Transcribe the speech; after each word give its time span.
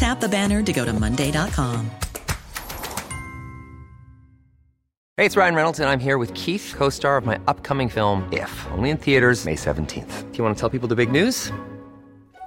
Tap 0.00 0.18
the 0.18 0.30
banner 0.30 0.62
to 0.62 0.72
go 0.72 0.86
to 0.86 0.94
Monday.com. 0.94 1.90
Hey, 5.18 5.26
it's 5.26 5.36
Ryan 5.36 5.54
Reynolds, 5.54 5.78
and 5.78 5.90
I'm 5.90 6.00
here 6.00 6.16
with 6.16 6.32
Keith, 6.32 6.72
co 6.74 6.88
star 6.88 7.18
of 7.18 7.26
my 7.26 7.38
upcoming 7.46 7.90
film, 7.90 8.26
If, 8.32 8.50
only 8.68 8.88
in 8.88 8.96
theaters, 8.96 9.44
May 9.44 9.56
17th. 9.56 10.32
Do 10.32 10.38
you 10.38 10.42
want 10.42 10.56
to 10.56 10.60
tell 10.60 10.70
people 10.70 10.88
the 10.88 10.96
big 10.96 11.12
news? 11.12 11.52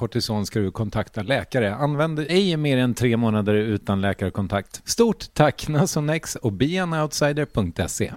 kortison 0.00 0.46
ska 0.46 0.58
du 0.58 0.70
kontakta 0.70 1.22
läkare. 1.22 1.74
Använd 1.74 2.18
ej 2.18 2.56
mer 2.56 2.78
än 2.78 2.94
tre 2.94 3.16
månader 3.16 3.54
utan 3.54 4.00
läkarkontakt. 4.00 4.82
Stort 4.84 5.34
tack 5.34 5.68
Nasonex 5.68 6.36
och 6.36 6.52
beanoutsider.se. 6.52 8.12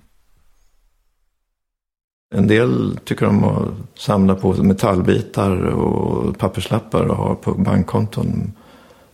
En 2.35 2.47
del 2.47 2.99
tycker 3.05 3.25
om 3.25 3.43
att 3.43 3.99
samla 3.99 4.35
på 4.35 4.53
metallbitar 4.53 5.65
och 5.65 6.37
papperslappar 6.37 7.05
och 7.05 7.17
ha 7.17 7.35
på 7.35 7.53
bankkonton. 7.53 8.53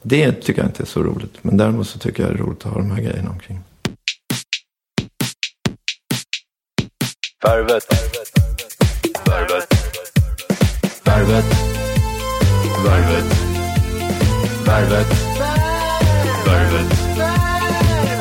Det 0.01 0.31
tycker 0.31 0.61
jag 0.61 0.69
inte 0.69 0.83
är 0.83 0.87
så 0.87 1.03
roligt. 1.03 1.43
Men 1.43 1.57
däremot 1.57 1.87
så 1.87 1.99
tycker 1.99 2.23
jag 2.23 2.31
det 2.31 2.35
är 2.35 2.43
roligt 2.43 2.65
att 2.65 2.73
ha 2.73 2.79
de 2.79 2.91
här 2.91 3.01
grejerna 3.01 3.29
omkring. 3.29 3.59
Värvet. 7.43 7.83
Värvet. 9.25 9.67
Värvet. 11.05 11.05
Värvet. 11.05 11.78
Värvet. 12.85 13.25
Värvet. 14.65 15.07
Värvet. 16.45 16.93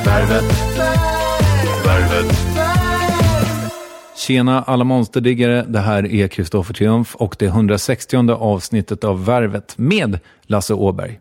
Värvet. 0.06 0.44
Värvet. 1.84 2.38
Tjena 4.16 4.62
alla 4.62 4.84
monsterdiggare, 4.84 5.64
det 5.68 5.78
här 5.78 6.12
är 6.14 6.28
Kristoffer 6.28 6.74
Triumf 6.74 7.14
och 7.14 7.36
det 7.38 7.46
160 7.46 8.30
avsnittet 8.30 9.04
av 9.04 9.24
Värvet 9.24 9.78
med 9.78 10.18
Lasse 10.42 10.74
Åberg. 10.74 11.18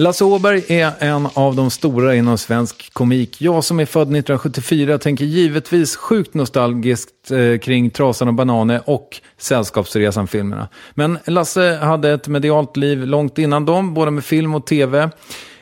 Lasse 0.00 0.24
Åberg 0.24 0.64
är 0.68 0.92
en 0.98 1.28
av 1.34 1.56
de 1.56 1.70
stora 1.70 2.14
inom 2.14 2.38
svensk 2.38 2.92
komik. 2.92 3.40
Jag 3.40 3.64
som 3.64 3.80
är 3.80 3.86
född 3.86 4.02
1974 4.02 4.98
tänker 4.98 5.24
givetvis 5.24 5.96
sjukt 5.96 6.34
nostalgiskt 6.34 7.30
eh, 7.30 7.58
kring 7.58 7.90
Trasan 7.90 8.28
och 8.28 8.34
Bananer 8.34 8.80
och 8.84 9.20
Sällskapsresan-filmerna. 9.38 10.68
Men 10.94 11.18
Lasse 11.26 11.76
hade 11.76 12.12
ett 12.12 12.28
medialt 12.28 12.76
liv 12.76 13.06
långt 13.06 13.38
innan 13.38 13.64
dem, 13.64 13.94
både 13.94 14.10
med 14.10 14.24
film 14.24 14.54
och 14.54 14.66
tv. 14.66 15.10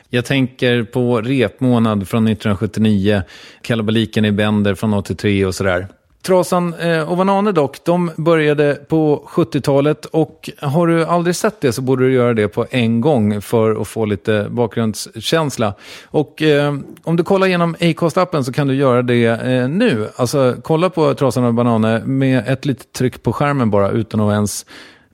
Jag 0.09 0.25
tänker 0.25 0.83
på 0.83 1.21
Repmånad 1.21 2.07
från 2.07 2.27
1979, 2.27 3.21
Kalabaliken 3.61 4.25
i 4.25 4.31
Bender 4.31 4.75
från 4.75 4.93
83 4.93 5.45
och 5.45 5.55
sådär. 5.55 5.87
Trasan 6.21 6.73
eh, 6.73 7.09
och 7.11 7.17
Vanane 7.17 7.51
dock, 7.51 7.83
de 7.83 8.11
började 8.15 8.75
på 8.87 9.23
70-talet 9.27 10.05
och 10.05 10.49
har 10.61 10.87
du 10.87 11.05
aldrig 11.05 11.35
sett 11.35 11.61
det 11.61 11.73
så 11.73 11.81
borde 11.81 12.05
du 12.05 12.13
göra 12.13 12.33
det 12.33 12.47
på 12.47 12.65
en 12.69 13.01
gång 13.01 13.41
för 13.41 13.81
att 13.81 13.87
få 13.87 14.05
lite 14.05 14.47
bakgrundskänsla. 14.49 15.73
Och 16.05 16.41
eh, 16.41 16.75
om 17.03 17.15
du 17.15 17.23
kollar 17.23 17.47
genom 17.47 17.75
Acast-appen 17.75 18.43
så 18.43 18.53
kan 18.53 18.67
du 18.67 18.75
göra 18.75 19.01
det 19.01 19.25
eh, 19.25 19.69
nu. 19.69 20.09
Alltså 20.15 20.55
kolla 20.63 20.89
på 20.89 21.13
Trasan 21.13 21.43
och 21.43 21.53
Bananer 21.53 22.01
med 22.05 22.43
ett 22.47 22.65
litet 22.65 22.93
tryck 22.93 23.23
på 23.23 23.33
skärmen 23.33 23.69
bara 23.69 23.89
utan 23.89 24.19
att 24.19 24.33
ens 24.33 24.65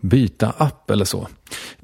byta 0.03 0.53
app 0.57 0.91
eller 0.91 1.05
så. 1.05 1.27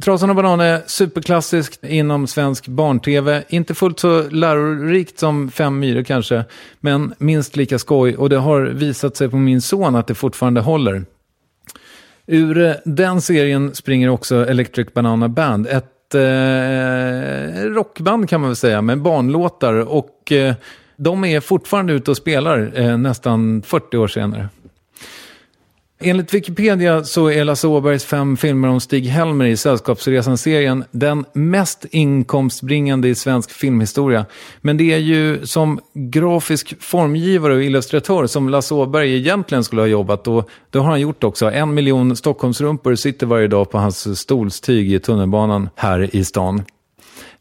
Trasan 0.02 0.30
och 0.30 0.36
banan 0.36 0.60
är 0.60 0.82
superklassiskt 0.88 1.84
inom 1.84 2.28
svensk 2.28 2.68
barn-tv. 2.68 3.44
Inte 3.50 3.74
fullt 3.74 4.00
så 4.00 4.30
lärorikt 4.30 5.20
som 5.20 5.52
Fem 5.52 5.80
myror 5.80 6.04
kanske, 6.04 6.44
men 6.80 7.14
minst 7.18 7.56
lika 7.56 7.80
skoj. 7.80 8.16
Och 8.16 8.30
det 8.30 8.38
har 8.38 8.62
visat 8.62 9.18
sig 9.18 9.30
på 9.30 9.38
min 9.38 9.62
son 9.62 9.96
att 9.96 10.08
det 10.08 10.16
fortfarande 10.16 10.62
håller. 10.62 11.06
Ur 12.28 12.58
eh, 12.58 12.74
den 12.86 13.22
serien 13.22 13.76
springer 13.76 14.10
också 14.10 14.46
Electric 14.50 14.94
Banana 14.94 15.30
Band. 15.30 15.68
Ett 15.68 16.16
eh, 16.16 17.64
rockband 17.64 18.30
kan 18.30 18.42
man 18.42 18.50
väl 18.50 18.56
säga, 18.56 18.82
med 18.82 19.02
barnlåtar. 19.02 19.74
Och 19.74 20.32
eh, 20.32 20.56
de 20.96 21.26
är 21.26 21.40
fortfarande 21.40 21.94
ute 21.94 22.12
och 22.12 22.18
spelar 22.18 22.72
eh, 22.76 22.98
nästan 22.98 23.62
40 23.62 23.98
år 23.98 24.08
senare. 24.08 24.50
Enligt 26.02 26.34
Wikipedia 26.34 27.04
så 27.04 27.32
är 27.32 27.44
Lasse 27.44 27.68
Åbergs 27.68 28.06
fem 28.06 28.38
filmer 28.38 28.68
om 28.68 28.80
Stig-Helmer 28.80 29.46
i 29.46 29.58
Sällskapsresan-serien 29.58 30.84
den 30.92 31.26
mest 31.34 31.86
inkomstbringande 31.92 33.08
i 33.08 33.16
svensk 33.16 33.52
filmhistoria. 33.52 34.26
Men 34.62 34.78
det 34.78 34.94
är 34.94 34.98
ju 34.98 35.46
som 35.46 35.80
grafisk 35.94 36.82
formgivare 36.82 37.54
och 37.54 37.64
illustratör 37.64 38.28
som 38.28 38.50
Lasse 38.50 38.74
Åberg 38.74 39.16
egentligen 39.16 39.64
skulle 39.64 39.82
ha 39.82 39.88
jobbat 39.88 40.28
och 40.28 40.50
det 40.70 40.80
har 40.80 40.86
han 40.86 41.02
gjort 41.02 41.24
också. 41.24 41.52
En 41.52 41.74
miljon 41.74 42.16
Stockholmsrumpor 42.16 42.96
sitter 42.96 43.28
varje 43.28 43.48
dag 43.48 43.72
på 43.72 43.78
hans 43.78 44.20
stolstyg 44.20 44.94
i 44.94 45.00
tunnelbanan 45.00 45.70
här 45.76 46.16
i 46.16 46.24
stan. 46.24 46.64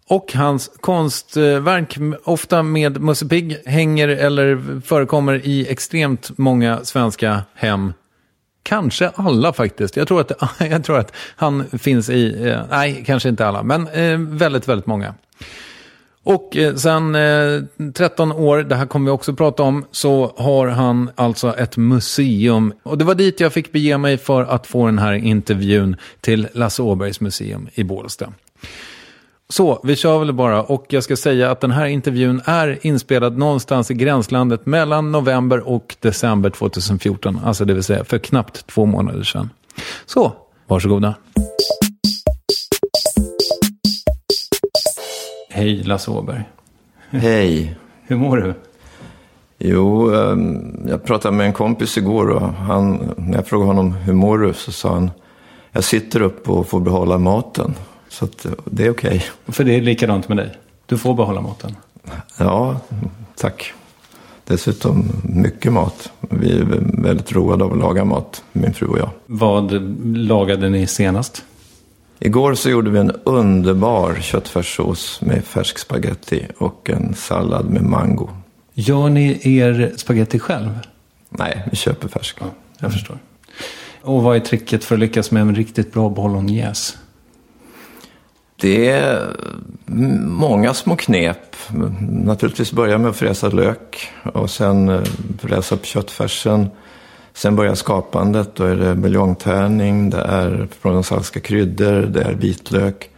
Och 0.08 0.32
hans 0.34 0.70
konstverk, 0.81 1.99
ofta 2.25 2.62
med 2.62 3.00
Musse 3.00 3.26
Pigg, 3.26 3.56
hänger 3.66 4.08
eller 4.08 4.81
förekommer 4.84 5.46
i 5.46 5.66
extremt 5.69 6.38
många 6.38 6.84
svenska 6.84 7.43
hem. 7.54 7.93
Kanske 8.62 9.08
alla 9.08 9.52
faktiskt. 9.52 9.96
Jag 9.96 10.08
tror 10.08 10.20
att, 10.20 10.32
jag 10.70 10.84
tror 10.84 10.99
att 10.99 11.12
han 11.37 11.64
finns 11.78 12.10
i, 12.10 12.49
eh, 12.49 12.60
nej, 12.70 13.05
kanske 13.06 13.28
inte 13.28 13.46
alla, 13.46 13.62
men 13.62 13.88
eh, 13.88 14.19
väldigt, 14.19 14.69
väldigt 14.69 14.87
många. 14.87 15.14
Och 16.28 16.56
eh, 16.56 16.75
sen 16.75 17.14
eh, 17.14 17.62
13 17.94 18.32
år, 18.32 18.58
det 18.58 18.76
här 18.76 18.87
kommer 18.87 19.06
vi 19.06 19.10
också 19.10 19.34
prata 19.34 19.62
om, 19.62 19.84
så 19.90 20.34
har 20.37 20.66
han 20.66 21.10
alltså 21.14 21.56
ett 21.56 21.76
museum. 21.76 22.72
Och 22.82 22.99
det 22.99 23.05
var 23.05 23.14
dit 23.14 23.40
jag 23.40 23.52
fick 23.52 23.72
bege 23.72 23.99
mig 23.99 24.19
för 24.19 24.43
att 24.43 24.66
få 24.66 24.87
den 24.87 24.99
här 24.99 25.12
intervjun 25.12 25.96
till 26.20 26.49
Lasse 26.52 26.82
Åbergs 26.82 27.20
museum 27.20 27.69
i 27.75 27.84
Bålsta. 27.84 28.32
Så, 29.53 29.81
vi 29.83 29.97
kör 29.97 30.19
väl 30.19 30.33
bara. 30.33 30.62
Och 30.62 30.87
jag 30.89 31.05
ska 31.05 31.17
säga 31.17 31.50
att 31.50 31.61
den 31.61 31.71
här 31.71 31.87
intervjun 31.87 32.41
är 32.45 32.79
inspelad 32.87 33.39
någonstans 33.39 33.91
i 33.91 33.95
gränslandet 33.95 34.67
mellan 34.67 35.12
november 35.12 35.69
och 35.69 35.97
december 36.00 36.50
2014. 36.50 37.41
Alltså 37.45 37.65
det 37.65 37.75
vill 37.75 37.83
säga 37.83 38.05
för 38.05 38.19
knappt 38.19 38.67
två 38.67 38.87
månader 38.87 39.23
sedan. 39.23 39.50
Så, 40.06 40.33
varsågoda. 40.67 41.15
Hej 45.50 45.83
Lasse 45.83 46.11
Åberg. 46.11 46.43
Hej. 47.11 47.77
Hur 48.03 48.17
mår 48.17 48.37
du? 48.37 48.55
Jo, 49.59 50.15
ehm, 50.15 50.89
jag 50.89 51.05
pratade 51.05 51.37
med 51.37 51.47
en 51.47 51.53
kompis 51.53 51.99
igår 51.99 52.29
och 52.29 52.49
han, 52.49 53.15
när 53.17 53.35
jag 53.37 53.47
frågade 53.47 53.69
honom 53.69 53.93
hur 53.93 54.12
mår 54.12 54.39
du 54.39 54.53
så 54.53 54.73
sa 54.73 54.95
han 54.95 55.11
jag 55.73 55.85
sitter 55.85 56.23
upp 56.23 56.49
och 56.49 56.69
får 56.69 56.81
behålla 56.81 57.19
maten. 57.19 57.75
Så 58.19 58.25
att, 58.25 58.47
det 58.65 58.87
är 58.87 58.91
okej. 58.91 59.25
För 59.47 59.65
det 59.65 59.76
är 59.76 59.81
likadant 59.81 60.29
med 60.29 60.37
dig. 60.37 60.50
Du 60.87 60.99
får 60.99 61.15
behålla 61.15 61.41
maten. 61.41 61.76
Ja, 62.38 62.81
tack. 63.37 63.73
Dessutom 64.44 65.11
mycket 65.23 65.73
mat. 65.73 66.12
Vi 66.20 66.59
är 66.59 66.65
väldigt 67.03 67.32
roade 67.32 67.65
av 67.65 67.73
att 67.73 67.79
laga 67.79 68.05
mat, 68.05 68.44
min 68.53 68.75
fru 68.75 68.87
och 68.87 68.99
jag. 68.99 69.11
Vad 69.26 69.73
lagade 70.17 70.69
ni 70.69 70.87
senast? 70.87 71.44
Igår 72.19 72.55
så 72.55 72.70
gjorde 72.70 72.91
vi 72.91 72.99
en 72.99 73.11
underbar 73.25 74.15
köttfärssås 74.21 75.21
med 75.21 75.44
färsk 75.44 75.79
spaghetti 75.79 76.47
och 76.59 76.91
en 76.91 77.14
sallad 77.14 77.71
med 77.71 77.82
mango. 77.82 78.29
Gör 78.75 79.09
ni 79.09 79.59
er 79.59 79.93
spaghetti 79.97 80.38
själv? 80.38 80.79
Nej, 81.29 81.62
vi 81.71 81.76
köper 81.76 82.09
färsk. 82.09 82.37
Ja, 82.41 82.47
jag 82.79 82.93
förstår. 82.93 83.19
Och 84.03 84.23
vad 84.23 84.37
är 84.37 84.41
tricket 84.41 84.85
för 84.85 84.94
att 84.94 85.00
lyckas 85.00 85.31
med 85.31 85.41
en 85.41 85.55
riktigt 85.55 85.93
bra 85.93 86.09
bolognese? 86.09 86.97
Det 88.60 88.90
är 88.90 89.37
många 90.26 90.75
små 90.75 90.96
knep. 90.96 91.56
Naturligtvis 92.00 92.72
börja 92.72 92.99
med 92.99 93.10
att 93.10 93.16
fräsa 93.16 93.49
lök 93.49 94.10
och 94.32 94.50
sen 94.50 94.88
eh, 94.88 95.02
fräsa 95.38 95.75
upp 95.75 95.87
köttfärsen. 95.87 96.66
Sen 97.32 97.56
börjar 97.56 97.75
skapandet. 97.75 98.55
Då 98.55 98.64
är 98.64 98.76
det 98.76 98.94
buljongtärning, 98.94 100.10
det 100.10 100.20
är 100.20 100.69
provensalska 100.82 101.40
kryddor, 101.40 102.02
det 102.02 102.22
är 102.22 102.32
vitlök 102.32 103.10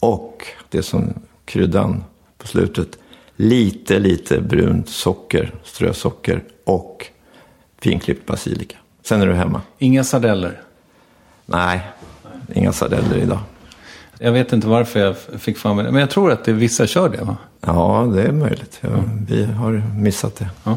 och 0.00 0.44
det 0.68 0.82
som 0.82 1.14
kryddan 1.44 2.04
på 2.38 2.46
slutet. 2.46 2.98
Lite, 3.36 3.98
lite 3.98 4.40
brunt 4.40 4.88
socker, 4.88 5.54
strösocker 5.64 6.44
och 6.64 7.06
finklippt 7.80 8.26
basilika. 8.26 8.76
Sen 9.02 9.22
är 9.22 9.26
du 9.26 9.34
hemma. 9.34 9.60
Inga 9.78 10.04
sardeller? 10.04 10.60
Nej, 11.46 11.80
inga 12.54 12.72
sardeller 12.72 13.16
idag. 13.16 13.40
Jag 14.18 14.32
vet 14.32 14.52
inte 14.52 14.66
varför 14.66 15.00
jag 15.00 15.16
fick 15.16 15.64
mig 15.64 15.84
det. 15.84 15.90
Men 15.90 16.00
jag 16.00 16.10
tror 16.10 16.32
att 16.32 16.44
det, 16.44 16.52
vissa 16.52 16.86
kör 16.86 17.08
det 17.08 17.24
va? 17.24 17.36
Ja, 17.60 18.10
det 18.14 18.22
är 18.22 18.32
möjligt. 18.32 18.78
Ja, 18.80 18.88
vi 19.28 19.44
har 19.44 19.82
missat 19.96 20.36
det. 20.36 20.50
Ja. 20.64 20.76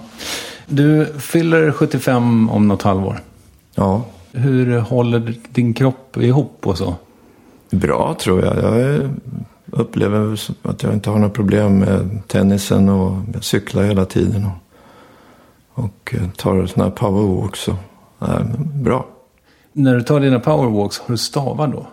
Du 0.67 1.05
fyller 1.05 1.71
75 1.71 2.49
om 2.49 2.67
något 2.67 2.81
halvår. 2.81 3.19
Ja, 3.75 4.05
Hur 4.31 4.79
håller 4.79 5.33
din 5.49 5.73
kropp 5.73 6.17
ihop 6.17 6.67
och 6.67 6.77
så? 6.77 6.95
bra 7.71 8.15
tror 8.19 8.45
jag. 8.45 8.57
Jag 8.57 9.09
upplever 9.71 10.39
att 10.61 10.83
jag 10.83 10.93
inte 10.93 11.09
har 11.09 11.17
några 11.17 11.33
problem 11.33 11.79
med 11.79 12.19
tennisen 12.27 12.89
och 12.89 13.17
jag 13.33 13.43
cyklar 13.43 13.83
hela 13.83 14.05
tiden. 14.05 14.45
Och, 14.45 15.83
och 15.83 16.15
eh, 16.17 16.29
tar 16.29 16.65
sådana 16.65 16.89
här 16.89 16.95
powerwalks. 16.97 17.69
Men 18.19 18.83
bra. 18.83 19.05
När 19.73 19.95
du 19.95 20.01
tar 20.01 20.19
dina 20.19 20.39
powerwalks, 20.39 20.99
har 20.99 21.11
du 21.11 21.17
stavar 21.17 21.67
då? 21.67 21.87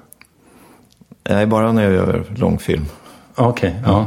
Nej, 1.29 1.47
bara 1.47 1.73
när 1.73 1.83
jag 1.83 1.93
gör 1.93 2.25
långfilm. 2.37 2.85
Okej, 3.35 3.77
ja. 3.85 4.07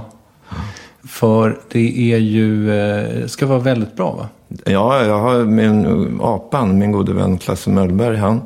För 1.03 1.59
det 1.71 2.13
är 2.13 2.17
ju, 2.17 2.79
eh, 2.79 3.27
ska 3.27 3.45
vara 3.45 3.59
väldigt 3.59 3.95
bra 3.95 4.11
va? 4.11 4.27
Ja, 4.65 5.05
jag 5.05 5.19
har 5.19 5.45
min 5.45 6.19
apan, 6.21 6.77
min 6.77 6.91
gode 6.91 7.13
vän 7.13 7.37
Klasse 7.37 7.69
Möllberg, 7.69 8.17
han, 8.17 8.41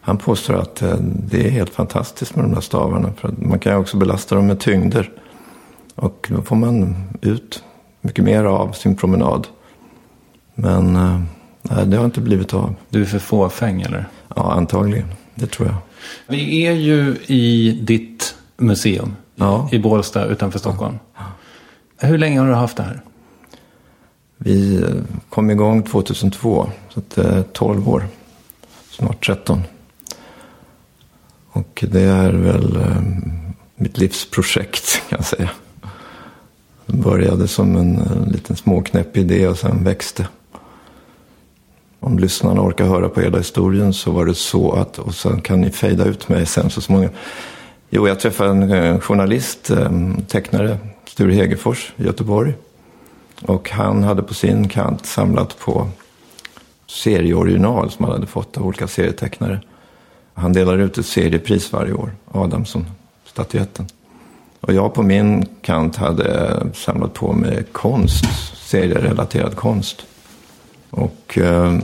han 0.00 0.18
påstår 0.18 0.54
att 0.54 0.82
eh, 0.82 0.94
det 1.00 1.46
är 1.46 1.50
helt 1.50 1.74
fantastiskt 1.74 2.36
med 2.36 2.44
de 2.44 2.54
där 2.54 2.60
stavarna. 2.60 3.12
För 3.16 3.28
att 3.28 3.38
man 3.38 3.58
kan 3.58 3.72
ju 3.72 3.78
också 3.78 3.96
belasta 3.96 4.34
dem 4.34 4.46
med 4.46 4.60
tyngder. 4.60 5.10
Och 5.94 6.30
då 6.30 6.42
får 6.42 6.56
man 6.56 6.96
ut 7.20 7.62
mycket 8.00 8.24
mer 8.24 8.44
av 8.44 8.72
sin 8.72 8.96
promenad. 8.96 9.46
Men 10.54 10.96
eh, 10.96 11.20
nej, 11.62 11.86
det 11.86 11.96
har 11.96 12.04
inte 12.04 12.20
blivit 12.20 12.54
av. 12.54 12.74
Du 12.88 13.00
är 13.00 13.06
för 13.06 13.18
fåfäng 13.18 13.82
eller? 13.82 14.08
Ja, 14.36 14.52
antagligen. 14.52 15.08
Det 15.34 15.46
tror 15.46 15.68
jag. 15.68 15.76
Vi 16.26 16.66
är 16.66 16.72
ju 16.72 17.16
i 17.26 17.72
ditt 17.82 18.34
museum 18.56 19.16
Ja. 19.34 19.68
i 19.72 19.78
Bålsta 19.78 20.24
utanför 20.24 20.58
Stockholm. 20.58 20.98
Hur 21.98 22.18
länge 22.18 22.40
har 22.40 22.46
du 22.46 22.54
haft 22.54 22.76
det 22.76 22.82
här? 22.82 23.00
Vi 24.38 24.84
kom 25.30 25.50
igång 25.50 25.82
2002, 25.82 26.70
så 26.88 27.00
att 27.00 27.10
det 27.10 27.22
är 27.22 27.42
12 27.42 27.88
år. 27.88 28.06
Snart 28.90 29.26
13. 29.26 29.62
Och 31.50 31.84
det 31.88 32.00
är 32.02 32.32
väl 32.32 32.76
eh, 32.76 33.00
mitt 33.76 33.98
livsprojekt 33.98 35.02
kan 35.08 35.16
jag 35.18 35.26
säga. 35.26 35.50
Det 36.86 36.96
började 36.96 37.48
som 37.48 37.76
en, 37.76 37.96
eh, 37.98 38.26
liten 38.32 38.56
småknäpp 38.56 39.16
idé 39.16 39.48
och 39.48 39.58
sen 39.58 39.84
växte. 39.84 40.28
Om 42.06 42.18
lyssnarna 42.18 42.60
orkar 42.60 42.84
höra 42.84 43.08
på 43.08 43.20
hela 43.20 43.38
historien 43.38 43.92
så 43.92 44.10
var 44.10 44.26
det 44.26 44.34
så 44.34 44.72
att, 44.72 44.98
och 44.98 45.14
sen 45.14 45.40
kan 45.40 45.60
ni 45.60 45.70
fejda 45.70 46.04
ut 46.04 46.28
mig 46.28 46.46
sen 46.46 46.70
så 46.70 46.80
småningom. 46.80 47.14
Jo, 47.90 48.08
jag 48.08 48.20
träffade 48.20 48.50
en 48.50 48.72
eh, 48.72 49.00
journalist, 49.00 49.70
eh, 49.70 49.90
tecknare, 50.28 50.78
Sture 51.06 51.32
Hegerfors 51.32 51.92
i 51.96 52.04
Göteborg. 52.04 52.54
Och 53.42 53.70
han 53.70 54.02
hade 54.02 54.22
på 54.22 54.34
sin 54.34 54.68
kant 54.68 55.06
samlat 55.06 55.58
på 55.58 55.88
serieoriginal 56.86 57.90
som 57.90 58.04
han 58.04 58.14
hade 58.14 58.26
fått 58.26 58.56
av 58.56 58.66
olika 58.66 58.88
serietecknare. 58.88 59.60
Han 60.34 60.52
delar 60.52 60.78
ut 60.78 60.98
ett 60.98 61.06
seriepris 61.06 61.72
varje 61.72 61.92
år, 61.92 62.10
Adamsson-statyetten. 62.32 63.86
Och 64.60 64.72
jag 64.72 64.94
på 64.94 65.02
min 65.02 65.46
kant 65.62 65.96
hade 65.96 66.48
eh, 66.48 66.72
samlat 66.72 67.14
på 67.14 67.32
mig 67.32 67.64
konst, 67.72 68.24
serierelaterad 68.56 69.56
konst. 69.56 70.06
Och 70.94 71.38
eh, 71.38 71.78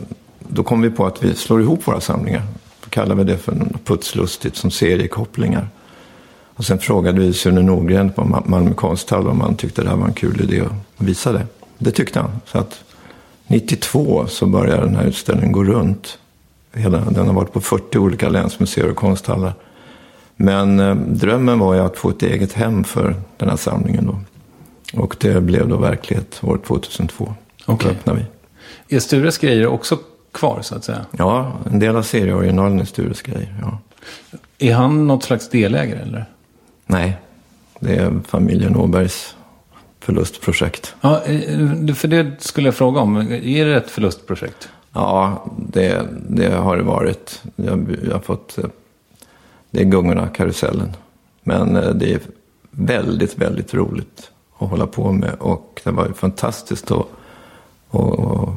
då 0.48 0.62
kom 0.62 0.80
vi 0.82 0.90
på 0.90 1.06
att 1.06 1.24
vi 1.24 1.34
slår 1.34 1.60
ihop 1.60 1.86
våra 1.88 2.00
samlingar. 2.00 2.42
Då 2.84 2.90
kallar 2.90 3.14
vi 3.14 3.24
det 3.24 3.36
för 3.38 3.54
något 3.54 3.84
putslustigt 3.84 4.56
som 4.56 4.70
seriekopplingar. 4.70 5.68
Och 6.54 6.64
sen 6.64 6.78
frågade 6.78 7.20
vi 7.20 7.32
Sune 7.32 7.62
Nordgren 7.62 8.12
på 8.12 8.22
Ma- 8.22 8.42
Malmö 8.48 8.74
konsthall 8.74 9.28
om 9.28 9.40
han 9.40 9.54
tyckte 9.56 9.82
det 9.82 9.88
här 9.88 9.96
var 9.96 10.06
en 10.06 10.12
kul 10.12 10.40
idé 10.40 10.60
att 10.60 10.72
visa 11.06 11.32
det. 11.32 11.46
Det 11.78 11.90
tyckte 11.90 12.20
han. 12.20 12.30
Så 12.46 12.58
att 12.58 12.84
92 13.46 14.26
så 14.26 14.46
började 14.46 14.82
den 14.84 14.96
här 14.96 15.04
utställningen 15.04 15.52
gå 15.52 15.64
runt. 15.64 16.18
Hela, 16.72 16.98
den 17.00 17.26
har 17.26 17.34
varit 17.34 17.52
på 17.52 17.60
40 17.60 17.98
olika 17.98 18.28
länsmuseer 18.28 18.90
och 18.90 18.96
konsthallar. 18.96 19.54
Men 20.36 20.80
eh, 20.80 20.94
drömmen 20.94 21.58
var 21.58 21.74
ju 21.74 21.80
att 21.80 21.96
få 21.96 22.10
ett 22.10 22.22
eget 22.22 22.52
hem 22.52 22.84
för 22.84 23.14
den 23.36 23.48
här 23.48 23.56
samlingen 23.56 24.06
då. 24.06 24.20
Och 25.00 25.16
det 25.20 25.40
blev 25.40 25.68
då 25.68 25.76
verklighet 25.76 26.40
år 26.42 26.60
2002. 26.66 27.34
Okej. 27.66 27.88
Då 27.90 27.98
öppnade 27.98 28.18
vi. 28.18 28.24
Är 28.88 29.00
Stures 29.00 29.38
grejer 29.38 29.66
också 29.66 29.98
kvar 30.32 30.62
så 30.62 30.74
att 30.74 30.84
säga? 30.84 31.06
Ja, 31.10 31.52
en 31.72 31.78
del 31.78 31.96
av 31.96 32.02
serieoriginalen 32.02 32.80
är 32.80 32.84
Stures 32.84 33.22
grejer. 33.22 33.54
Ja. 33.62 33.78
Är 34.58 34.74
han 34.74 35.06
något 35.06 35.22
slags 35.24 35.48
delägare 35.48 35.98
eller? 36.02 36.24
Nej, 36.86 37.16
det 37.80 37.94
är 37.96 38.20
familjen 38.28 38.76
Åbergs 38.76 39.34
förlustprojekt. 40.00 40.94
Ja, 41.00 41.22
eh, 41.24 41.94
för 41.94 42.08
det 42.08 42.42
skulle 42.42 42.66
jag 42.68 42.74
fråga 42.74 43.00
om. 43.00 43.16
Är 43.32 43.64
det 43.66 43.76
ett 43.76 43.90
förlustprojekt? 43.90 44.68
Ja, 44.92 45.44
det, 45.68 46.02
det 46.28 46.54
har 46.54 46.76
det 46.76 46.82
varit. 46.82 47.42
Jag, 47.56 47.96
jag 48.04 48.12
har 48.12 48.20
fått... 48.20 48.58
eh, 48.58 48.64
Det 49.70 49.80
är 49.80 49.84
gungorna, 49.84 50.28
karusellen. 50.28 50.92
Men 51.42 51.76
eh, 51.76 51.90
det 51.90 52.12
är 52.14 52.20
väldigt, 52.70 53.38
väldigt 53.38 53.74
roligt 53.74 54.30
att 54.58 54.68
hålla 54.70 54.86
på 54.86 55.12
med. 55.12 55.34
Och 55.38 55.80
det 55.84 55.90
var 55.90 56.06
ju 56.06 56.12
fantastiskt 56.12 56.90
att, 56.90 57.06
att 57.90 58.48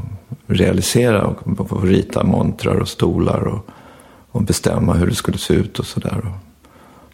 realisera 0.47 1.27
och 1.27 1.83
rita 1.83 2.23
montrar 2.23 2.75
och 2.75 2.87
stolar 2.89 3.47
och, 3.47 3.65
och 4.31 4.41
bestämma 4.43 4.93
hur 4.93 5.07
det 5.07 5.15
skulle 5.15 5.37
se 5.37 5.53
ut 5.53 5.79
och 5.79 5.85
sådär. 5.85 6.21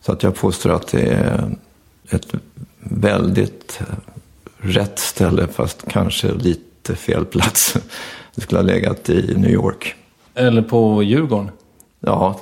Så 0.01 0.11
att 0.11 0.23
jag 0.23 0.35
påstår 0.35 0.69
att 0.69 0.87
det 0.87 1.01
är 1.01 1.51
ett 2.09 2.27
väldigt 2.79 3.79
rätt 4.57 4.99
ställe 4.99 5.47
fast 5.47 5.85
kanske 5.89 6.33
lite 6.33 6.95
fel 6.95 7.25
plats. 7.25 7.77
Det 8.35 8.41
skulle 8.41 8.59
ha 8.59 8.65
legat 8.65 9.09
i 9.09 9.33
New 9.37 9.49
York. 9.51 9.95
Eller 10.35 10.61
på 10.61 11.03
Djurgården. 11.03 11.49
Ja, 11.99 12.39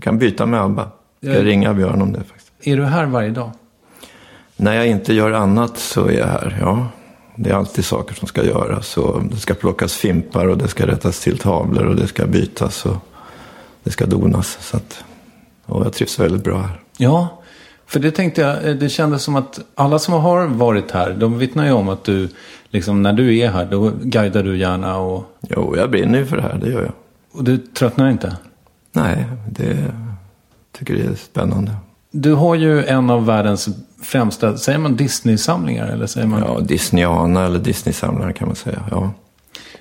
kan 0.00 0.18
byta 0.18 0.46
med 0.46 0.60
Abba. 0.60 0.88
Jag 1.20 1.30
Ja. 1.30 1.34
ska 1.34 1.44
ringa 1.44 1.74
Björn 1.74 2.02
om 2.02 2.12
det 2.12 2.18
faktiskt. 2.24 2.52
Är 2.60 2.76
du 2.76 2.84
här 2.84 3.06
varje 3.06 3.30
dag? 3.30 3.50
När 4.56 4.72
jag 4.74 4.86
inte 4.86 5.14
gör 5.14 5.30
annat 5.32 5.78
så 5.78 6.06
är 6.06 6.12
jag 6.18 6.26
här, 6.26 6.58
ja. 6.60 6.86
Det 7.36 7.50
är 7.50 7.54
alltid 7.54 7.84
saker 7.84 8.14
som 8.14 8.28
ska 8.28 8.44
göras. 8.44 8.96
Och 8.96 9.24
det 9.24 9.36
ska 9.36 9.54
plockas 9.54 9.94
fimpar 9.94 10.46
och 10.46 10.58
det 10.58 10.68
ska 10.68 10.86
rättas 10.86 11.20
till 11.20 11.38
tavlor 11.38 11.86
och 11.86 11.96
det 11.96 12.06
ska 12.06 12.26
bytas 12.26 12.86
och 12.86 12.96
det 13.84 13.90
ska 13.90 14.06
donas. 14.06 14.58
Så 14.60 14.76
att, 14.76 15.04
och 15.66 15.86
jag 15.86 15.92
trivs 15.92 16.20
väldigt 16.20 16.44
bra 16.44 16.58
här. 16.58 16.80
Ja, 16.98 17.42
för 17.86 18.00
det 18.00 18.10
tänkte 18.10 18.40
jag, 18.40 18.68
eh, 18.68 18.74
det 18.74 18.88
kändes 18.88 19.22
som 19.22 19.36
att 19.36 19.60
alla 19.74 19.98
som 19.98 20.14
har 20.14 20.46
varit 20.46 20.90
här, 20.90 21.14
de 21.14 21.38
vittnar 21.38 21.66
ju 21.66 21.72
om 21.72 21.88
att 21.88 22.04
du, 22.04 22.28
liksom 22.70 23.02
när 23.02 23.12
du 23.12 23.38
är 23.38 23.50
här, 23.50 23.64
då 23.70 23.92
guidar 24.02 24.42
du 24.42 24.58
gärna 24.58 24.98
och, 24.98 25.24
Jo, 25.40 25.74
jag 25.76 25.90
brinner 25.90 26.18
ju 26.18 26.26
för 26.26 26.36
det 26.36 26.42
här, 26.42 26.58
det 26.62 26.70
gör 26.70 26.82
jag. 26.82 26.92
och 27.32 27.44
du 27.44 27.58
tröttnar 27.58 28.10
inte. 28.10 28.36
Nej, 28.92 29.24
det 29.50 29.76
tycker 30.78 30.94
det 30.94 31.02
är 31.02 31.14
spännande. 31.14 31.72
Du 32.10 32.34
har 32.34 32.54
ju 32.54 32.84
en 32.84 33.10
av 33.10 33.26
världens 33.26 33.68
främsta, 34.02 34.56
säger 34.56 34.78
man 34.78 34.96
Disney-samlingar 34.96 35.86
eller 35.86 36.06
säger 36.06 36.26
man, 36.26 36.42
Ja, 36.46 36.60
Disneyana 36.60 37.46
eller 37.46 37.58
Disney-samlare 37.58 38.32
kan 38.32 38.48
man 38.48 38.56
säga. 38.56 38.84
Ja. 38.90 39.10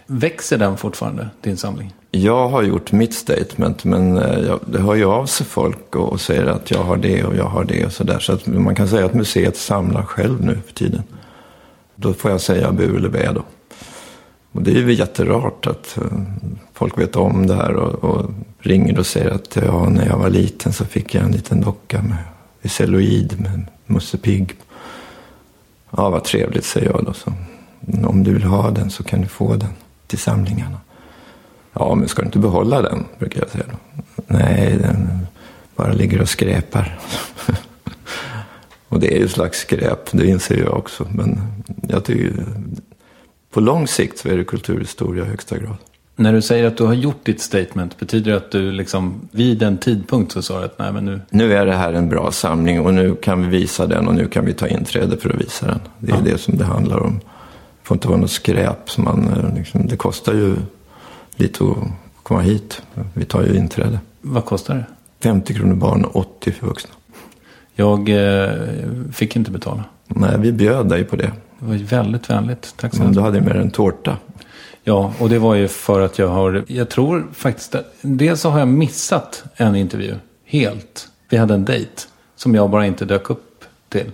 växer 0.07 0.57
den 0.57 0.77
fortfarande, 0.77 1.29
din 1.41 1.57
samling? 1.57 1.93
Jag 2.11 2.49
har 2.49 2.63
gjort 2.63 2.91
mitt 2.91 3.13
statement, 3.13 3.83
men 3.83 4.17
eh, 4.17 4.39
jag, 4.39 4.59
det 4.65 4.81
hör 4.81 4.95
ju 4.95 5.05
av 5.05 5.25
sig 5.25 5.45
folk 5.45 5.95
och, 5.95 6.11
och 6.11 6.21
säger 6.21 6.45
att 6.45 6.71
jag 6.71 6.83
har 6.83 6.97
det 6.97 7.23
och 7.23 7.35
jag 7.35 7.45
har 7.45 7.63
det 7.63 7.85
och 7.85 7.91
sådär. 7.91 8.19
Så 8.19 8.33
att 8.33 8.47
man 8.47 8.75
kan 8.75 8.87
säga 8.87 9.05
att 9.05 9.13
museet 9.13 9.57
samlar 9.57 10.03
själv 10.03 10.45
nu 10.45 10.59
för 10.67 10.73
tiden. 10.73 11.03
Då 11.95 12.13
får 12.13 12.31
jag 12.31 12.41
säga 12.41 12.71
bu 12.71 12.97
eller 12.97 13.09
bä 13.09 13.31
då. 13.31 13.43
Och 14.51 14.61
det 14.61 14.71
är 14.71 14.75
ju 14.75 14.93
jätterart 14.93 15.67
att 15.67 15.97
eh, 15.97 16.21
folk 16.73 16.97
vet 16.97 17.15
om 17.15 17.47
det 17.47 17.55
här 17.55 17.75
och, 17.75 18.03
och 18.03 18.31
ringer 18.59 18.99
och 18.99 19.05
säger 19.05 19.29
att 19.29 19.55
ja, 19.55 19.89
när 19.89 20.05
jag 20.05 20.17
var 20.17 20.29
liten 20.29 20.73
så 20.73 20.85
fick 20.85 21.15
jag 21.15 21.23
en 21.23 21.31
liten 21.31 21.61
docka 21.61 22.01
med 22.01 22.17
celluloid 22.71 23.41
med 23.41 23.65
Musse 23.91 24.17
Pigg. 24.17 24.55
Ja, 25.89 26.09
vad 26.09 26.23
trevligt, 26.23 26.65
säger 26.65 26.89
jag 26.89 27.05
då. 27.05 27.13
Så, 27.13 27.33
om 28.07 28.23
du 28.23 28.33
vill 28.33 28.43
ha 28.43 28.71
den 28.71 28.89
så 28.89 29.03
kan 29.03 29.21
du 29.21 29.27
få 29.27 29.55
den 29.55 29.69
till 30.07 30.19
samlingarna. 30.19 30.77
Ja, 31.73 31.95
men 31.95 32.07
ska 32.07 32.21
du 32.21 32.25
inte 32.25 32.39
behålla 32.39 32.81
den, 32.81 33.05
brukar 33.19 33.39
jag 33.39 33.49
säga 33.49 33.65
då. 33.71 34.03
Nej, 34.27 34.77
den 34.77 35.27
bara 35.75 35.93
ligger 35.93 36.21
och 36.21 36.29
skräpar. 36.29 36.99
och 38.87 38.99
det 38.99 39.15
är 39.15 39.19
ju 39.19 39.25
ett 39.25 39.31
slags 39.31 39.59
skräp, 39.59 40.11
det 40.11 40.27
inser 40.27 40.57
jag 40.57 40.77
också. 40.77 41.07
Men 41.11 41.41
jag 41.89 42.05
tycker, 42.05 42.45
på 43.51 43.59
lång 43.59 43.87
sikt 43.87 44.19
så 44.19 44.29
är 44.29 44.37
det 44.37 44.43
kulturhistoria 44.43 45.25
i 45.25 45.27
högsta 45.27 45.57
grad. 45.57 45.77
När 46.15 46.33
du 46.33 46.41
säger 46.41 46.67
att 46.67 46.77
du 46.77 46.83
har 46.83 46.93
gjort 46.93 47.25
ditt 47.25 47.41
statement, 47.41 47.99
betyder 47.99 48.31
det 48.31 48.37
att 48.37 48.51
du 48.51 48.71
liksom 48.71 49.29
vid 49.31 49.63
en 49.63 49.77
tidpunkt 49.77 50.31
så 50.31 50.41
sa 50.41 50.59
du 50.59 50.65
att 50.65 50.79
nej 50.79 50.93
men 50.93 51.05
nu, 51.05 51.21
Nu 51.29 51.53
är 51.53 51.65
det 51.65 51.75
här 51.75 51.93
en 51.93 52.09
bra 52.09 52.31
samling 52.31 52.81
och 52.81 52.93
nu 52.93 53.15
kan 53.15 53.41
vi 53.41 53.57
visa 53.57 53.87
den 53.87 54.07
och 54.07 54.15
nu 54.15 54.27
kan 54.27 54.45
vi 54.45 54.53
ta 54.53 54.67
inträde 54.67 55.17
för 55.17 55.29
att 55.29 55.41
visa 55.41 55.65
den. 55.65 55.79
Det 55.99 56.11
är 56.11 56.21
det 56.21 56.37
som 56.37 56.57
det 56.57 56.65
handlar 56.65 56.99
om. 56.99 57.19
Det 57.19 57.87
får 57.87 57.95
inte 57.95 58.07
vara 58.07 58.17
något 58.17 58.31
skräp. 58.31 58.89
Som 58.89 59.03
man, 59.03 59.27
eh, 59.27 59.55
liksom, 59.55 59.87
det 59.87 59.97
kostar 59.97 60.33
ju 60.33 60.55
lite 61.35 61.63
att 61.63 61.77
komma 62.23 62.41
hit. 62.41 62.81
Vi 63.13 63.25
tar 63.25 63.43
ju 63.43 63.55
inträde. 63.57 63.99
vad 64.21 64.45
kostar 64.45 64.75
det? 64.75 64.85
50 65.23 65.53
kronor 65.53 65.75
barn 65.75 66.05
och 66.05 66.15
80 66.15 66.51
för 66.51 66.67
vuxna. 66.67 66.91
Jag 67.75 68.09
eh, 68.09 68.51
fick 69.11 69.35
inte 69.35 69.51
betala. 69.51 69.83
Nej, 70.07 70.35
vi 70.39 70.51
bjöd 70.51 70.89
dig 70.89 71.03
på 71.03 71.15
det. 71.15 71.31
Det 71.59 71.65
var 71.65 71.75
väldigt 71.75 72.29
vänligt. 72.29 72.73
Tack 72.77 72.91
så 72.91 72.97
Men 72.97 73.07
hemskt 73.07 73.17
du 73.17 73.21
hade 73.21 73.41
med 73.41 73.55
en 73.55 73.71
tårta. 73.71 74.17
Ja, 74.83 75.13
och 75.19 75.29
det 75.29 75.39
var 75.39 75.55
ju 75.55 75.67
för 75.67 76.01
att 76.01 76.19
jag 76.19 76.27
har, 76.27 76.63
jag 76.67 76.89
tror 76.89 77.27
faktiskt, 77.33 77.75
dels 78.01 78.41
så 78.41 78.49
har 78.49 78.59
jag 78.59 78.67
missat 78.67 79.43
en 79.55 79.75
intervju 79.75 80.15
helt. 80.45 81.07
Vi 81.29 81.37
hade 81.37 81.53
en 81.53 81.65
dejt 81.65 82.01
som 82.35 82.55
jag 82.55 82.69
bara 82.69 82.85
inte 82.85 83.05
dök 83.05 83.29
upp 83.29 83.65
till. 83.89 84.11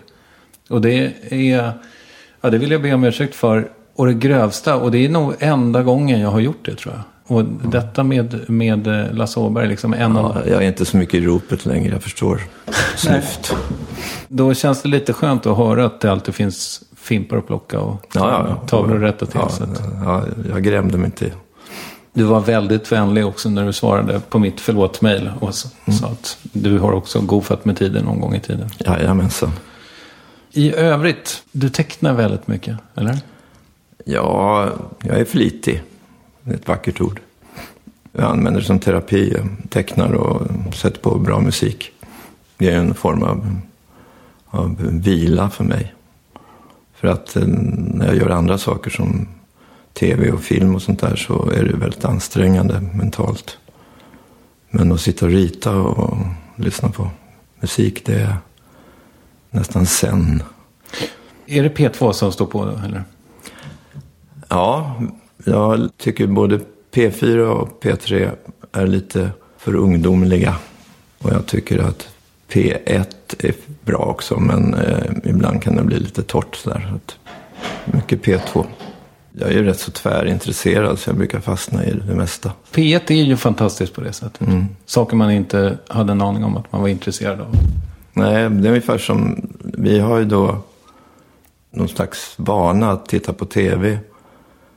Och 0.70 0.82
det 0.82 1.14
är, 1.30 1.74
ja 2.42 2.50
det 2.50 2.58
vill 2.58 2.72
jag 2.72 2.82
be 2.82 2.94
om 2.94 3.04
ursäkt 3.04 3.36
för. 3.36 3.72
Och 3.96 4.06
det 4.06 4.14
grövsta, 4.14 4.76
och 4.76 4.92
det 4.92 5.06
är 5.06 5.10
nog 5.10 5.34
enda 5.40 5.84
gången 5.84 6.20
jag 6.20 6.30
har 6.30 6.40
gjort 6.40 6.66
det 6.66 6.76
tror 6.76 6.94
jag. 6.94 7.04
Och 7.38 7.44
detta 7.46 8.04
med, 8.04 8.50
med 8.50 8.88
eh, 8.88 9.14
Lasse 9.14 9.40
Åberg, 9.40 9.68
liksom 9.68 9.94
en 9.94 10.18
av, 10.18 10.42
Ja, 10.46 10.52
jag 10.52 10.64
är 10.64 10.68
inte 10.68 10.86
så 10.86 10.98
mycket 10.98 11.14
i 11.14 11.26
ropet 11.26 11.66
längre, 11.66 11.94
jag 11.94 12.04
förstår. 12.04 12.42
Snyft. 12.96 13.56
då 14.28 14.54
känns 14.54 14.82
det 14.82 14.90
lite 14.90 15.14
skönt 15.14 15.46
att 15.46 15.58
höra 15.58 15.86
att 15.86 16.02
det 16.02 16.12
alltid 16.12 16.36
finns 16.36 16.82
fimpar 17.08 17.38
att 17.38 17.48
plocka 17.48 17.80
och 17.80 18.06
Ja, 18.14 18.30
ja, 18.32 18.46
ja. 18.50 18.68
tavlor 18.68 18.96
att 18.96 19.02
rätta 19.14 19.26
till. 19.26 19.40
Ja, 19.44 19.50
så 19.50 19.64
ja, 20.06 20.24
jag 20.50 20.64
grämde 20.64 20.98
mig 20.98 21.06
inte. 21.06 21.32
Du 22.14 22.24
var 22.24 22.40
väldigt 22.40 22.92
vänlig 22.92 23.26
också 23.26 23.50
när 23.50 23.66
du 23.66 23.74
svarade 23.74 24.20
på 24.20 24.40
mitt 24.40 24.60
förlåt-mail 24.62 25.32
och 25.40 25.52
Mm. 25.88 26.00
sa 26.00 26.08
att 26.08 26.38
du 26.44 26.80
har 26.80 26.92
också 26.92 27.22
gofat 27.22 27.66
med 27.66 27.78
tiden 27.78 28.06
någon 28.06 28.20
gång 28.22 28.36
i 28.36 28.40
tiden. 28.40 28.70
Jajamensan. 28.80 29.52
I 30.52 30.74
övrigt, 30.76 31.44
du 31.52 31.70
tecknar 31.70 32.14
väldigt 32.14 32.48
mycket, 32.48 32.78
eller? 32.96 33.18
Ja, 34.06 34.70
jag 35.04 35.20
är 35.20 35.26
flitig. 35.26 35.84
Det 36.44 36.52
är 36.52 36.56
ett 36.56 36.68
vackert 36.68 37.02
ord. 37.02 37.20
Jag 38.12 38.24
använder 38.24 38.62
det 38.62 38.68
som 38.68 38.80
terapi. 38.80 39.34
Jag 39.38 39.70
tecknar 39.70 40.12
och 40.14 40.42
sätter 40.76 41.00
på 41.02 41.16
bra 41.20 41.40
musik. 41.40 41.92
Det 42.58 42.70
är 42.72 42.78
en 42.78 42.94
form 42.94 43.24
av, 43.24 43.56
av 44.50 44.76
vila 44.82 45.50
för 45.50 45.64
mig. 45.64 45.94
För 47.00 47.08
att 47.08 47.36
eh, 47.36 47.48
när 47.48 48.06
jag 48.06 48.16
gör 48.16 48.30
andra 48.30 48.58
saker 48.58 48.92
som 48.92 49.28
tv 49.94 50.32
och 50.32 50.42
film 50.42 50.76
och 50.76 50.82
sånt 50.82 51.00
där 51.00 51.16
så 51.16 51.52
är 51.52 51.64
det 51.64 51.78
väldigt 51.78 52.06
ansträngande 52.06 52.82
mentalt. 52.94 53.58
Men 54.70 54.92
att 54.92 55.02
sitta 55.02 55.26
och 55.26 55.32
rita 55.32 55.76
och 55.76 56.18
lyssna 56.56 56.90
på 56.90 57.10
musik, 57.60 58.06
det 58.06 58.14
är 58.14 58.36
nästan 59.50 59.86
sen. 59.86 60.44
Är 61.46 61.64
det 61.64 61.70
P2 61.70 62.12
som 62.12 62.32
står 62.32 62.46
på 62.46 62.66
då, 62.66 62.72
eller? 62.86 63.04
Ja, 64.50 64.96
jag 65.46 65.90
tycker 65.98 66.28
både 66.28 66.60
P4 66.94 67.38
och 67.40 67.84
P3 67.84 68.32
är 68.72 68.88
lite 68.88 69.32
för 69.58 69.76
ungdomliga. 69.76 70.56
Och 71.18 71.32
jag 71.32 71.46
tycker 71.46 71.80
att 71.80 72.10
P1 72.50 73.06
är 73.40 73.54
bra 73.86 73.98
också, 73.98 74.40
men 74.40 74.74
eh, 74.74 75.12
ibland 75.24 75.62
kan 75.62 75.76
det 75.76 75.84
bli 75.84 76.00
lite 76.00 76.24
torrt 76.24 76.56
sådär. 76.56 76.94
Så 77.86 77.98
mycket 77.98 78.22
P2. 78.22 78.66
Jag 79.40 79.50
är 79.50 79.54
ju 79.54 79.64
rätt 79.64 79.80
så 79.80 79.92
tvärintresserad, 79.92 81.00
så 81.00 81.10
jag 81.10 81.18
brukar 81.18 81.40
fastna 81.40 81.86
i 81.86 81.92
det 81.92 82.16
mesta. 82.16 82.52
P1 82.72 83.12
är 83.12 83.24
ju 83.24 83.38
fantastiskt 83.38 83.94
på 83.94 84.02
det 84.02 84.14
sättet. 84.14 84.48
Mm. 84.48 84.68
Saker 84.86 85.16
man 85.16 85.32
inte 85.32 85.78
hade 85.88 86.12
en 86.12 86.22
aning 86.22 86.44
om 86.44 86.58
att 86.58 86.72
man 86.72 86.82
var 86.82 86.88
intresserad 86.88 87.42
av. 87.42 87.56
Nej, 88.14 88.34
det 88.34 88.68
är 88.68 88.70
ungefär 88.70 88.98
som, 88.98 89.50
vi 89.60 90.00
har 90.00 90.18
ju 90.18 90.26
då 90.26 90.64
någon 91.72 91.88
slags 91.88 92.34
vana 92.38 92.92
att 92.92 93.06
titta 93.10 93.34
på 93.34 93.46
tv 93.46 94.00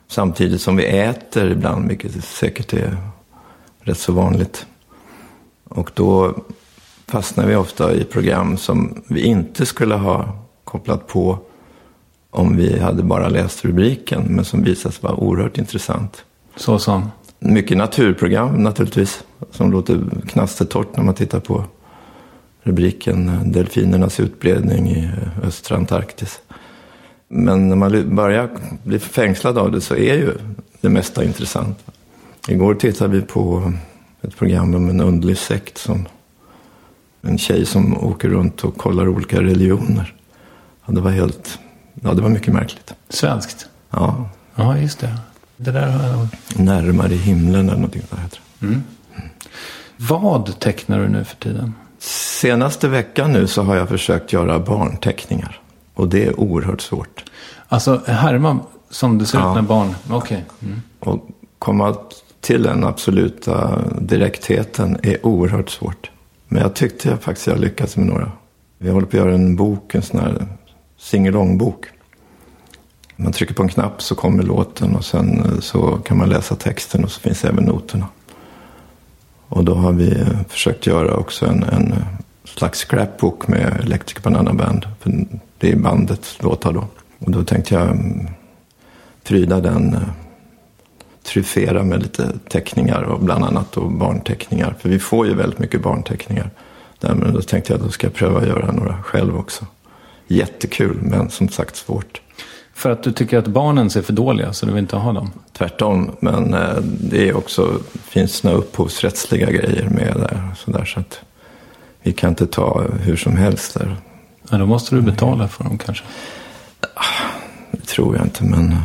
samtidigt 0.08 0.60
som 0.60 0.76
vi 0.76 0.84
äter 0.84 1.50
ibland, 1.50 1.88
vilket 1.88 2.24
säkert 2.24 2.72
är 2.72 2.96
rätt 3.80 3.98
så 3.98 4.12
vanligt. 4.12 4.66
Och 5.64 5.90
då 5.94 6.34
fastnar 7.10 7.46
vi 7.46 7.56
ofta 7.56 7.94
i 7.94 8.04
program 8.04 8.56
som 8.56 9.02
vi 9.08 9.20
inte 9.20 9.66
skulle 9.66 9.94
ha 9.94 10.38
kopplat 10.64 11.06
på 11.06 11.38
om 12.30 12.56
vi 12.56 12.78
hade 12.78 13.02
bara 13.02 13.28
läst 13.28 13.64
rubriken, 13.64 14.22
men 14.28 14.44
som 14.44 14.62
visade 14.62 14.94
sig 14.94 15.02
vara 15.02 15.14
oerhört 15.14 15.58
intressant. 15.58 16.24
Så 16.56 16.78
som, 16.78 17.10
Mycket 17.42 17.76
naturprogram 17.76 18.62
naturligtvis, 18.62 19.24
som 19.50 19.72
låter 19.72 20.00
knastertorrt 20.28 20.96
när 20.96 21.04
man 21.04 21.14
tittar 21.14 21.40
på 21.40 21.64
rubriken 22.62 23.28
eh, 23.28 23.42
Delfinernas 23.42 24.20
utbredning 24.20 24.88
i 24.88 25.04
eh, 25.04 25.46
östra 25.46 25.76
Antarktis. 25.76 26.40
Men 27.28 27.68
när 27.68 27.76
man 27.76 28.16
börjar 28.16 28.50
bli 28.84 28.98
fängslad 28.98 29.58
av 29.58 29.72
det 29.72 29.80
så 29.80 29.94
är 29.94 30.14
ju 30.14 30.32
det 30.80 30.88
mesta 30.88 31.24
intressant. 31.24 31.78
Igår 32.48 32.74
tittade 32.74 33.16
vi 33.16 33.22
på 33.22 33.72
ett 34.22 34.36
program 34.36 34.74
om 34.74 34.88
en 34.88 35.00
underlig 35.00 35.38
sekt 35.38 35.78
som 35.78 36.06
en 37.22 37.38
tjej 37.38 37.66
som 37.66 37.98
åker 38.04 38.28
runt 38.28 38.64
och 38.64 38.76
kollar 38.76 39.08
olika 39.08 39.42
religioner. 39.42 40.14
Ja, 40.86 40.92
det 40.92 41.00
var 41.00 41.10
helt, 41.10 41.58
ja 41.94 42.14
det 42.14 42.22
var 42.22 42.28
mycket 42.28 42.54
märkligt. 42.54 42.94
svenskt. 43.08 43.66
Ja, 43.90 44.28
Ja, 44.54 44.78
just 44.78 44.98
det. 44.98 45.16
Det 45.56 45.70
där 45.70 45.90
har 45.90 46.08
jag... 46.08 46.28
närmare 46.60 47.14
himlen 47.14 47.60
eller 47.68 47.74
någonting 47.74 48.02
sånt 48.10 48.22
heter 48.22 48.40
det. 48.58 48.80
Vad 49.96 50.60
tecknar 50.60 50.98
du 50.98 51.08
nu 51.08 51.24
för 51.24 51.36
tiden? 51.36 51.74
Senaste 51.98 52.88
veckan 52.88 53.32
nu 53.32 53.46
så 53.46 53.62
har 53.62 53.76
jag 53.76 53.88
försökt 53.88 54.32
göra 54.32 54.58
barnteckningar. 54.58 55.60
Och 55.94 56.08
det 56.08 56.26
är 56.26 56.40
oerhört 56.40 56.80
svårt. 56.80 57.24
Alltså, 57.68 58.00
härma 58.06 58.58
som 58.90 59.18
det 59.18 59.26
ser 59.26 59.38
Ja. 59.38 59.48
ut 59.50 59.54
när 59.54 59.62
barn... 59.62 59.94
Okej. 60.10 60.44
Mm. 60.62 60.82
Och 61.00 61.28
komma 61.58 61.96
till 62.40 62.62
den 62.62 62.84
absoluta 62.84 63.78
direktheten 64.00 64.98
är 65.02 65.26
oerhört 65.26 65.70
svårt. 65.70 66.09
Men 66.52 66.62
jag 66.62 66.74
tyckte 66.74 67.08
jag 67.08 67.22
faktiskt 67.22 67.46
jag 67.46 67.60
lyckats 67.60 67.96
med 67.96 68.06
några. 68.06 68.32
Vi 68.78 68.90
håller 68.90 69.06
på 69.06 69.16
att 69.16 69.22
göra 69.22 69.34
en 69.34 69.56
bok, 69.56 69.94
en 69.94 70.02
sån 70.02 70.20
här 70.20 70.46
singelångbok. 70.98 71.86
Man 73.16 73.32
trycker 73.32 73.54
på 73.54 73.62
en 73.62 73.68
knapp 73.68 74.02
så 74.02 74.14
kommer 74.14 74.42
låten 74.42 74.96
och 74.96 75.04
sen 75.04 75.44
eh, 75.44 75.60
så 75.60 75.96
kan 75.96 76.18
man 76.18 76.28
läsa 76.28 76.56
texten 76.56 77.04
och 77.04 77.10
så 77.10 77.20
finns 77.20 77.44
även 77.44 77.64
noterna. 77.64 78.08
Och 79.48 79.64
då 79.64 79.74
har 79.74 79.92
vi 79.92 80.20
eh, 80.20 80.40
försökt 80.48 80.86
göra 80.86 81.16
också 81.16 81.46
en, 81.46 81.62
en 81.62 81.92
eh, 81.92 81.98
slags 82.44 82.84
scrapbook 82.84 83.48
med 83.48 83.80
Electric 83.80 84.22
Banana 84.22 84.54
Band. 84.54 84.86
För 85.00 85.26
det 85.58 85.72
är 85.72 85.76
bandets 85.76 86.42
låtar 86.42 86.72
då. 86.72 86.84
Och 87.18 87.30
då 87.30 87.44
tänkte 87.44 87.74
jag 87.74 87.82
mm, 87.82 88.26
pryda 89.24 89.60
den, 89.60 89.94
eh, 89.94 90.02
tryffera 91.22 91.82
med 91.82 92.02
lite 92.02 92.28
teckningar 92.48 93.02
och 93.02 93.20
bland 93.20 93.44
annat 93.44 93.72
då 93.72 93.88
barnteckningar. 93.88 94.74
För 94.80 94.88
vi 94.88 94.98
får 94.98 95.26
ju 95.26 95.34
väldigt 95.34 95.58
mycket 95.58 95.82
barnteckningar. 95.82 96.50
Där, 96.98 97.14
men 97.14 97.34
då 97.34 97.42
tänkte 97.42 97.72
jag 97.72 97.78
att 97.78 97.86
då 97.86 97.92
ska 97.92 98.06
jag 98.06 98.14
pröva 98.14 98.40
att 98.40 98.46
göra 98.46 98.72
några 98.72 99.02
själv 99.02 99.36
också. 99.36 99.66
Jättekul, 100.26 100.98
men 101.02 101.30
som 101.30 101.48
sagt 101.48 101.76
svårt. 101.76 102.20
För 102.74 102.90
att 102.90 103.02
du 103.02 103.12
tycker 103.12 103.38
att 103.38 103.46
barnen 103.46 103.90
ser 103.90 104.02
för 104.02 104.12
dåliga 104.12 104.52
så 104.52 104.66
du 104.66 104.72
vill 104.72 104.82
inte 104.82 104.96
ha 104.96 105.12
dem? 105.12 105.30
Tvärtom, 105.52 106.10
men 106.20 106.54
eh, 106.54 106.76
det 106.82 107.28
är 107.28 107.36
också, 107.36 107.80
finns 108.08 108.42
några 108.42 108.58
upphovsrättsliga 108.58 109.50
grejer 109.50 109.88
med 109.90 110.14
där. 110.16 110.54
Så, 110.56 110.70
där, 110.70 110.84
så 110.84 111.00
att 111.00 111.20
vi 112.02 112.12
kan 112.12 112.30
inte 112.30 112.46
ta 112.46 112.84
hur 113.02 113.16
som 113.16 113.36
helst 113.36 113.74
där. 113.74 113.96
Ja, 114.50 114.58
då 114.58 114.66
måste 114.66 114.94
du 114.94 115.02
betala 115.02 115.48
för 115.48 115.64
dem 115.64 115.78
kanske. 115.78 116.04
Det 117.70 117.86
tror 117.86 118.16
jag 118.16 118.26
inte, 118.26 118.44
men 118.44 118.76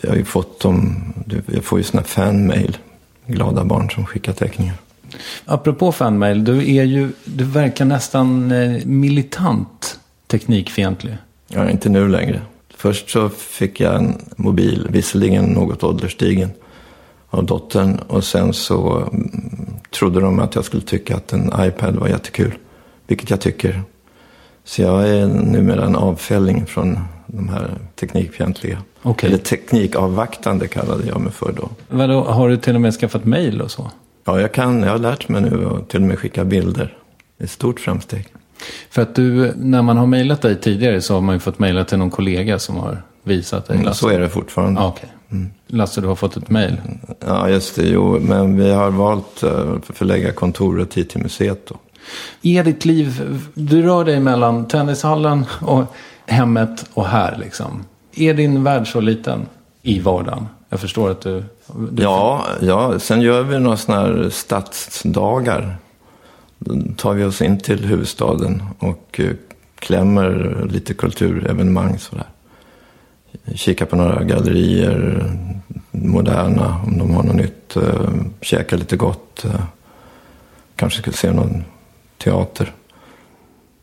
vi 0.00 0.08
har 0.08 0.16
ju 0.16 0.24
fått 0.24 0.60
dem. 0.60 1.02
Jag 1.46 1.64
får 1.64 1.78
ju 1.78 1.84
sådana 1.84 2.06
fanmail. 2.06 2.78
Glada 3.26 3.64
barn 3.64 3.90
som 3.90 4.06
skickar 4.06 4.32
teckningar. 4.32 4.74
Apropå 5.44 5.92
fanmail, 5.92 6.44
du, 6.44 6.74
är 6.74 6.84
ju, 6.84 7.12
du 7.24 7.44
verkar 7.44 7.84
nästan 7.84 8.52
eh, 8.52 8.84
militant 8.84 9.98
teknikfientlig. 10.26 11.16
Ja, 11.48 11.70
inte 11.70 11.88
nu 11.88 12.08
längre. 12.08 12.40
Först 12.76 13.10
så 13.10 13.28
fick 13.28 13.80
jag 13.80 13.94
en 13.94 14.18
mobil, 14.36 14.86
visserligen 14.90 15.44
något 15.44 15.84
ålderstigen, 15.84 16.50
av 17.30 17.44
dottern. 17.44 17.98
Och 17.98 18.24
sen 18.24 18.52
så 18.52 18.96
mm, 18.96 19.30
trodde 19.90 20.20
de 20.20 20.38
att 20.38 20.54
jag 20.54 20.64
skulle 20.64 20.82
tycka 20.82 21.16
att 21.16 21.32
en 21.32 21.52
iPad 21.60 21.96
var 21.96 22.08
jättekul. 22.08 22.52
Vilket 23.06 23.30
jag 23.30 23.40
tycker. 23.40 23.82
Så 24.64 24.82
jag 24.82 25.08
är 25.08 25.26
numera 25.26 25.84
en 25.84 25.96
avfälling 25.96 26.66
från 26.66 26.98
de 27.32 27.48
här 27.48 27.70
teknikfientliga. 28.00 28.78
Okej. 29.02 29.28
Eller 29.28 29.38
teknikavvaktande 29.38 30.68
kallade 30.68 31.06
jag 31.06 31.20
mig 31.20 31.32
för 31.32 31.52
då. 31.52 31.68
Vadå, 31.88 32.24
har 32.24 32.48
du 32.48 32.56
till 32.56 32.74
och 32.74 32.80
med 32.80 32.94
skaffat 32.94 33.24
mail 33.24 33.62
och 33.62 33.70
så? 33.70 33.90
Ja, 34.24 34.40
jag 34.40 34.52
kan. 34.52 34.82
Jag 34.82 34.90
har 34.90 34.98
lärt 34.98 35.28
mig 35.28 35.42
nu 35.42 35.66
att 35.66 35.88
till 35.88 36.00
och 36.00 36.08
med 36.08 36.18
skicka 36.18 36.44
bilder. 36.44 36.96
Det 37.38 37.42
är 37.42 37.44
ett 37.44 37.50
stort 37.50 37.80
framsteg. 37.80 38.26
För 38.90 39.02
att 39.02 39.14
du, 39.14 39.52
när 39.56 39.82
man 39.82 39.96
har 39.96 40.06
mejlat 40.06 40.42
dig 40.42 40.60
tidigare 40.60 41.00
så 41.00 41.14
har 41.14 41.20
man 41.20 41.34
ju 41.34 41.38
fått 41.38 41.58
mejla 41.58 41.84
till 41.84 41.98
någon 41.98 42.10
kollega 42.10 42.58
som 42.58 42.76
har 42.76 43.02
visat 43.22 43.66
dig. 43.66 43.78
Mm, 43.78 43.94
så 43.94 44.08
är 44.08 44.20
det 44.20 44.28
fortfarande. 44.28 44.80
Ja, 44.80 44.88
okej. 44.88 45.10
Lasse, 45.66 46.00
du 46.00 46.06
har 46.06 46.14
fått 46.14 46.36
ett 46.36 46.50
mejl. 46.50 46.76
Ja, 47.26 47.48
just 47.48 47.76
det. 47.76 47.88
Jo, 47.88 48.18
men 48.20 48.56
vi 48.56 48.70
har 48.70 48.90
valt 48.90 49.42
eh, 49.42 49.50
att 49.50 49.96
förlägga 49.96 50.32
kontoret 50.32 50.94
hit 50.94 51.10
till 51.10 51.22
museet 51.22 51.66
då. 51.66 51.76
Är 52.42 52.64
ditt 52.64 52.84
liv, 52.84 53.38
du 53.54 53.82
rör 53.82 54.04
dig 54.04 54.20
mellan 54.20 54.68
tennishallen 54.68 55.44
och 55.60 55.84
hemmet 56.30 56.86
och 56.94 57.06
här 57.06 57.36
liksom. 57.40 57.84
Är 58.16 58.34
din 58.34 58.64
värld 58.64 58.92
så 58.92 59.00
liten 59.00 59.46
i 59.82 60.00
vardagen? 60.00 60.46
Jag 60.68 60.80
förstår 60.80 61.10
att 61.10 61.20
du... 61.20 61.44
du 61.66 62.02
Ja, 62.02 62.46
ja, 62.60 62.98
sen 62.98 63.20
gör 63.20 63.42
vi 63.42 63.58
några 63.58 63.76
sådana 63.76 64.02
här 64.02 64.30
stadsdagar. 64.30 65.76
Då 66.58 66.74
tar 66.96 67.14
vi 67.14 67.24
oss 67.24 67.42
in 67.42 67.58
till 67.58 67.84
huvudstaden 67.84 68.62
och 68.78 69.20
eh, 69.20 69.32
klämmer 69.74 70.62
lite 70.70 70.94
kulturevenemang 70.94 71.98
sådär. 71.98 72.26
Kika 73.54 73.86
på 73.86 73.96
några 73.96 74.24
gallerier, 74.24 75.24
moderna, 75.90 76.80
om 76.86 76.98
de 76.98 77.14
har 77.14 77.22
något 77.22 77.36
nytt. 77.36 77.76
Eh, 77.76 78.10
Käka 78.40 78.76
lite 78.76 78.96
gott. 78.96 79.44
Eh, 79.44 79.60
kanske 80.76 81.02
ska 81.02 81.12
se 81.12 81.32
någon 81.32 81.64
teater. 82.18 82.72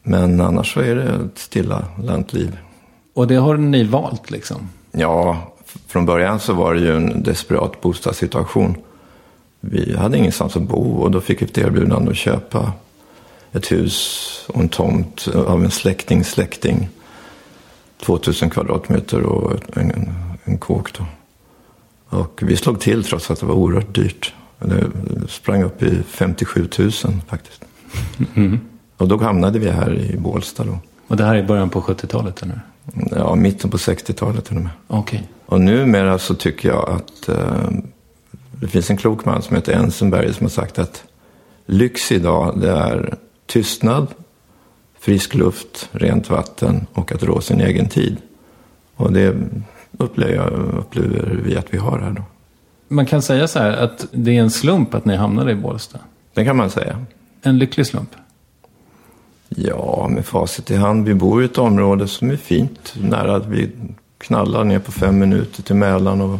Men 0.07 0.41
annars 0.41 0.73
så 0.73 0.79
är 0.79 0.95
det 0.95 1.03
ett 1.03 1.37
stilla 1.37 1.85
lantliv. 2.03 2.57
Och 3.13 3.27
det 3.27 3.35
har 3.35 3.57
ni 3.57 3.83
valt 3.83 4.31
liksom? 4.31 4.69
Ja, 4.91 5.53
från 5.87 6.05
början 6.05 6.39
så 6.39 6.53
var 6.53 6.73
det 6.73 6.79
ju 6.79 6.95
en 6.95 7.23
desperat 7.23 7.81
bostadssituation. 7.81 8.75
Vi 9.59 9.95
hade 9.95 10.17
ingenstans 10.17 10.55
att 10.55 10.61
bo 10.61 10.97
och 10.97 11.11
då 11.11 11.21
fick 11.21 11.41
vi 11.41 11.45
ett 11.45 11.57
erbjudande 11.57 12.11
att 12.11 12.17
köpa 12.17 12.73
ett 13.51 13.71
hus 13.71 14.45
och 14.47 14.61
en 14.61 14.69
tomt 14.69 15.27
av 15.27 15.63
en 15.63 15.71
släktings 15.71 16.29
släkting. 16.29 16.89
2000 17.99 18.49
kvadratmeter 18.49 19.21
och 19.21 19.77
en, 19.77 20.13
en, 20.43 20.57
kåk 20.57 20.93
då. 20.97 21.05
Och 22.17 22.39
vi 22.43 22.57
slog 22.57 22.79
till 22.79 23.03
trots 23.03 23.31
att 23.31 23.39
det 23.39 23.45
var 23.45 23.55
oerhört 23.55 23.95
dyrt. 23.95 24.33
Det 24.59 24.83
sprang 25.27 25.63
upp 25.63 25.83
i 25.83 26.03
57 26.07 26.67
000 26.79 26.91
faktiskt. 27.27 27.65
Och 28.97 29.07
då 29.07 29.17
hamnade 29.17 29.59
vi 29.59 29.69
här 29.69 29.93
i 29.93 30.17
Bålsta 30.17 30.63
då. 30.63 30.79
Och 31.07 31.17
det 31.17 31.23
här 31.23 31.35
är 31.35 31.43
början 31.43 31.69
på 31.69 31.81
70-talet 31.81 32.43
eller? 32.43 32.61
Ja, 33.11 33.35
mitten 33.35 33.69
på 33.69 33.77
60-talet 33.77 34.45
till 34.45 34.55
och 34.55 34.61
med. 34.61 34.71
Okej. 34.87 35.27
Och 35.45 35.61
numera 35.61 36.19
så 36.19 36.35
tycker 36.35 36.69
jag 36.69 36.89
att 36.89 37.29
eh, 37.29 37.69
det 38.51 38.67
finns 38.67 38.89
en 38.89 38.97
klok 38.97 39.25
man 39.25 39.41
som 39.41 39.55
heter 39.55 39.73
Ensenberg 39.73 40.33
som 40.33 40.45
har 40.45 40.49
sagt 40.49 40.79
att 40.79 41.03
lyx 41.65 42.11
idag 42.11 42.59
det 42.61 42.71
är 42.71 43.15
tystnad, 43.45 44.07
frisk 44.99 45.35
luft, 45.35 45.89
rent 45.91 46.29
vatten 46.29 46.87
och 46.93 47.11
att 47.11 47.23
rå 47.23 47.41
sin 47.41 47.61
egen 47.61 47.89
tid. 47.89 48.17
Och 48.95 49.13
det 49.13 49.35
upplever, 49.97 50.35
jag, 50.35 50.51
upplever 50.79 51.41
vi 51.45 51.57
att 51.57 51.73
vi 51.73 51.77
har 51.77 51.99
här 51.99 52.11
då. 52.11 52.23
Man 52.87 53.05
kan 53.05 53.21
säga 53.21 53.47
så 53.47 53.59
här 53.59 53.71
att 53.71 54.07
det 54.11 54.37
är 54.37 54.41
en 54.41 54.51
slump 54.51 54.93
att 54.93 55.05
ni 55.05 55.15
hamnade 55.15 55.51
i 55.51 55.55
Bålsta. 55.55 55.99
Det 56.33 56.45
kan 56.45 56.57
man 56.57 56.69
säga. 56.69 57.05
En 57.41 57.57
lycklig 57.57 57.87
slump. 57.87 58.09
Ja, 59.59 60.07
med 60.09 60.25
facit 60.25 60.71
i 60.71 60.75
hand. 60.75 61.05
Vi 61.05 61.13
bor 61.13 61.41
i 61.41 61.45
ett 61.45 61.57
område 61.57 62.07
som 62.07 62.29
är 62.29 62.35
fint. 62.35 62.93
Nära 63.01 63.35
att 63.35 63.45
vi 63.45 63.69
knallar 64.17 64.63
ner 64.63 64.79
på 64.79 64.91
fem 64.91 65.19
minuter 65.19 65.63
till 65.63 65.75
Mälaren. 65.75 66.21
Och 66.21 66.39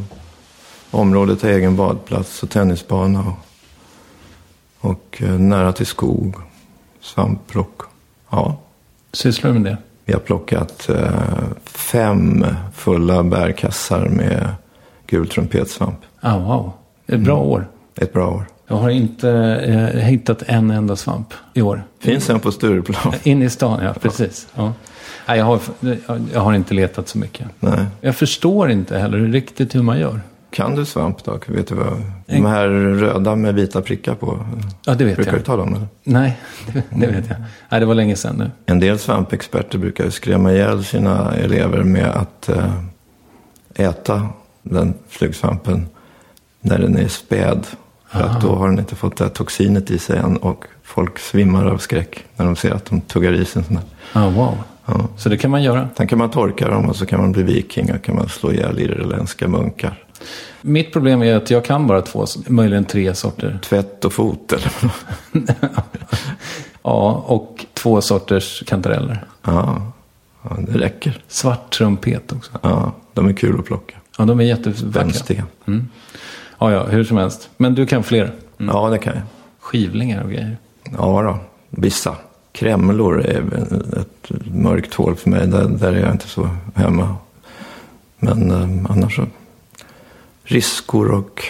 området 0.92 1.42
har 1.42 1.50
egen 1.50 1.76
badplats 1.76 2.44
och 2.44 2.50
tennisbana. 2.50 3.20
Och, 3.20 4.90
och 4.90 5.22
eh, 5.22 5.40
nära 5.40 5.74
till 5.74 5.86
skog, 5.86 6.36
svampplock. 7.02 7.82
Ja, 8.30 8.58
Sysslar 9.14 9.54
du 9.54 9.60
med 9.60 9.72
det? 9.72 9.78
vi 10.06 10.14
har 10.14 10.20
plockat 10.20 10.90
eh, 10.90 11.44
fem 11.66 12.46
fulla 12.74 13.24
bärkassar 13.24 14.06
med 14.10 14.50
gul 15.08 15.28
trumpetsvamp. 15.30 16.00
Ah, 16.20 16.38
wow. 16.38 16.72
Ett 17.08 17.20
bra 17.20 17.38
år. 17.38 17.68
Ett 17.96 18.14
bra 18.14 18.28
år. 18.28 18.46
Jag 18.68 18.76
har 18.78 18.90
inte 18.90 19.30
eh, 19.32 20.00
hittat 20.00 20.42
en 20.48 20.72
enda 20.72 20.96
svamp 20.96 21.34
i 21.54 21.62
år. 21.62 21.84
Finns 22.00 22.30
en 22.30 22.40
på 22.40 22.52
Stureplan? 22.52 23.14
In 23.24 23.42
i 23.44 23.50
stan, 23.50 23.84
ja 23.84 23.94
precis. 24.02 24.48
Ja. 24.56 24.74
Nej, 25.28 25.38
jag, 25.38 25.46
har, 25.46 25.60
jag- 26.34 26.40
har 26.42 26.54
inte 26.54 26.74
letat 26.74 27.08
så 27.08 27.18
mycket. 27.18 27.48
Nej. 27.60 27.86
Jag 28.02 28.16
förstår 28.16 28.70
inte 28.72 28.98
heller 29.00 29.18
riktigt 29.20 29.76
hur 29.76 29.82
man 29.82 30.00
gör. 30.00 30.22
Kan 30.52 30.76
du 30.76 30.86
svamp 30.86 31.24
då? 31.24 31.40
Vet 31.48 31.68
du 31.68 31.76
vad? 31.76 32.02
De 32.26 32.46
här 32.46 32.68
röda 32.68 33.36
med 33.36 33.56
vita 33.56 33.82
prickar 33.82 34.16
på. 34.16 34.46
Ja, 34.86 34.94
det 34.96 35.06
vet 35.06 35.16
Brukar 35.16 35.32
du 35.32 35.38
jag. 35.38 35.46
ta 35.46 35.58
dem 35.58 35.74
eller? 35.76 35.88
Nej, 36.04 36.38
det, 36.74 36.84
det 36.90 37.08
vet 37.08 37.30
jag. 37.30 37.38
Nej, 37.70 37.80
det 37.80 37.86
var 37.86 37.96
länge 37.96 38.16
sedan 38.16 38.36
nu. 38.38 38.52
En 38.66 38.80
del 38.80 39.00
svampexperter 39.00 39.78
brukar 39.78 40.04
ju 40.04 40.12
skrämma 40.12 40.52
ihjäl 40.54 40.84
sina 40.84 41.34
elever 41.36 41.84
med 41.84 42.08
att 42.10 42.50
eh, 42.50 42.74
äta 43.76 44.28
den 44.64 44.94
flugsvampen 45.10 45.88
när 46.62 46.78
den 46.80 46.98
är 46.98 47.08
späd. 47.08 47.68
För 48.12 48.22
att 48.22 48.42
då 48.42 48.56
har 48.56 48.70
den 48.70 48.80
inte 48.80 48.96
fått 48.96 49.18
det 49.18 49.24
här 49.24 49.32
toxinet 49.32 49.92
i 49.92 50.00
sig 50.00 50.18
än 50.18 50.38
och 50.38 50.66
folk 50.84 51.20
svimmar 51.20 51.66
av 51.66 51.78
skräck 51.78 52.26
när 52.36 52.46
de 52.46 52.56
ser 52.56 52.72
att 52.72 52.86
de 52.86 53.02
tuggar 53.02 53.34
i 53.34 53.46
sig 53.46 53.60
en 53.60 53.66
sån 53.66 53.76
där. 53.76 53.84
Ah, 54.14 54.30
wow. 54.30 54.58
Ja. 54.86 55.08
Så 55.18 55.30
det 55.30 55.38
kan 55.38 55.52
man 55.52 55.64
göra. 55.64 55.90
Sen 55.98 56.08
kan 56.08 56.18
man 56.18 56.30
torka 56.30 56.68
dem 56.68 56.90
och 56.90 56.96
så 56.96 57.06
kan 57.06 57.20
man 57.22 57.32
bli 57.32 57.44
viking 57.44 57.94
och 57.94 58.04
kan 58.04 58.16
man 58.16 58.30
slå 58.30 58.52
ihjäl 58.52 58.80
irländska 58.80 59.48
munkar. 59.48 60.04
Mitt 60.62 60.94
problem 60.94 61.24
är 61.24 61.36
att 61.36 61.52
jag 61.52 61.66
kan 61.66 61.88
bara 61.88 62.02
två, 62.02 62.26
möjligen 62.48 62.86
tre 62.86 63.14
sorter. 63.16 63.60
Tvätt 63.64 64.06
och 64.06 64.14
fot 64.14 64.54
eller 64.54 64.72
Ja, 66.84 67.24
och 67.28 67.66
två 67.74 68.02
sorters 68.02 68.64
kantareller. 68.68 69.26
ja. 69.44 69.92
ja, 70.44 70.58
det 70.60 70.80
räcker. 70.80 71.22
Svart 71.28 71.72
trumpet 71.78 72.32
också. 72.32 72.52
Ja, 72.62 72.92
de 73.14 73.28
är 73.28 73.34
kul 73.34 73.60
att 73.60 73.66
plocka. 73.66 73.96
Ja, 74.18 74.26
de 74.26 74.40
är 74.40 74.44
jättevackra. 74.44 74.88
Vänstega. 75.04 75.44
Ja, 76.60 76.72
ja, 76.72 76.86
hur 76.86 77.04
som 77.04 77.18
helst. 77.18 77.50
Men 77.58 77.76
du 77.76 77.86
kan 77.86 78.04
fler. 78.04 78.32
Ja, 78.58 78.90
det 78.90 78.98
kan 78.98 79.14
jag. 79.14 79.24
Skivlingar 79.60 80.24
och 80.24 80.30
grejer. 80.30 80.58
Ja 80.98 81.22
då, 81.22 81.38
vissa. 81.70 82.16
Kremlor 82.52 83.22
är 83.22 83.44
ett 84.00 84.32
mörkt 84.54 84.94
hål 84.94 85.16
för 85.16 85.30
mig. 85.30 85.48
Där, 85.48 85.68
där 85.68 85.94
är 85.94 86.00
jag 86.00 86.12
inte 86.12 86.28
så 86.28 86.50
hemma. 86.76 87.16
Men 88.20 88.52
eh, 88.52 88.92
annars 88.92 89.16
så. 89.16 89.26
Riskor 90.44 91.12
och 91.12 91.44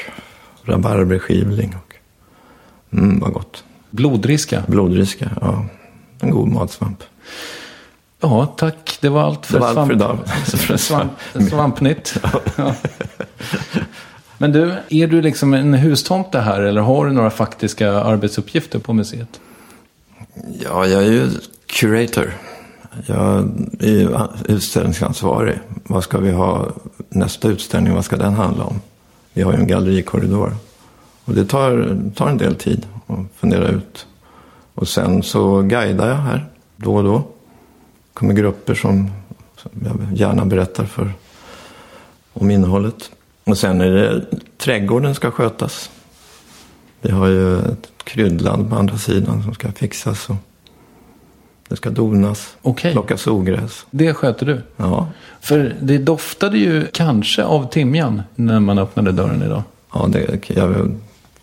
rabarberskivling. 0.64 1.76
Och, 1.76 1.96
mm, 2.98 3.20
vad 3.20 3.34
gott. 3.34 3.64
Blodriska. 3.90 4.64
Blodriska, 4.68 5.30
ja. 5.42 5.66
En 6.20 6.32
god 6.32 6.48
matsvamp. 6.48 7.04
Ja, 8.20 8.46
tack. 8.46 8.98
Det 9.02 9.10
var 9.10 9.22
allt 9.22 9.46
för, 9.46 9.54
Det 9.54 9.60
var 9.60 9.68
allt 9.68 9.76
svamp, 9.76 9.88
för 9.88 9.96
idag. 9.96 10.20
svamp, 10.80 11.12
svampnytt. 11.50 12.18
Ja. 12.56 12.74
Men 14.38 14.52
du, 14.52 14.74
är 14.90 15.08
du 15.08 15.22
liksom 15.22 15.54
en 15.54 15.74
hustomte 15.74 16.40
här 16.40 16.62
eller 16.62 16.82
har 16.82 17.06
du 17.06 17.14
några 17.14 17.30
faktiska 17.30 17.92
arbetsuppgifter 17.92 18.80
på 18.80 18.94
museet? 18.94 19.40
Ja, 20.64 20.86
jag 20.86 21.04
är 21.04 21.12
ju 21.12 21.30
curator. 21.66 22.34
Jag 23.06 23.50
är 23.80 23.88
ju 23.88 24.18
utställningsansvarig. 24.46 25.60
Vad 25.84 26.04
ska 26.04 26.18
vi 26.18 26.32
ha 26.32 26.68
nästa 27.10 27.48
utställning? 27.48 27.94
Vad 27.94 28.06
ska 28.06 28.16
den 28.16 28.34
handla 28.34 28.64
om? 28.64 28.82
Vi 29.34 29.42
har 29.42 29.54
ju 29.54 29.60
en 29.60 29.68
gallerikorridor. 29.68 30.56
Och 31.26 31.34
det 31.34 31.46
tar, 31.46 31.98
tar 32.16 32.30
en 32.30 32.38
del 32.38 32.56
tid 32.56 32.86
att 33.08 33.20
fundera 33.36 33.68
ut. 33.68 34.08
Och 34.74 34.88
sen 34.88 35.24
så 35.24 35.62
guidar 35.62 36.08
jag 36.08 36.16
här 36.16 36.46
då 36.76 36.96
och 36.96 37.04
då. 37.04 37.24
kommer 38.14 38.34
grupper 38.34 38.76
som, 38.76 39.12
som 39.56 39.72
jag 39.86 40.18
gärna 40.18 40.46
berättar 40.46 40.86
för 40.86 41.12
om 42.34 42.52
innehållet. 42.52 43.12
Och 43.48 43.58
sen 43.58 43.82
är 43.82 43.90
det 43.92 44.26
trädgården 44.58 45.16
ska 45.16 45.32
skötas. 45.32 45.90
Vi 47.02 47.12
har 47.12 47.28
ju 47.28 47.60
ett 47.60 47.90
kryddland 48.04 48.70
på 48.70 48.76
andra 48.76 48.98
sidan 48.98 49.44
som 49.44 49.54
ska 49.54 49.72
fixas. 49.72 50.30
Och 50.30 50.36
det 51.68 51.76
ska 51.76 51.90
donas, 51.90 52.56
Okej. 52.62 52.92
plockas 52.94 53.28
ogräs. 53.28 53.86
Det 53.92 54.14
sköter 54.14 54.46
du. 54.46 54.62
Ja, 54.78 55.08
För 55.42 55.76
det 55.82 55.98
doftade 55.98 56.58
ju 56.58 56.86
kanske 56.94 57.44
av 57.44 57.70
timjan 57.70 58.22
när 58.36 58.60
man 58.60 58.80
öppnade 58.80 59.12
dörren 59.12 59.44
idag. 59.44 59.64
ja 59.94 60.08
det 60.12 60.46
jag, 60.48 60.96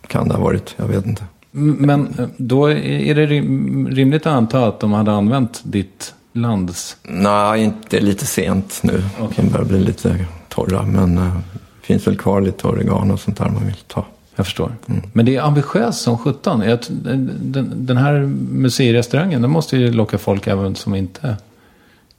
kan 0.07 0.27
det 0.27 0.33
ha 0.33 0.43
varit. 0.43 0.75
Jag 0.77 0.87
vet 0.87 1.05
inte. 1.05 1.23
Men 1.51 2.07
eh, 2.19 2.27
då 2.37 2.65
är 2.71 3.15
det 3.15 3.25
rim- 3.25 3.87
rimligt 3.95 4.25
att 4.25 4.33
anta 4.33 4.67
att 4.67 4.79
de 4.79 4.93
hade 4.93 5.11
använt 5.11 5.61
ditt 5.63 6.13
lands... 6.33 6.97
Nej, 7.03 7.63
inte 7.63 7.99
lite 7.99 8.25
sent 8.25 8.79
nu. 8.83 9.03
Okej. 9.19 9.45
De 9.45 9.49
börjar 9.51 9.65
bli 9.65 9.79
lite 9.79 10.25
torra. 10.49 10.83
Men 10.83 11.17
eh, 11.17 11.37
det 11.51 11.59
finns 11.85 12.07
väl 12.07 12.17
kvar 12.17 12.41
lite 12.41 12.67
oregano 12.67 13.13
och 13.13 13.19
sånt 13.19 13.37
där 13.37 13.49
man 13.49 13.65
vill 13.65 13.75
ta. 13.87 14.05
Jag 14.35 14.45
förstår. 14.45 14.71
Men 15.13 15.25
det 15.25 15.35
är 15.35 15.41
ambitiöst 15.41 16.01
som 16.01 16.17
sjutton. 16.17 16.63
Den, 16.89 17.71
den 17.75 17.97
här 17.97 18.19
museirestaurangen, 18.51 19.41
den 19.41 19.51
måste 19.51 19.77
ju 19.77 19.91
locka 19.91 20.17
folk 20.17 20.47
även 20.47 20.75
som 20.75 20.95
inte 20.95 21.37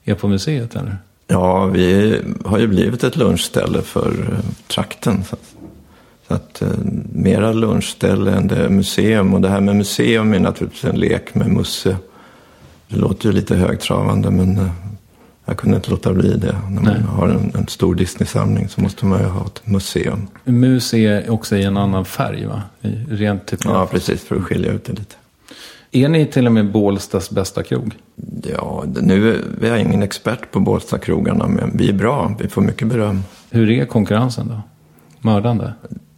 är 0.04 0.14
på 0.14 0.28
museet, 0.28 0.76
eller? 0.76 0.96
Ja, 1.26 1.66
vi 1.66 2.20
har 2.44 2.58
ju 2.58 2.66
blivit 2.66 3.04
ett 3.04 3.16
lunchställe 3.16 3.82
för 3.82 4.08
eh, 4.08 4.38
trakten. 4.68 5.24
Så, 5.24 5.36
så 6.28 6.34
att 6.34 6.62
eh, 6.62 6.68
mera 7.12 7.52
lunchställe 7.52 8.32
än 8.32 8.48
det 8.48 8.56
är 8.56 8.68
museum. 8.68 9.34
Och 9.34 9.40
det 9.40 9.48
här 9.48 9.60
med 9.60 9.76
museum 9.76 10.34
är 10.34 10.40
naturligtvis 10.40 10.84
en 10.84 11.00
lek 11.00 11.34
med 11.34 11.48
Musse. 11.48 11.96
Det 12.88 12.96
låter 12.96 13.26
ju 13.26 13.32
lite 13.32 13.56
högtravande 13.56 14.30
men 14.30 14.58
eh, 14.58 14.70
jag 15.46 15.56
kunde 15.56 15.76
inte 15.76 15.90
låta 15.90 16.12
bli 16.12 16.36
det. 16.36 16.56
När 16.70 16.82
man 16.82 16.84
Nej. 16.84 17.02
har 17.02 17.28
en, 17.28 17.52
en 17.54 17.68
stor 17.68 17.94
Disney-samling 17.94 18.68
så 18.68 18.80
måste 18.80 19.06
man 19.06 19.20
ju 19.20 19.26
ha 19.26 19.46
ett 19.46 19.66
museum. 19.66 20.26
Mus 20.44 20.94
är 20.94 21.30
också 21.30 21.56
i 21.56 21.62
en 21.62 21.76
annan 21.76 22.04
färg, 22.04 22.46
va? 22.46 22.62
Rent 23.08 23.46
typ. 23.46 23.60
Ja, 23.64 23.88
precis, 23.90 24.24
för 24.24 24.36
att 24.36 24.42
skilja 24.42 24.72
ut 24.72 24.84
det 24.84 24.92
lite. 24.92 25.14
Är 25.90 26.08
ni 26.08 26.26
till 26.26 26.46
och 26.46 26.52
med 26.52 26.72
Bålstas 26.72 27.30
bästa 27.30 27.62
krog? 27.62 27.94
Ja, 28.42 28.84
nu 28.86 29.34
är 29.34 29.42
vi 29.60 29.68
är 29.68 29.76
ingen 29.76 30.02
expert 30.02 30.50
på 30.50 30.60
Bålstakrogarna 30.60 31.46
men 31.46 31.76
vi 31.76 31.88
är 31.88 31.92
bra. 31.92 32.36
Vi 32.40 32.48
får 32.48 32.62
mycket 32.62 32.88
beröm. 32.88 33.22
Hur 33.50 33.70
är 33.70 33.84
konkurrensen 33.84 34.48
då? 34.48 34.60
Mördande? 35.20 35.72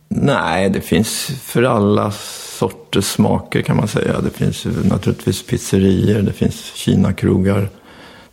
Nej, 0.08 0.70
det 0.70 0.80
finns 0.80 1.26
för 1.42 1.62
alla 1.62 2.10
sorters 2.58 3.04
smaker 3.04 3.62
kan 3.62 3.76
man 3.76 3.88
säga. 3.88 4.20
Det 4.20 4.30
finns 4.30 4.66
naturligtvis 4.84 5.46
pizzerier, 5.46 6.22
det 6.22 6.32
finns 6.32 6.72
kinakrogar, 6.74 7.68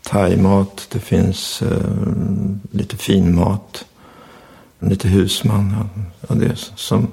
thaimat, 0.05 0.87
det 0.91 0.99
finns 0.99 1.61
eh, 1.61 1.77
lite 2.71 2.97
finmat, 2.97 3.85
lite 4.79 5.07
husman. 5.07 5.75
Ja, 6.27 6.35
det 6.35 6.45
är 6.45 6.55
som 6.75 7.07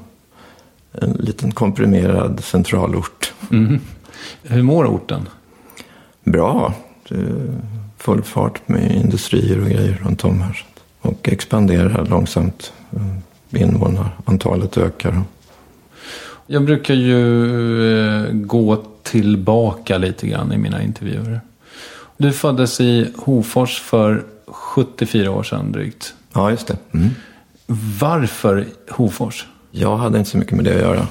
en 0.93 1.13
liten 1.13 1.53
komprimerad 1.53 2.45
centralort. 2.45 3.33
Hur 4.43 4.63
mår 4.63 4.87
orten? 4.87 5.29
Bra. 6.25 6.75
Det 7.09 7.15
är 7.15 7.61
full 7.99 8.23
fart 8.23 8.69
med 8.69 8.97
industrier 8.97 9.61
och 9.61 9.67
grejer 9.67 10.01
runt 10.05 10.25
om 10.25 10.41
här. 10.41 10.65
Och 11.01 11.29
expanderar 11.29 12.07
långsamt. 12.07 12.73
Invånarantalet 13.51 14.79
ökar. 14.79 15.23
Jag 16.47 16.65
brukar 16.65 16.95
ju 16.95 17.21
eh, 17.99 18.33
gå 18.33 18.85
tillbaka 19.03 19.99
lite 19.99 20.27
grann 20.27 20.53
i 20.53 20.59
mina 20.59 20.83
intervjuer. 20.83 21.41
Du 22.23 22.33
föddes 22.33 22.81
i 22.81 23.13
Hofors 23.17 23.81
för 23.81 24.25
74 24.47 25.31
år 25.31 25.43
sedan 25.43 25.73
drygt. 25.73 26.15
Ja, 26.33 26.51
just 26.51 26.67
det. 26.67 26.77
Mm. 26.95 27.09
Varför 28.01 28.67
Hofors? 28.91 29.47
Jag 29.71 29.97
hade 29.97 30.19
inte 30.19 30.31
så 30.31 30.39
mycket 30.39 30.57
med 30.57 30.65
det 30.65 30.75
att 30.75 30.81
göra. 30.81 31.07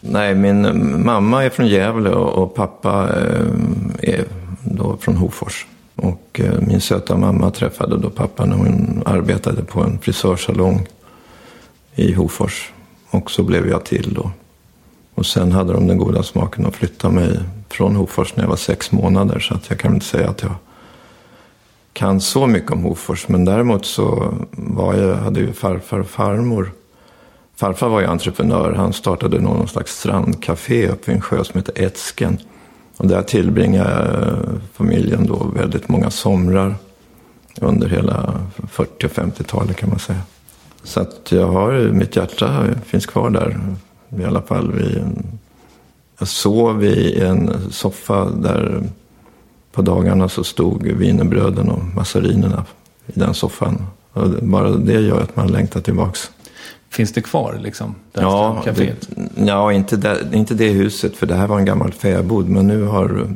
Nej, 0.00 0.34
min 0.34 1.04
mamma 1.04 1.44
är 1.44 1.50
från 1.50 1.66
Gävle 1.66 2.10
och, 2.10 2.42
och 2.42 2.54
pappa 2.54 3.08
eh, 3.08 4.14
är 4.14 4.24
då 4.64 4.96
från 4.96 5.16
Hofors. 5.16 5.66
Och 5.96 6.40
eh, 6.44 6.60
min 6.60 6.80
söta 6.80 7.16
mamma 7.16 7.50
träffade 7.50 7.98
då 7.98 8.10
pappa 8.10 8.44
när 8.44 8.56
hon 8.56 9.02
arbetade 9.06 9.64
på 9.64 9.82
en 9.82 9.98
frisörsalong 9.98 10.86
i 11.94 12.12
Hofors. 12.12 12.72
Och 13.10 13.30
så 13.30 13.42
blev 13.42 13.68
jag 13.68 13.84
till 13.84 14.14
då. 14.14 14.30
Och 15.20 15.26
sen 15.26 15.52
hade 15.52 15.72
de 15.72 15.86
den 15.86 15.98
goda 15.98 16.22
smaken 16.22 16.66
att 16.66 16.74
flytta 16.74 17.10
mig 17.10 17.40
från 17.68 17.96
Hofors 17.96 18.36
när 18.36 18.44
jag 18.44 18.48
var 18.48 18.56
sex 18.56 18.92
månader. 18.92 19.38
Så 19.38 19.54
att 19.54 19.70
jag 19.70 19.78
kan 19.78 19.94
inte 19.94 20.06
säga 20.06 20.28
att 20.28 20.42
jag 20.42 20.54
kan 21.92 22.20
så 22.20 22.46
mycket 22.46 22.70
om 22.70 22.82
Hofors. 22.82 23.28
Men 23.28 23.44
däremot 23.44 23.86
så 23.86 24.34
var 24.50 24.94
jag, 24.94 25.16
hade 25.16 25.40
ju 25.40 25.52
farfar 25.52 25.98
och 25.98 26.06
farmor. 26.06 26.72
Farfar 27.56 27.88
var 27.88 28.00
ju 28.00 28.06
entreprenör. 28.06 28.72
Han 28.72 28.92
startade 28.92 29.40
någon 29.40 29.68
slags 29.68 29.98
strandcafé 29.98 30.88
uppe 30.88 31.02
vid 31.06 31.16
en 31.16 31.22
sjö 31.22 31.44
som 31.44 31.60
heter 31.60 31.82
Etsken. 31.82 32.38
Och 32.96 33.06
där 33.06 33.22
tillbringade 33.22 34.26
eh, 34.26 34.60
familjen 34.72 35.26
då 35.26 35.50
väldigt 35.54 35.88
många 35.88 36.10
somrar. 36.10 36.74
Under 37.60 37.88
hela 37.88 38.40
40 38.70 39.06
och 39.06 39.12
50-talet 39.12 39.76
kan 39.76 39.88
man 39.88 39.98
säga. 39.98 40.20
Så 40.82 41.00
att 41.00 41.32
jag 41.32 41.46
har, 41.46 41.72
mitt 41.72 42.16
hjärta 42.16 42.64
finns 42.86 43.06
kvar 43.06 43.30
där. 43.30 43.58
I 44.18 44.24
alla 44.24 44.42
fall 44.42 44.72
en, 44.72 45.38
jag 46.18 46.28
sov 46.28 46.84
i 46.84 47.20
en 47.20 47.70
soffa 47.70 48.30
där 48.30 48.82
på 49.72 49.82
dagarna 49.82 50.28
så 50.28 50.44
stod 50.44 50.82
wienerbröden 50.82 51.70
och 51.70 51.84
massarinerna 51.84 52.64
i 53.06 53.18
den 53.18 53.34
soffan. 53.34 53.86
Och 54.12 54.28
bara 54.28 54.70
det 54.70 55.00
gör 55.00 55.20
att 55.20 55.36
man 55.36 55.46
längtar 55.46 55.80
tillbaks. 55.80 56.30
Finns 56.90 57.12
det 57.12 57.20
kvar 57.20 57.58
liksom? 57.62 57.94
Det 58.12 58.20
Ja, 58.20 58.62
det, 58.76 58.94
ja 59.36 59.72
inte, 59.72 59.96
det, 59.96 60.18
inte 60.32 60.54
det 60.54 60.68
huset, 60.68 61.16
för 61.16 61.26
det 61.26 61.34
här 61.34 61.46
var 61.46 61.58
en 61.58 61.64
gammal 61.64 61.92
fäbod. 61.92 62.48
Men 62.48 62.66
nu 62.66 62.84
har 62.84 63.28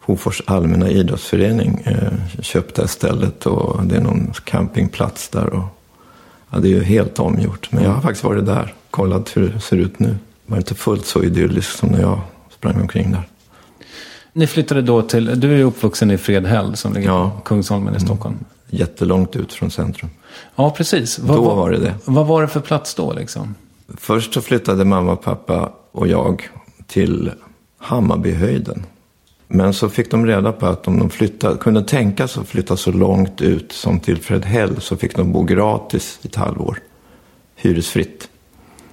Hofors 0.00 0.42
allmänna 0.46 0.88
idrottsförening 0.88 1.82
eh, 1.84 2.40
köpt 2.40 2.74
det 2.74 2.82
här 2.82 2.88
stället 2.88 3.46
och 3.46 3.84
det 3.84 3.96
är 3.96 4.00
någon 4.00 4.32
campingplats 4.44 5.28
där. 5.28 5.54
Och, 5.54 5.64
ja, 6.50 6.58
det 6.58 6.68
är 6.68 6.72
ju 6.72 6.82
helt 6.82 7.18
omgjort. 7.18 7.68
Men 7.72 7.84
jag 7.84 7.90
har 7.90 8.02
faktiskt 8.02 8.24
varit 8.24 8.46
där, 8.46 8.74
kollat 8.90 9.36
hur 9.36 9.48
det 9.48 9.60
ser 9.60 9.76
ut 9.76 9.98
nu. 9.98 10.08
Det 10.08 10.50
var 10.50 10.58
inte 10.58 10.74
fullt 10.74 11.06
så 11.06 11.22
idylliskt 11.24 11.78
som 11.78 11.88
när 11.88 12.00
jag 12.00 12.20
sprang 12.50 12.80
omkring 12.80 13.12
där. 13.12 13.28
Ni 14.32 14.46
flyttade 14.46 14.82
då 14.82 15.02
till, 15.02 15.40
du 15.40 15.60
är 15.60 15.64
uppvuxen 15.64 16.10
i 16.10 16.18
Fredhäll 16.18 16.76
som 16.76 16.92
ligger 16.92 17.08
Ja. 17.08 17.30
på 17.30 17.40
Kungsholmen 17.40 17.96
i 17.96 18.00
Stockholm. 18.00 18.36
Jättelångt 18.70 19.36
ut 19.36 19.52
från 19.52 19.70
centrum. 19.70 20.10
Ja, 20.56 20.70
precis. 20.70 21.18
Vad, 21.18 21.36
Då 21.38 21.42
vad- 21.42 21.56
var 21.56 21.70
det 21.70 21.78
det. 21.78 21.94
Vad 22.04 22.26
var 22.26 22.42
det 22.42 22.48
för 22.48 22.60
plats 22.60 22.94
då 22.94 23.12
liksom? 23.12 23.54
Först 23.96 24.34
så 24.34 24.40
flyttade 24.40 24.84
mamma, 24.84 25.16
pappa 25.16 25.72
och 25.92 26.08
jag 26.08 26.48
till 26.86 27.30
Hammarbyhöjden. 27.78 28.86
Men 29.48 29.72
så 29.74 29.88
fick 29.88 30.10
de 30.10 30.26
reda 30.26 30.52
på 30.52 30.66
att 30.66 30.88
om 30.88 30.98
de 30.98 31.10
flyttade, 31.10 31.56
kunde 31.58 31.82
tänka 31.82 32.28
sig 32.28 32.40
att 32.40 32.48
flytta 32.48 32.76
så 32.76 32.92
långt 32.92 33.40
ut 33.40 33.72
som 33.72 34.00
till 34.00 34.18
Fredhäll 34.18 34.80
så 34.80 34.96
fick 34.96 35.16
de 35.16 35.32
bo 35.32 35.42
gratis 35.42 36.18
i 36.22 36.28
ett 36.28 36.34
halvår. 36.34 36.78
Hyresfritt. 37.56 38.28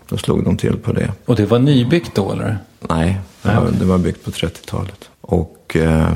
Då 0.09 0.17
slog 0.17 0.43
de 0.43 0.57
till 0.57 0.77
på 0.77 0.93
det. 0.93 1.11
Och 1.25 1.35
det 1.35 1.45
var 1.45 1.59
nybyggt 1.59 2.15
då 2.15 2.31
eller? 2.31 2.57
Nej, 2.79 3.19
det 3.41 3.55
var, 3.55 3.71
det 3.79 3.85
var 3.85 3.97
byggt 3.97 4.25
på 4.25 4.31
30-talet. 4.31 5.09
Och 5.21 5.75
eh, 5.75 6.15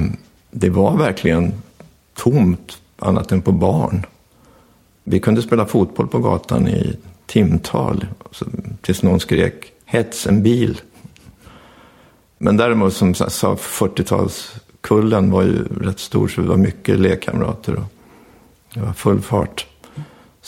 det 0.51 0.69
var 0.69 0.97
verkligen 0.97 1.53
tomt 2.15 2.77
annat 2.99 3.31
än 3.31 3.41
på 3.41 3.51
barn. 3.51 4.05
Vi 5.03 5.19
kunde 5.19 5.41
spela 5.41 5.65
fotboll 5.65 6.07
på 6.07 6.19
gatan 6.19 6.67
i 6.67 6.97
timtal. 7.25 8.05
Så, 8.31 8.45
tills 8.81 9.03
någon 9.03 9.19
skrek 9.19 9.71
hets 9.85 10.27
en 10.27 10.43
bil. 10.43 10.81
Men 12.37 12.57
däremot 12.57 12.93
som 12.93 13.13
jag 13.19 13.31
sa, 13.31 13.55
40-talskullen 13.55 15.31
var 15.31 15.43
ju 15.43 15.63
rätt 15.63 15.99
stor 15.99 16.27
så 16.27 16.41
det 16.41 16.47
var 16.47 16.57
mycket 16.57 16.99
lekkamrater. 16.99 17.75
Och 17.75 17.83
det 18.73 18.79
var 18.79 18.93
full 18.93 19.21
fart. 19.21 19.67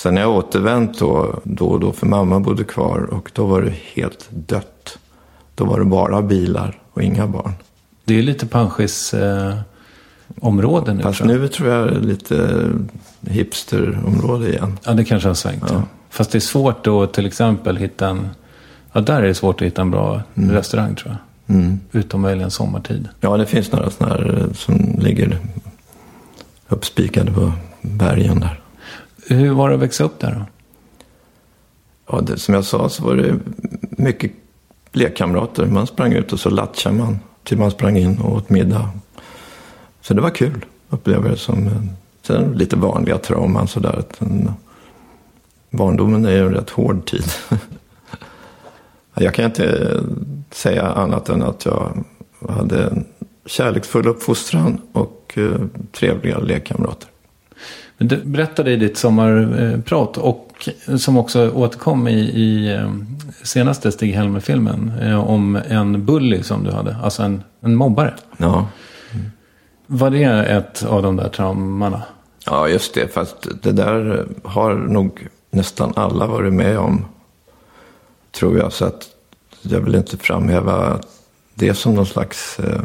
Sen 0.02 0.18
har 0.18 0.24
jag 0.24 0.32
återvänt 0.32 1.00
då, 1.00 1.40
då 1.44 1.68
och 1.68 1.80
då, 1.80 1.92
för 1.92 2.08
mamma 2.08 2.40
bodde 2.40 2.64
kvar 2.64 3.00
och 3.00 3.32
då 3.34 3.46
var 3.46 3.62
det 3.62 3.74
helt 3.94 4.30
dött. 4.30 4.98
Då 5.56 5.66
var 5.66 5.80
det 5.80 5.86
bara 5.86 6.22
bilar 6.22 6.80
och 6.94 7.04
inga 7.04 7.28
barn. 7.28 7.54
Det 8.06 8.20
är 8.20 8.24
lite 8.24 8.46
panschis 8.46 9.14
eh, 9.14 9.56
område 10.40 10.94
nu. 10.94 11.04
Fast 11.04 11.18
tror 11.20 11.32
jag. 11.32 11.42
nu 11.42 11.48
tror 11.48 11.70
jag 11.70 11.88
det 11.88 11.96
är 11.96 12.02
lite 12.02 12.68
hipsterområde 13.22 14.50
igen. 14.50 14.80
Ja, 14.84 14.94
det 14.94 15.06
kanske 15.06 15.30
har 15.30 15.36
svängt. 15.36 15.64
Ja. 15.70 15.84
Fast 16.10 16.32
det 16.32 16.38
är 16.38 16.40
svårt 16.40 16.88
att 16.88 17.14
till 17.14 17.26
exempel 17.26 17.78
hitta 17.78 18.08
en... 18.08 18.30
Ja, 18.94 19.02
där 19.02 19.22
är 19.22 19.28
det 19.28 19.36
svårt 19.36 19.62
att 19.62 19.68
hitta 19.68 19.82
en 19.82 19.92
bra 19.92 20.22
restaurang 20.34 20.96
tror 20.96 21.18
jag. 21.48 21.56
Mm. 21.56 21.80
Utom 21.92 22.22
möjligen 22.22 22.52
sommartid. 22.52 23.10
Ja, 23.20 23.38
det 23.38 23.46
finns 23.46 23.72
några 23.72 23.90
sådana 23.90 24.16
här 24.16 24.38
eh, 24.40 24.54
som 24.54 24.96
ligger 25.00 25.40
uppspikade 26.70 27.32
på 27.32 27.52
bergen 27.82 28.40
där. 28.40 28.61
Hur 29.36 29.54
var 29.54 29.70
det 29.70 29.76
att 29.76 29.82
växa 29.82 30.04
upp 30.04 30.20
där 30.20 30.32
då? 30.32 30.46
Ja, 32.12 32.22
det, 32.22 32.38
som 32.38 32.54
jag 32.54 32.66
sa 32.66 32.90
så 32.90 33.04
var 33.04 33.16
det 33.16 33.40
mycket 33.82 34.32
lekkamrater. 34.92 35.66
Man 35.66 35.88
sprang 35.88 36.14
ut 36.14 36.34
och 36.34 36.40
så 36.40 36.50
latchade 36.50 36.96
man 36.96 37.20
till 37.44 37.58
man 37.58 37.72
sprang 37.72 37.98
in 37.98 38.20
och 38.20 38.36
åt 38.36 38.50
middag. 38.50 38.90
Så 40.02 40.14
det 40.14 40.22
var 40.22 40.30
kul, 40.30 40.66
upplever 40.90 41.24
jag 41.24 41.34
det 41.34 41.38
som. 41.38 41.68
Eh, 41.68 41.84
sen 42.22 42.52
lite 42.52 42.76
vanliga 42.76 43.18
trauman 43.18 43.68
sådär. 43.68 44.00
Att 44.00 44.22
en, 44.22 44.48
eh, 44.48 44.54
barndomen 45.70 46.26
är 46.26 46.32
ju 46.32 46.46
en 46.46 46.54
rätt 46.54 46.70
hård 46.70 47.06
tid. 47.06 47.26
jag 49.16 49.34
kan 49.34 49.46
inte 49.46 49.66
eh, 49.66 50.02
säga 50.52 50.92
annat 50.92 51.30
än 51.30 51.42
att 51.42 51.66
jag 51.66 52.04
hade 52.50 52.84
en 52.84 53.06
kärleksfull 53.46 54.08
uppfostran 54.08 54.82
och 54.92 55.34
eh, 55.38 55.62
trevliga 55.92 56.40
lekkamrater. 56.40 57.10
Du 58.04 58.18
berättade 58.18 58.72
i 58.72 58.76
ditt 58.76 58.98
sommarprat 58.98 60.18
och 60.18 60.70
som 60.98 61.18
också 61.18 61.52
återkom 61.52 62.08
i, 62.08 62.20
i 62.20 62.74
eh, 62.74 62.94
senaste 63.44 63.92
Stig 63.92 64.14
Helmer-filmen 64.14 64.92
eh, 65.02 65.30
om 65.30 65.56
en 65.56 66.06
bully 66.06 66.44
som 66.44 66.64
du 66.64 66.72
hade, 66.72 66.96
alltså 67.04 67.24
en, 67.24 67.44
en 67.62 67.76
mobbare. 67.76 68.14
Ja. 68.38 68.68
Var 69.88 70.10
det 70.10 70.24
ett 70.24 70.84
av 70.84 71.04
de 71.04 71.16
där 71.16 71.30
traumorna? 71.30 72.02
Ja, 72.46 72.68
just 72.68 72.94
det. 72.94 73.14
Fast 73.14 73.48
det 73.62 73.72
där 73.72 74.26
har 74.44 74.74
nog 74.74 75.28
nästan 75.52 75.94
alla 75.96 76.28
varit 76.28 76.54
med 76.54 76.80
om. 76.80 77.06
Tror 78.32 78.58
jag. 78.58 78.74
Så 78.74 78.86
att 78.86 79.10
jag 79.62 79.80
vill 79.80 79.96
inte 79.96 80.18
framhäva 80.18 81.00
det 81.54 81.74
som 81.74 81.96
någon 81.96 82.06
slags 82.06 82.60
eh, 82.60 82.84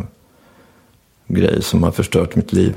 grej 1.26 1.62
som 1.62 1.82
har 1.82 1.90
förstört 1.90 2.36
mitt 2.36 2.52
liv. 2.52 2.74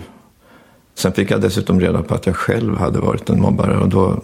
Sen 1.00 1.12
fick 1.12 1.32
jag 1.32 1.42
dessutom 1.42 1.80
reda 1.80 2.04
på 2.04 2.16
att 2.16 2.26
jag 2.26 2.36
själv 2.36 2.78
hade 2.78 3.00
varit 3.00 3.30
en 3.30 3.42
mobbare. 3.42 3.78
Och 3.78 3.90
då 3.90 4.22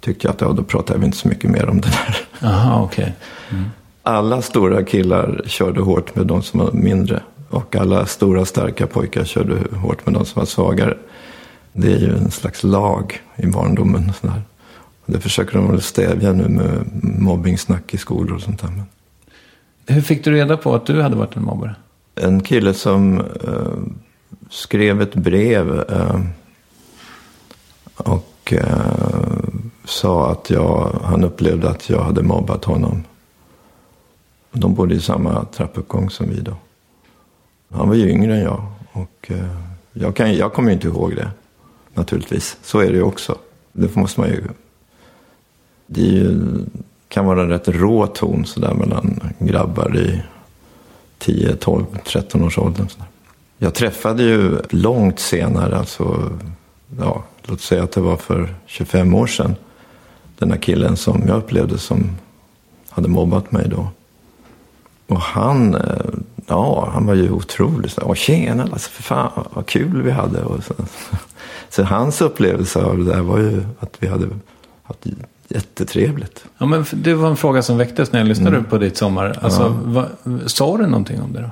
tyckte 0.00 0.26
jag 0.26 0.34
att 0.34 0.40
ja, 0.40 0.52
då 0.52 0.62
pratar 0.62 0.98
vi 0.98 1.06
inte 1.06 1.16
så 1.18 1.28
mycket 1.28 1.50
mer 1.50 1.68
om 1.68 1.80
det 1.80 1.88
där. 1.88 2.16
Jaha, 2.40 2.82
okej. 2.82 3.14
Alla 4.02 4.42
stora 4.42 4.84
killar 4.84 5.42
körde 5.46 5.80
hårt 5.80 6.14
med 6.14 6.26
de 6.26 6.42
som 6.42 6.60
var 6.60 6.72
mindre. 6.72 7.22
Och 7.48 7.76
alla 7.76 8.06
stora 8.06 8.44
starka 8.44 8.86
pojkar 8.86 9.24
körde 9.24 9.76
hårt 9.76 10.06
med 10.06 10.14
de 10.14 10.24
som 10.24 10.40
var 10.40 10.46
svagare. 10.46 10.96
Det 11.72 11.92
är 11.92 11.98
ju 11.98 12.16
en 12.16 12.30
slags 12.30 12.62
lag 12.62 13.20
i 13.36 13.46
barndomen. 13.46 14.12
Och. 14.22 14.28
Och 15.04 15.12
det 15.12 15.20
försöker 15.20 15.58
de 15.58 15.70
väl 15.70 15.82
stävja 15.82 16.32
nu 16.32 16.48
med 16.48 16.90
mobbingsnack 17.02 17.94
i 17.94 17.98
skolor 17.98 18.34
och 18.34 18.42
sånt 18.42 18.60
där. 18.60 18.70
Men 18.70 18.86
Hur 19.86 20.02
fick 20.02 20.24
du 20.24 20.30
reda 20.30 20.56
på 20.56 20.74
att 20.74 20.86
du 20.86 21.02
hade 21.02 21.16
varit 21.16 21.36
en 21.36 21.44
mobbare? 21.44 21.74
en 22.20 22.40
kille 22.40 22.74
som 22.74 23.20
eh, 23.20 24.04
skrev 24.50 25.02
ett 25.02 25.14
brev 25.14 25.80
eh, 25.80 26.20
och 27.96 28.52
eh, 28.52 29.38
sa 29.84 30.30
att 30.30 30.50
jag, 30.50 31.00
han 31.04 31.24
upplevde 31.24 31.70
att 31.70 31.90
jag 31.90 32.02
hade 32.02 32.22
mobbat 32.22 32.64
honom. 32.64 33.04
De 34.52 34.74
bodde 34.74 34.94
i 34.94 35.00
samma 35.00 35.44
trappuppgång 35.44 36.10
som 36.10 36.28
vi 36.28 36.40
då. 36.40 36.56
Han 37.70 37.88
var 37.88 37.94
ju 37.94 38.10
yngre 38.10 38.36
än 38.36 38.42
jag. 38.42 38.66
Och 38.92 39.30
eh, 39.30 39.56
jag, 39.92 40.16
kan, 40.16 40.34
jag 40.34 40.52
kommer 40.52 40.68
ju 40.68 40.74
inte 40.74 40.88
ihåg 40.88 41.16
det. 41.16 41.30
Naturligtvis. 41.94 42.56
Så 42.62 42.78
är 42.78 42.90
det 42.90 42.96
ju 42.96 43.02
också. 43.02 43.38
Det 43.72 43.96
måste 43.96 44.20
man 44.20 44.28
ju... 44.28 44.42
Det 45.86 46.00
ju, 46.00 46.40
kan 47.08 47.26
vara 47.26 47.42
en 47.42 47.48
rätt 47.48 47.68
rå 47.68 48.06
ton 48.06 48.46
sådär 48.46 48.74
mellan 48.74 49.20
grabbar 49.38 49.96
i 49.96 50.22
10, 51.18 51.56
12, 51.56 51.84
13 52.04 52.44
års 52.44 52.58
åldern. 52.58 52.88
sådär. 52.88 53.06
Jag 53.58 53.74
träffade 53.74 54.22
ju 54.22 54.58
långt 54.70 55.20
senare, 55.20 55.78
alltså, 55.78 56.32
ja, 56.98 57.24
låt 57.42 57.60
säga 57.60 57.82
att 57.82 57.92
det 57.92 58.00
var 58.00 58.16
för 58.16 58.54
25 58.66 59.14
år 59.14 59.26
sedan. 59.26 59.56
Den 60.38 60.50
här 60.50 60.58
killen 60.58 60.96
som 60.96 61.22
jag 61.26 61.36
upplevde 61.36 61.78
som 61.78 62.10
hade 62.88 63.08
mobbat 63.08 63.52
mig 63.52 63.68
då. 63.68 63.88
Och 65.06 65.20
han, 65.20 65.74
eh, 65.74 65.80
ja, 66.46 66.90
han 66.92 67.06
var 67.06 67.14
ju 67.14 67.30
otrolig. 67.30 67.90
Så, 67.90 68.02
Åh, 68.04 68.14
tjena, 68.14 68.62
alltså, 68.62 68.90
för 68.90 69.02
fan 69.02 69.44
vad 69.52 69.66
kul 69.66 70.02
vi 70.02 70.10
hade. 70.10 70.42
Och 70.42 70.64
så. 70.64 70.74
så 71.70 71.82
hans 71.82 72.20
upplevelse 72.20 72.82
av 72.82 72.98
det 72.98 73.04
där 73.04 73.20
var 73.20 73.38
ju 73.38 73.62
att 73.80 73.96
vi 73.98 74.06
hade 74.06 74.28
haft 74.82 75.06
jättetrevligt. 75.48 76.44
Ja, 76.58 76.66
men 76.66 76.84
det 76.92 77.14
var 77.14 77.28
en 77.28 77.36
fråga 77.36 77.62
som 77.62 77.78
väcktes 77.78 78.12
när 78.12 78.20
jag 78.20 78.28
lyssnade 78.28 78.62
på 78.62 78.78
ditt 78.78 78.96
sommar. 78.96 79.38
Alltså, 79.42 79.76
va, 79.84 80.06
sa 80.46 80.76
du 80.76 80.86
någonting 80.86 81.22
om 81.22 81.32
det 81.32 81.40
då? 81.40 81.50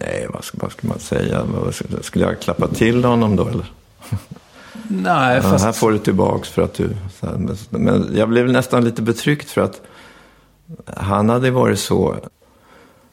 Nej, 0.00 0.26
vad 0.32 0.44
ska, 0.44 0.58
vad 0.60 0.72
ska 0.72 0.88
man 0.88 0.98
säga? 0.98 1.46
Skulle 2.00 2.24
jag 2.24 2.40
klappa 2.40 2.68
till 2.68 3.04
honom 3.04 3.36
då 3.36 3.48
eller? 3.48 3.72
Nej, 4.88 5.42
fast... 5.42 5.64
här 5.64 5.72
får 5.72 5.92
du 5.92 5.98
tillbaks 5.98 6.48
för 6.48 6.62
att 6.62 6.74
du... 6.74 6.96
Men 7.70 8.10
jag 8.14 8.28
blev 8.28 8.52
nästan 8.52 8.84
lite 8.84 9.02
betryckt 9.02 9.50
för 9.50 9.60
att 9.60 9.80
han 10.96 11.28
hade 11.28 11.50
varit 11.50 11.78
så... 11.78 12.16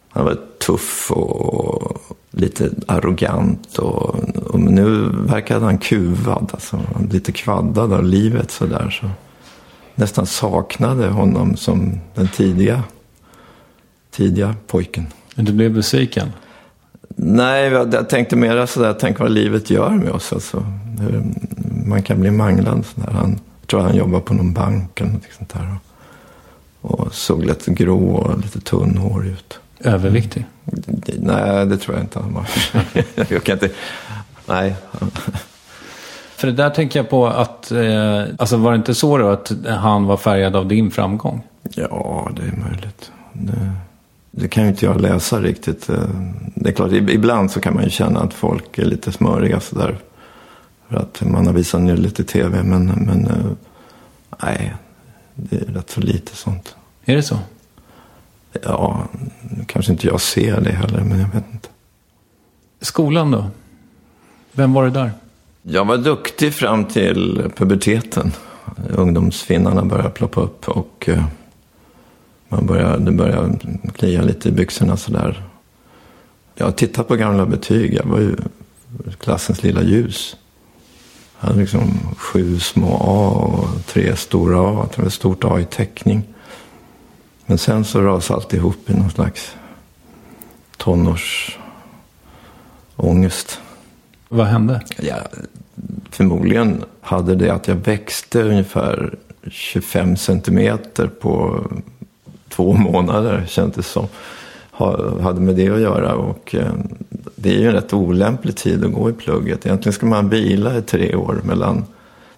Han 0.10 0.26
var 0.26 0.38
tuff 0.66 1.12
och 1.12 2.02
lite 2.32 2.70
arrogant. 2.88 3.78
Och, 3.78 4.16
och 4.48 4.60
nu 4.60 5.10
verkade 5.12 5.66
han 5.66 5.78
kuvad, 5.78 6.50
alltså, 6.54 6.80
lite 7.12 7.32
kvaddad 7.32 7.94
av 7.94 8.04
livet 8.04 8.52
sådär. 8.52 9.00
Så 9.02 9.10
nästan 9.96 10.26
saknade 10.26 11.08
honom 11.08 11.56
som 11.56 12.00
den 12.16 12.28
tidiga, 12.28 12.84
tidiga 14.12 14.56
pojken. 14.68 15.08
Men 15.36 15.46
du 15.46 15.54
blev 15.54 15.74
besviken? 15.74 16.32
Nej, 17.16 17.70
jag 17.72 18.10
tänkte 18.10 18.36
mer 18.36 18.66
sådär, 18.66 18.96
tänk 19.00 19.20
vad 19.20 19.32
livet 19.32 19.70
gör 19.70 19.90
med 19.90 20.12
oss. 20.12 20.34
Alltså. 20.34 20.66
Hur 21.00 21.24
Man 21.86 22.04
kan 22.04 22.22
bli 22.22 22.32
manglad 22.32 22.86
sådär. 22.86 23.12
Han, 23.12 23.40
jag 23.62 23.68
tror 23.68 23.82
han 23.82 23.96
jobbar 23.96 24.20
på 24.20 24.34
någon 24.34 24.54
bank 24.54 25.02
eller 25.02 25.12
något 25.12 25.24
sånt 25.38 25.54
där. 25.54 25.76
Och, 26.82 27.00
och 27.00 27.14
såg 27.14 27.46
lite 27.46 27.72
grå 27.72 28.16
och 28.16 28.40
lite 28.40 28.60
tunnhårig 28.60 29.32
ut. 29.32 29.60
Överviktig? 29.80 30.46
Nej, 31.20 31.66
det 31.66 31.78
tror 31.78 31.96
jag 31.96 32.04
inte 32.04 32.20
han 32.20 32.34
var. 32.34 32.48
jag 33.34 33.44
kan 33.44 33.54
inte... 33.54 33.70
Nej. 34.46 34.76
För 36.36 36.48
det 36.48 36.54
där 36.54 36.70
tänker 36.70 37.00
jag 37.00 37.10
på 37.10 37.28
att, 37.28 37.72
eh, 37.72 38.24
alltså 38.38 38.58
var 38.58 38.72
det 38.72 38.76
inte 38.76 38.96
så 38.96 39.18
då 39.18 39.30
att 39.30 39.52
han 39.68 40.06
var 40.06 40.18
färgad 40.18 40.56
av 40.56 40.68
din 40.68 40.92
framgång? 40.92 41.44
Ja, 41.76 42.30
det 42.36 42.42
är 42.42 42.70
möjligt. 42.70 43.12
Det, 43.34 43.72
det 44.36 44.48
kan 44.48 44.64
ju 44.64 44.70
inte 44.70 44.86
jag 44.86 45.02
läsa 45.02 45.42
riktigt. 45.42 45.90
Eh, 45.90 46.04
Det 46.56 46.70
är 46.70 46.74
klart, 46.74 46.92
ib- 46.92 47.10
ibland 47.12 47.52
så 47.52 47.60
kan 47.62 47.74
man 47.74 47.84
ju 47.84 47.90
känna 47.90 48.20
att 48.20 48.34
folk 48.34 48.78
är 48.78 48.86
lite 48.86 49.12
smöriga 49.12 49.60
sådär. 49.60 49.98
För 50.90 50.96
att 50.98 51.22
man 51.22 51.46
har 51.48 51.54
visat 51.54 51.82
nyllet 51.82 52.20
i 52.20 52.24
tv. 52.24 52.64
Men, 52.64 52.86
men 52.86 53.26
eh, 53.28 53.46
nej, 54.44 54.74
det 55.36 55.56
är 55.56 55.66
rätt 55.74 55.90
så 55.90 56.02
lite 56.02 56.36
sånt. 56.36 56.76
Är 57.06 57.16
det 57.16 57.24
så? 57.24 57.40
Ja, 58.64 59.04
kanske 59.66 59.92
inte 59.92 60.08
jag 60.08 60.22
ser 60.22 60.62
det 60.62 60.72
heller, 60.72 61.02
men 61.04 61.20
jag 61.20 61.28
vet 61.28 61.44
inte. 61.54 61.70
Skolan 62.82 63.32
då? 63.32 63.46
Vem 64.52 64.74
var 64.74 64.84
det 64.84 64.90
där? 64.92 65.12
Jag 65.62 65.86
var 65.86 65.98
duktig 65.98 66.54
fram 66.54 66.86
till 66.86 67.52
puberteten. 67.56 68.32
Ungdomsfinnarna 68.90 69.86
började 69.86 70.10
ploppa 70.10 70.42
upp 70.42 70.68
och 70.70 71.10
eh, 71.10 71.24
man 72.54 72.66
började, 72.66 73.06
det 73.06 73.12
började 73.12 73.58
klia 73.96 74.22
lite 74.22 74.50
i 74.50 74.52
byxorna 74.52 74.98
sådär. 74.98 75.44
Jag 76.56 76.66
har 76.66 76.72
tittat 76.72 77.08
på 77.08 77.16
gamla 77.16 77.46
betyg. 77.46 77.94
Jag 77.94 78.06
var 78.06 78.20
ju 78.20 78.36
klassens 79.20 79.64
lilla 79.64 79.84
ljus. 79.84 80.36
Jag 81.40 81.48
hade 81.48 81.60
liksom 81.60 82.00
sju 82.18 82.60
små 82.60 82.98
A 83.02 83.30
och 83.30 83.86
tre 83.86 84.16
stora 84.16 84.60
A. 84.60 84.88
Det 84.96 85.02
var 85.02 85.08
ett 85.08 85.14
stort 85.14 85.44
A 85.44 85.60
i 85.60 85.66
teckning. 85.66 86.24
Men 87.46 87.58
sen 87.58 87.86
så 87.86 88.02
rasade 88.02 88.40
allt 88.40 88.54
ihop 88.54 88.90
i 88.90 88.94
någon 88.94 89.12
slags 89.12 89.56
tonårsångest. 90.78 93.60
Vad 94.30 94.48
hände? 94.48 94.82
Ja, 94.98 95.16
förmodligen 96.10 96.84
hade 97.02 97.36
det 97.36 97.54
att 97.54 97.68
jag 97.68 97.76
växte 97.76 98.44
ungefär 98.44 99.16
25 99.52 100.18
centimeter 100.18 101.08
på 101.08 101.64
två 102.56 102.74
månader 102.74 103.44
kändes 103.48 103.88
som. 103.88 104.08
Ha- 104.72 105.22
Hade 105.22 105.42
med 105.42 105.56
det 105.56 105.70
att 105.70 105.80
göra 105.82 106.16
och 106.16 106.56
eh, 106.56 106.72
det 107.36 107.50
är 107.56 107.60
ju 107.60 107.68
en 107.68 107.74
rätt 107.74 107.94
olämplig 107.94 108.56
tid 108.56 108.86
att 108.86 108.94
gå 108.94 109.10
i 109.10 109.14
plugget. 109.14 109.66
Egentligen 109.66 109.94
ska 109.94 110.06
man 110.06 110.30
vila 110.30 110.78
i 110.78 110.82
tre 110.82 111.16
år 111.16 111.42
mellan 111.44 111.86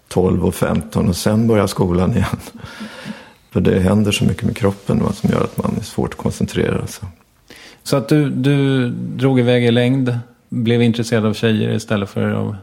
12 0.08 0.45
och 0.45 0.56
15 0.56 1.10
och 1.10 1.15
sen 1.15 1.47
börja 1.47 1.67
skolan 1.67 2.12
igen. 2.12 2.25
För 3.51 3.62
det 3.62 3.80
händer 3.80 4.12
så 4.12 4.23
mycket 4.25 4.43
med 4.43 4.58
kroppen 4.58 5.04
va, 5.04 5.12
som 5.13 5.30
gör 5.32 5.43
att 5.43 5.63
man 5.63 5.75
är 5.80 5.84
svårt 5.84 6.13
att 6.13 6.17
koncentrera 6.19 6.88
sig. 6.88 7.08
Så 7.84 7.97
att 7.97 8.10
du, 8.10 8.30
du 8.30 8.89
drog 8.89 9.39
iväg 9.39 9.65
i 9.65 9.71
längd 9.71 10.17
blev 10.49 10.82
intresserad 10.82 11.25
av 11.25 11.34
tjejer 11.34 11.69
istället 11.75 12.10
för 12.10 12.32
av 12.32 12.56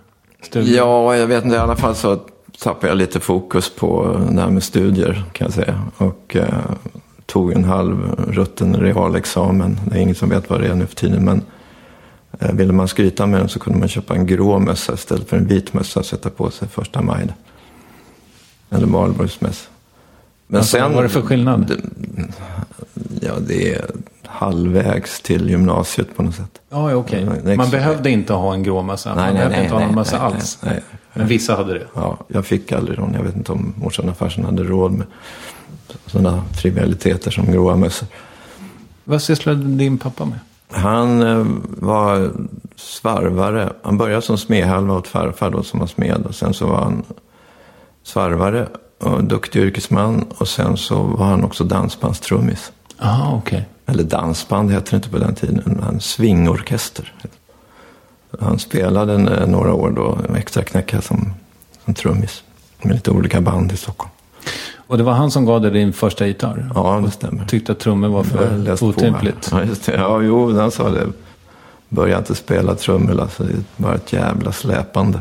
studier? 0.42 0.76
Ja, 0.76 1.16
jag 1.16 1.26
vet 1.26 1.44
inte. 1.44 1.56
I 1.56 1.58
alla 1.58 1.76
fall 1.76 1.94
så 1.94 2.18
tappade 2.62 2.88
jag 2.88 2.96
lite 2.98 3.20
fokus 3.20 3.70
på 3.76 4.20
det 4.30 4.40
här 4.40 4.50
med 4.50 4.62
studier 4.62 5.24
kan 5.32 5.44
jag 5.44 5.54
säga. 5.54 5.82
Och 5.96 6.36
eh, 6.36 6.48
tog 7.32 7.52
en 7.52 7.64
halv 7.64 8.14
rutten 8.28 8.76
realexamen. 8.76 9.80
Det 9.84 9.98
är 9.98 10.00
ingen 10.00 10.14
som 10.14 10.28
vet 10.28 10.50
vad 10.50 10.60
det 10.60 10.66
är 10.66 10.74
nu 10.74 10.86
för 10.86 10.94
tiden. 10.94 11.24
Men 11.24 11.42
eh, 12.40 12.52
ville 12.52 12.72
man 12.72 12.88
skryta 12.88 13.26
med 13.26 13.40
den 13.40 13.48
så 13.48 13.58
kunde 13.58 13.78
man 13.78 13.88
köpa 13.88 14.14
en 14.14 14.26
grå 14.26 14.58
mössa 14.58 14.94
istället 14.94 15.28
för 15.28 15.36
en 15.36 15.46
vit 15.46 15.72
mössa 15.72 16.00
och 16.00 16.06
sätta 16.06 16.30
på 16.30 16.50
sig 16.50 16.68
första 16.68 17.02
maj. 17.02 17.28
Eller 18.70 18.86
valborgsmässa. 18.86 19.68
Men 20.46 20.58
Alltså, 20.60 20.80
vad 20.80 20.92
var 20.92 21.02
det 21.02 21.08
för 21.08 21.22
skillnad? 21.22 21.72
Ja, 23.20 23.32
det 23.46 23.74
är 23.74 23.84
halvvägs 24.26 25.20
till 25.20 25.50
gymnasiet 25.50 26.16
på 26.16 26.22
något 26.22 26.34
sätt. 26.34 26.60
Ja, 26.70 26.94
okej. 26.94 27.22
Är 27.44 27.56
Man 27.56 27.70
behövde 27.70 28.10
inte 28.10 28.32
ha 28.32 28.54
en 28.54 28.62
grå 28.62 28.82
mössa. 28.82 29.14
Man 29.14 29.18
Nej, 29.18 29.26
nej, 29.26 29.34
behövde 29.34 29.56
nej, 29.56 29.64
inte 29.64 29.74
ha 29.74 29.80
någon 29.80 29.88
nej, 29.88 29.96
mössa 29.96 30.16
nej, 30.18 30.26
alls. 30.26 30.58
nej, 30.62 30.72
nej. 30.72 30.82
Men 31.14 31.26
vissa 31.26 31.56
hade 31.56 31.74
det. 31.74 31.86
Ja, 31.94 32.18
jag 32.28 32.46
fick 32.46 32.72
aldrig 32.72 32.98
någon. 32.98 33.14
Jag 33.14 33.22
vet 33.22 33.36
inte 33.36 33.52
om 33.52 33.74
morsan 33.76 34.08
och 34.08 34.16
farsan 34.16 34.44
hade 34.44 34.62
råd 34.62 34.92
med 34.92 35.06
sådana 36.06 36.42
trivialiteter 36.56 37.30
som 37.30 37.52
gråa 37.52 37.76
mössor. 37.76 38.08
Vad 39.04 39.22
sysslade 39.22 39.64
din 39.64 39.98
pappa 39.98 40.24
med? 40.24 40.38
Han 40.70 41.22
eh, 41.22 41.46
var 41.64 42.30
svarvare. 42.76 43.72
Han 43.82 43.98
började 43.98 44.22
som 44.22 44.38
smedhalva 44.38 44.94
åt 44.94 45.08
farfar 45.08 45.50
då, 45.50 45.62
som 45.62 45.80
var 45.80 45.86
smed. 45.86 46.26
Och 46.26 46.34
sen 46.34 46.54
så 46.54 46.66
var 46.66 46.80
han 46.84 47.02
svarvare 48.02 48.68
och 49.00 49.24
duktig 49.24 49.60
yrkesman. 49.60 50.24
Och 50.38 50.48
sen 50.48 50.76
så 50.76 51.02
var 51.02 51.26
han 51.26 51.44
också 51.44 51.64
dansbandstrummis. 51.64 52.72
Jaha, 52.98 53.34
okej. 53.34 53.68
Eller 53.86 54.04
dansband 54.04 54.70
hette 54.70 54.90
det 54.90 54.96
inte 54.96 55.08
på 55.08 55.18
den 55.18 55.34
tiden. 55.34 55.82
En 55.88 56.00
swingorkester. 56.00 57.12
Han 58.40 58.58
spelade 58.58 59.14
en- 59.14 59.50
några 59.50 59.74
år 59.74 59.90
då, 59.90 60.18
extra 60.36 60.62
knäcka 60.62 61.00
som, 61.00 61.32
som 61.84 61.94
trummis. 61.94 62.42
Med 62.82 62.94
lite 62.94 63.10
olika 63.10 63.40
band 63.40 63.72
i 63.72 63.76
Stockholm. 63.76 64.10
Och 64.92 64.98
det 64.98 65.04
var 65.04 65.12
han 65.12 65.30
som 65.30 65.44
gav 65.44 65.60
dig 65.60 65.70
din 65.70 65.92
första 65.92 66.26
gitarr? 66.26 66.70
Ja, 66.74 67.02
det 67.04 67.10
stämmer. 67.10 67.44
Tyckte 67.44 67.72
att 67.72 67.78
trummor 67.78 68.08
var 68.08 68.22
för 68.22 68.84
otympligt? 68.84 69.48
Ja, 69.52 69.64
just 69.64 69.86
det. 69.86 69.92
Ja, 69.92 70.22
jo, 70.22 70.58
han 70.58 70.70
sa 70.70 70.90
det. 70.90 71.06
Börja 71.88 72.18
inte 72.18 72.34
spela 72.34 72.74
trummor, 72.74 73.20
alltså. 73.20 73.44
Det 73.44 73.52
är 73.52 73.58
bara 73.76 73.94
ett 73.94 74.12
jävla 74.12 74.52
släpande. 74.52 75.20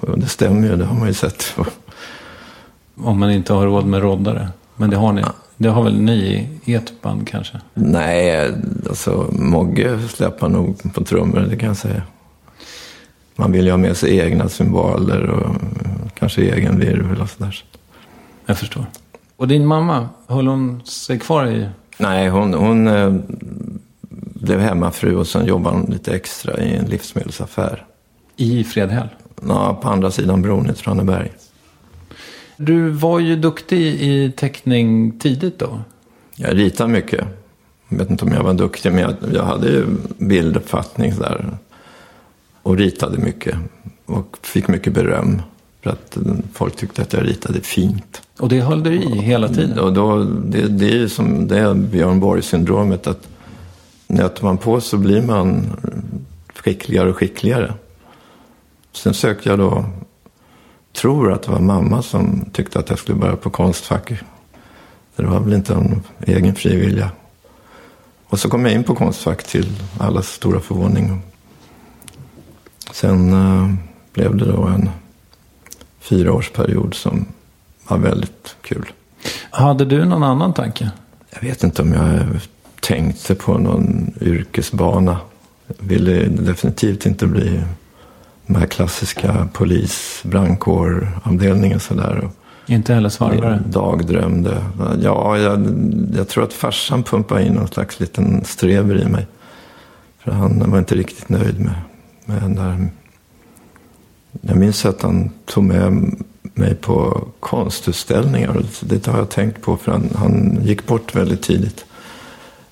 Och 0.00 0.18
det 0.18 0.26
stämmer 0.26 0.68
ju, 0.68 0.76
det 0.76 0.84
har 0.84 0.96
man 0.96 1.08
ju 1.08 1.14
sett. 1.14 1.56
Om 2.96 3.18
man 3.18 3.30
inte 3.30 3.52
har 3.52 3.66
råd 3.66 3.86
med 3.86 4.02
roddare. 4.02 4.48
Men 4.76 4.90
det 4.90 4.96
har 4.96 5.12
ni. 5.12 5.22
Det 5.56 5.68
har 5.68 5.82
väl 5.82 6.00
ni 6.00 6.48
i 6.64 6.74
ert 6.74 7.02
band 7.02 7.28
kanske? 7.28 7.60
Nej, 7.74 8.52
alltså 8.88 9.26
Mogge 9.32 9.98
släpar 10.08 10.48
nog 10.48 10.94
på 10.94 11.04
trummor, 11.04 11.46
det 11.50 11.56
kan 11.56 11.68
jag 11.68 11.76
säga. 11.76 12.02
Man 13.36 13.52
vill 13.52 13.64
ju 13.64 13.70
ha 13.70 13.78
med 13.78 13.96
sig 13.96 14.18
egna 14.18 14.48
symboler 14.48 15.30
och 15.30 15.56
kanske 16.18 16.42
egen 16.42 16.80
virvel 16.80 17.20
och 17.20 17.30
sådär. 17.30 17.64
Jag 18.48 18.58
förstår. 18.58 18.86
Och 19.36 19.48
din 19.48 19.66
mamma, 19.66 20.08
höll 20.26 20.46
hon 20.46 20.82
sig 20.84 21.18
kvar 21.18 21.46
i... 21.46 21.68
Nej, 21.98 22.28
hon, 22.28 22.54
hon 22.54 22.86
eh, 22.86 23.14
blev 24.40 24.60
hemmafru 24.60 25.16
och 25.16 25.26
sen 25.26 25.46
jobbade 25.46 25.76
hon 25.76 25.90
lite 25.90 26.14
extra 26.14 26.62
i 26.62 26.76
en 26.76 26.84
livsmedelsaffär. 26.84 27.84
I 28.36 28.64
Fredhäll? 28.64 29.08
Ja, 29.48 29.78
på 29.82 29.88
andra 29.88 30.10
sidan 30.10 30.42
bron 30.42 30.70
i 30.70 30.74
Traneberg. 30.74 31.32
Du 32.56 32.90
var 32.90 33.18
ju 33.18 33.36
duktig 33.36 33.82
i 33.82 34.32
teckning 34.36 35.18
tidigt 35.18 35.58
då. 35.58 35.80
Jag 36.36 36.58
ritade 36.58 36.92
mycket. 36.92 37.24
Jag 37.88 37.98
vet 37.98 38.10
inte 38.10 38.24
om 38.24 38.32
jag 38.32 38.42
var 38.42 38.54
duktig, 38.54 38.92
men 38.92 39.00
jag, 39.00 39.14
jag 39.32 39.42
hade 39.42 39.68
ju 39.68 39.86
bilduppfattning 40.18 41.14
där. 41.18 41.58
Och 42.62 42.76
ritade 42.76 43.18
mycket. 43.18 43.56
Och 44.06 44.38
fick 44.42 44.68
mycket 44.68 44.92
beröm. 44.92 45.42
För 45.82 45.90
att 45.90 46.18
folk 46.52 46.76
tyckte 46.76 47.02
att 47.02 47.12
jag 47.12 47.26
ritade 47.26 47.60
fint. 47.60 48.22
Och 48.38 48.48
det 48.48 48.60
höll 48.60 48.82
du 48.82 48.94
i 48.94 49.18
hela 49.18 49.48
tiden? 49.48 49.78
Och 49.78 49.92
då, 49.92 50.24
det, 50.24 50.68
det 50.68 50.86
är 50.86 50.96
ju 50.96 51.08
som 51.08 51.48
det 51.48 51.58
är 51.58 51.74
Björn 51.74 52.20
Borg-syndromet. 52.20 53.06
Att 53.06 53.28
nöter 54.06 54.44
man 54.44 54.58
på 54.58 54.80
så 54.80 54.96
blir 54.96 55.22
man 55.22 55.66
skickligare 56.54 57.10
och 57.10 57.16
skickligare. 57.16 57.74
Sen 58.92 59.14
sökte 59.14 59.48
jag 59.48 59.58
då, 59.58 59.84
tror 60.92 61.32
att 61.32 61.42
det 61.42 61.50
var 61.50 61.60
mamma 61.60 62.02
som 62.02 62.44
tyckte 62.52 62.78
att 62.78 62.90
jag 62.90 62.98
skulle 62.98 63.18
börja 63.18 63.36
på 63.36 63.50
Konstfack. 63.50 64.12
Det 65.16 65.26
var 65.26 65.40
väl 65.40 65.52
inte 65.52 65.74
en 65.74 66.02
egen 66.26 66.54
frivilliga. 66.54 67.10
Och 68.26 68.38
så 68.38 68.50
kom 68.50 68.64
jag 68.64 68.74
in 68.74 68.84
på 68.84 68.94
Konstfack 68.94 69.42
till 69.42 69.72
allas 69.98 70.28
stora 70.28 70.60
förvåning. 70.60 71.22
Sen 72.92 73.32
eh, 73.32 73.74
blev 74.12 74.36
det 74.36 74.44
då 74.44 74.62
en 74.62 74.90
fyraårsperiod 76.08 76.94
som 76.94 77.26
var 77.88 77.98
väldigt 77.98 78.56
kul. 78.62 78.92
Hade 79.50 79.84
du 79.84 80.04
någon 80.04 80.22
annan 80.22 80.54
tanke? 80.54 80.90
Jag 81.30 81.40
vet 81.40 81.64
inte 81.64 81.82
om 81.82 81.92
jag 81.92 82.24
tänkte 82.80 83.34
på 83.34 83.58
någon 83.58 84.14
yrkesbana. 84.20 85.16
Jag 85.66 85.88
ville 85.88 86.24
definitivt 86.26 87.06
inte 87.06 87.26
bli 87.26 87.60
de 88.46 88.54
här 88.54 88.66
klassiska 88.66 89.48
polis, 89.52 90.20
brandkåravdelningen 90.24 91.80
sådär. 91.80 92.28
Inte 92.66 92.94
heller 92.94 93.08
svarvare? 93.08 93.62
dagdrömde. 93.66 94.64
Ja, 95.02 95.38
jag, 95.38 95.66
jag 96.16 96.28
tror 96.28 96.44
att 96.44 96.52
farsan 96.52 97.02
pumpade 97.02 97.46
in 97.46 97.52
någon 97.52 97.68
slags 97.68 98.00
liten 98.00 98.44
strever 98.44 99.02
i 99.02 99.08
mig. 99.08 99.26
För 100.18 100.32
han 100.32 100.70
var 100.70 100.78
inte 100.78 100.94
riktigt 100.94 101.28
nöjd 101.28 101.60
med, 101.60 101.74
med 102.24 102.42
den 102.42 102.54
där. 102.54 102.88
Jag 104.40 104.56
minns 104.56 104.84
att 104.84 105.02
han 105.02 105.30
tog 105.44 105.64
med 105.64 106.14
mig 106.42 106.74
på 106.74 107.28
konstutställningar. 107.40 108.64
Det 108.80 109.06
har 109.06 109.18
jag 109.18 109.28
tänkt 109.28 109.62
på 109.62 109.76
för 109.76 109.92
han, 109.92 110.10
han 110.14 110.58
gick 110.62 110.86
bort 110.86 111.14
väldigt 111.14 111.42
tidigt. 111.42 111.84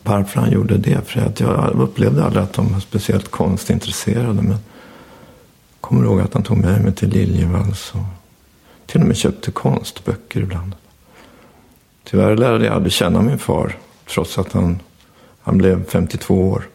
Varför 0.02 0.40
han 0.40 0.50
gjorde 0.50 0.76
det? 0.76 1.08
För 1.08 1.20
att 1.20 1.40
jag 1.40 1.80
upplevde 1.80 2.24
aldrig 2.24 2.42
att 2.42 2.52
de 2.52 2.72
var 2.72 2.80
speciellt 2.80 3.30
konstintresserade. 3.30 4.42
Men 4.42 4.50
jag 4.50 4.58
kommer 5.80 6.04
ihåg 6.04 6.20
att 6.20 6.34
han 6.34 6.42
tog 6.42 6.58
med 6.58 6.82
mig 6.82 6.92
till 6.92 7.08
Liljevalchs 7.08 7.92
och 7.94 8.00
till 8.86 9.00
och 9.00 9.06
med 9.06 9.16
köpte 9.16 9.50
konstböcker 9.50 10.40
ibland. 10.40 10.74
Tyvärr 12.04 12.36
lärde 12.36 12.64
jag 12.64 12.74
aldrig 12.74 12.92
känna 12.92 13.22
min 13.22 13.38
far. 13.38 13.76
Trots 14.08 14.38
att 14.38 14.52
han, 14.52 14.78
han 15.40 15.58
blev 15.58 15.84
52 15.84 16.48
år. 16.48 16.68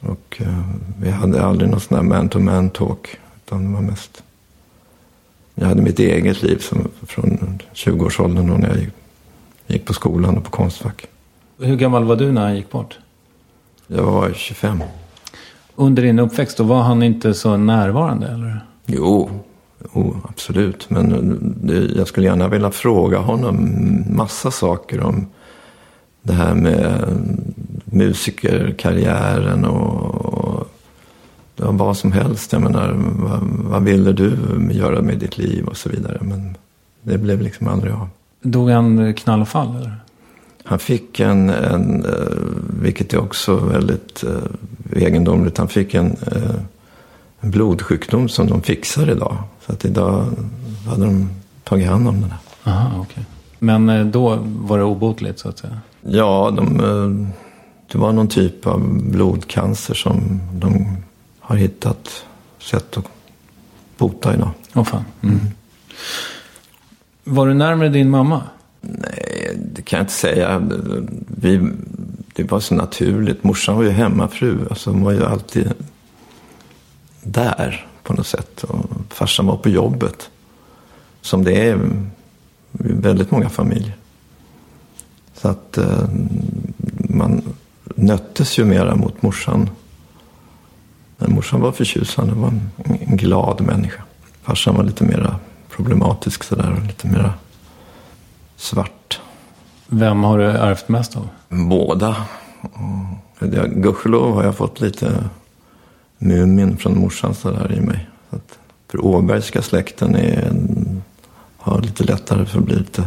Och 0.00 0.36
eh, 0.40 0.60
vi 1.00 1.10
hade 1.10 1.44
aldrig 1.44 1.70
någon 1.70 1.80
sån 1.80 1.96
här 1.96 2.04
man-to-man 2.04 2.70
talk. 2.70 3.18
Utan 3.50 3.64
det 3.64 3.74
var 3.74 3.82
mest... 3.82 4.22
Jag 5.54 5.66
hade 5.66 5.82
mitt 5.82 5.98
eget 5.98 6.42
liv 6.42 6.58
som, 6.58 6.88
från 7.06 7.58
20-årsåldern 7.74 8.46
då 8.46 8.54
när 8.54 8.68
jag 8.68 8.78
gick, 8.78 8.88
gick 9.66 9.84
på 9.84 9.92
skolan 9.92 10.36
och 10.36 10.44
på 10.44 10.50
Konstfack. 10.50 11.06
Hur 11.58 11.76
gammal 11.76 12.04
var 12.04 12.16
du 12.16 12.32
när 12.32 12.42
han 12.42 12.56
gick 12.56 12.70
bort? 12.70 12.98
Jag 13.86 14.02
var 14.02 14.32
25. 14.32 14.82
Under 15.76 16.02
din 16.02 16.18
uppväxt, 16.18 16.56
då 16.56 16.64
var 16.64 16.82
han 16.82 17.02
inte 17.02 17.34
så 17.34 17.56
närvarande 17.56 18.26
eller? 18.26 18.60
Jo, 18.86 19.30
jo 19.94 20.16
absolut. 20.28 20.90
Men 20.90 21.38
det, 21.62 21.84
jag 21.96 22.08
skulle 22.08 22.26
gärna 22.26 22.48
vilja 22.48 22.70
fråga 22.70 23.18
honom 23.18 23.74
massa 24.10 24.50
saker 24.50 25.00
om 25.00 25.26
det 26.22 26.32
här 26.32 26.54
med 26.54 27.04
musikerkarriären 27.84 29.64
och, 29.64 30.14
och 30.14 30.29
ja, 31.60 31.70
vad 31.70 31.96
som 31.96 32.12
helst. 32.12 32.52
Jag 32.52 32.62
menar, 32.62 32.94
vad, 32.96 33.40
vad 33.42 33.82
ville 33.82 34.12
du 34.12 34.36
göra 34.70 35.02
med 35.02 35.18
ditt 35.18 35.38
liv 35.38 35.64
och 35.66 35.76
så 35.76 35.88
vidare. 35.88 36.18
Men 36.20 36.56
det 37.02 37.18
blev 37.18 37.40
liksom 37.42 37.68
aldrig 37.68 37.92
av. 37.92 38.08
Dog 38.42 38.70
han 38.70 39.14
knall 39.14 39.40
och 39.40 39.48
fall 39.48 39.76
eller? 39.76 39.96
Han 40.64 40.78
fick 40.78 41.20
en, 41.20 41.50
en 41.50 42.04
eh, 42.04 42.12
vilket 42.82 43.14
är 43.14 43.18
också 43.18 43.56
väldigt 43.56 44.24
eh, 44.24 45.02
egendomligt, 45.02 45.58
han 45.58 45.68
fick 45.68 45.94
en, 45.94 46.06
eh, 46.06 46.54
en 47.40 47.50
blodsjukdom 47.50 48.28
som 48.28 48.46
de 48.46 48.62
fixar 48.62 49.10
idag. 49.10 49.36
Så 49.66 49.72
att 49.72 49.84
idag 49.84 50.24
hade 50.86 51.04
de 51.04 51.30
tagit 51.64 51.88
hand 51.88 52.08
om 52.08 52.20
den 52.20 52.30
här. 52.30 52.72
Aha, 52.72 53.00
okej. 53.00 53.24
Men 53.58 54.10
då 54.10 54.38
var 54.44 54.78
det 54.78 54.84
obotligt 54.84 55.38
så 55.38 55.48
att 55.48 55.58
säga? 55.58 55.80
Ja, 56.02 56.52
de, 56.56 57.32
det 57.92 57.98
var 57.98 58.12
någon 58.12 58.28
typ 58.28 58.66
av 58.66 59.02
blodcancer 59.02 59.94
som 59.94 60.40
de 60.52 60.96
har 61.50 61.56
hittat 61.56 62.24
sätt 62.58 62.96
att 62.96 63.04
bota 63.98 64.34
idag. 64.34 64.50
Åh 64.74 64.84
fan. 64.84 65.04
Mm. 65.22 65.40
Var 67.24 67.46
du 67.46 67.54
närmare 67.54 67.88
din 67.88 68.10
mamma? 68.10 68.42
Nej, 68.80 69.58
det 69.74 69.82
kan 69.82 69.96
jag 69.96 70.04
inte 70.04 70.12
säga. 70.12 70.68
Vi, 71.26 71.70
det 72.34 72.50
var 72.50 72.60
så 72.60 72.74
naturligt. 72.74 73.44
Morsan 73.44 73.76
var 73.76 73.82
ju 73.82 73.90
hemmafru. 73.90 74.58
Alltså 74.70 74.90
hon 74.90 75.04
var 75.04 75.12
ju 75.12 75.24
alltid 75.24 75.72
där 77.22 77.86
på 78.02 78.12
något 78.12 78.26
sätt. 78.26 78.64
Och 78.64 78.84
farsan 79.08 79.46
var 79.46 79.56
på 79.56 79.68
jobbet. 79.68 80.30
Som 81.20 81.44
det 81.44 81.68
är 81.68 81.76
i 81.76 82.92
väldigt 82.92 83.30
många 83.30 83.48
familjer. 83.48 83.96
Så 85.34 85.48
att 85.48 85.78
eh, 85.78 86.08
man 86.96 87.42
nöttes 87.94 88.58
ju 88.58 88.64
mera 88.64 88.94
mot 88.96 89.22
morsan 89.22 89.70
Men 91.20 91.32
morsan 91.34 91.60
var 91.60 91.72
förtjusande, 91.72 92.34
var 92.34 92.48
en, 92.48 92.70
en 93.06 93.16
glad 93.16 93.60
människa. 93.60 94.02
Farsan 94.42 94.74
var 94.76 94.84
lite 94.84 95.04
mer 95.04 95.34
problematisk 95.70 96.44
sådär 96.44 96.72
och 96.80 96.86
lite 96.86 97.06
mer 97.06 97.32
svart. 98.56 99.20
Vem 99.86 100.24
har 100.24 100.38
du 100.38 100.44
ärvt 100.44 100.88
mest 100.88 101.16
av? 101.16 101.28
Båda. 101.48 102.16
Jag- 103.38 103.70
Gudskelov 103.82 104.34
har 104.34 104.44
jag 104.44 104.56
fått 104.56 104.80
lite 104.80 105.24
Mumin 106.18 106.76
från 106.76 106.98
morsan 106.98 107.34
sådär 107.34 107.72
i 107.72 107.80
mig. 107.80 108.08
Så 108.30 108.36
att, 108.36 108.58
för 108.90 109.04
Åbergska 109.06 109.62
släkten 109.62 110.16
är, 110.16 110.52
har 111.56 111.80
lite 111.80 112.04
lättare 112.04 112.44
för 112.46 112.58
att 112.58 112.64
bli 112.64 112.74
lite 112.76 113.04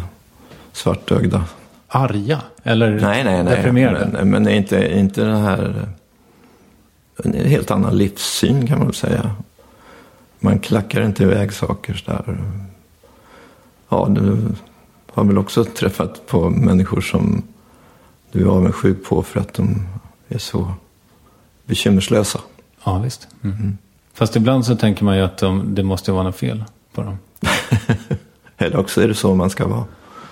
svartögda. 0.71 1.43
Arga? 1.87 2.41
Eller 2.63 2.91
Nej, 2.91 3.23
nej, 3.23 3.43
nej. 3.43 3.55
deprimerade? 3.55 4.09
Men, 4.13 4.29
men 4.29 4.47
inte, 4.53 4.93
inte 4.99 5.23
den 5.23 5.41
här... 5.41 5.87
En 7.17 7.33
helt 7.33 7.71
annan 7.71 7.97
livssyn 7.97 8.67
kan 8.67 8.77
man 8.77 8.87
väl 8.87 8.95
säga. 8.95 9.35
Man 10.39 10.59
klackar 10.59 11.05
inte 11.05 11.23
iväg 11.23 11.53
saker 11.53 11.93
sådär. 11.93 12.37
Ja, 13.89 14.07
du 14.09 14.37
har 15.13 15.23
väl 15.23 15.37
också 15.37 15.65
träffat 15.65 16.27
på 16.27 16.49
människor 16.49 17.01
som 17.01 17.43
du 18.31 18.41
är 18.41 18.45
avundsjuk 18.45 19.05
på 19.05 19.23
för 19.23 19.39
att 19.39 19.53
de 19.53 19.87
är 20.27 20.37
så 20.37 20.73
bekymmerslösa. 21.65 22.39
Ja, 22.83 22.99
visst. 22.99 23.27
Mm. 23.43 23.77
Fast 24.13 24.35
ibland 24.35 24.65
så 24.65 24.75
tänker 24.75 25.05
man 25.05 25.17
ju 25.17 25.23
att 25.23 25.37
de, 25.37 25.75
det 25.75 25.83
måste 25.83 26.11
vara 26.11 26.23
något 26.23 26.35
fel 26.35 26.63
på 26.93 27.01
dem. 27.01 27.17
Eller 28.57 28.77
också 28.77 29.01
är 29.01 29.07
det 29.07 29.15
så 29.15 29.35
man 29.35 29.49
ska 29.49 29.67
vara. 29.67 29.85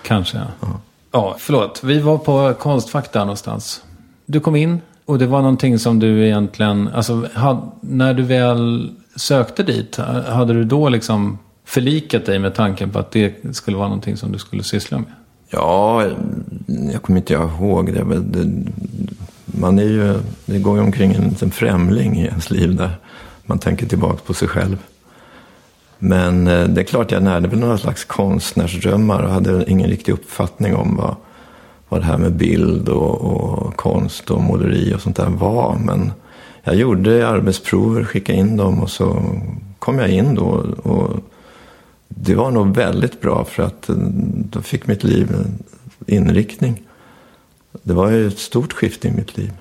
Kanske, 0.04 0.38
ja. 0.60 0.68
Ja, 1.12 1.36
förlåt. 1.40 1.84
Vi 1.84 2.00
var 2.00 2.18
på 2.18 2.54
Konstfack 2.60 3.14
där 3.14 3.20
någonstans. 3.20 3.84
Du 4.26 4.40
kom 4.40 4.56
in 4.56 4.82
och 5.12 5.20
det 5.20 5.28
var 5.28 5.42
någonting 5.42 5.80
som 5.80 6.00
du 6.00 6.26
egentligen... 6.26 6.88
Alltså, 6.88 7.28
had, 7.34 7.72
när 7.82 8.14
du 8.14 8.24
väl 8.24 8.92
sökte 9.16 9.64
dit, 9.64 9.98
hade 10.28 10.54
du 10.54 10.64
då 10.64 10.90
liksom 10.90 11.38
förlikat 11.66 12.26
dig 12.26 12.40
med 12.40 12.56
tanken 12.56 12.90
på 12.90 13.00
att 13.00 13.12
det 13.12 13.56
skulle 13.56 13.78
vara 13.78 13.88
någonting 13.88 14.18
som 14.18 14.32
du 14.32 14.40
skulle 14.40 14.64
syssla 14.64 14.98
med? 14.98 15.12
Ja, 15.50 16.06
jag 16.94 17.02
kommer 17.02 17.20
inte 17.20 17.34
ihåg 17.34 17.94
det. 17.94 18.04
Men 18.04 18.32
det 18.32 18.72
man 19.46 19.80
är 19.80 19.84
ju, 19.84 20.20
det 20.46 20.60
går 20.60 20.78
ju 20.78 20.84
omkring 20.84 21.14
en 21.14 21.30
liten 21.30 21.52
främling 21.52 22.20
i 22.20 22.26
ens 22.26 22.52
liv 22.52 22.76
där 22.76 22.92
man 23.46 23.60
tänker 23.60 23.86
tillbaka 23.86 24.20
på 24.26 24.34
sig 24.34 24.48
själv. 24.48 24.78
Men 26.00 26.48
eh, 26.48 26.68
det 26.68 26.82
är 26.82 26.86
klart 26.86 27.12
jag 27.12 27.24
närde 27.24 27.48
väl 27.48 27.60
några 27.60 27.78
slags 27.78 28.06
konstnärsdrömmar 28.06 29.24
och 29.24 29.32
hade 29.32 29.66
ingen 29.68 29.90
riktig 29.90 30.12
uppfattning 30.12 30.76
om 30.76 30.96
vad, 30.96 31.16
vad 31.92 32.02
det 32.02 32.06
här 32.06 32.18
med 32.18 32.34
bild 32.34 32.90
och, 32.90 33.22
och 33.22 33.76
konst 33.76 34.32
och 34.32 34.42
måleri 34.42 34.94
och 34.96 35.02
sånt 35.02 35.16
där 35.16 35.30
var. 35.30 35.78
Men 35.86 36.12
jag 36.64 36.76
gjorde 36.76 37.28
arbetsprover, 37.28 38.04
skickade 38.04 38.40
in 38.40 38.58
dem 38.58 38.80
och 38.80 38.90
så 38.90 39.24
kom 39.80 40.00
jag 40.00 40.10
in 40.10 40.36
då. 40.36 40.46
Och 40.84 41.10
det 42.08 42.36
var 42.36 42.52
nog 42.52 42.76
väldigt 42.76 43.22
bra 43.22 43.46
för 43.46 43.64
att 43.64 43.90
eh, 43.90 43.96
då 44.36 44.62
fick 44.62 44.88
mitt 44.88 45.04
liv 45.04 45.36
inriktning. 46.06 46.82
Det 47.84 47.94
var 47.94 48.10
ju 48.10 48.28
ett 48.28 48.40
stort 48.40 48.74
skifte 48.74 49.08
i 49.08 49.12
mitt 49.12 49.38
liv. 49.38 49.52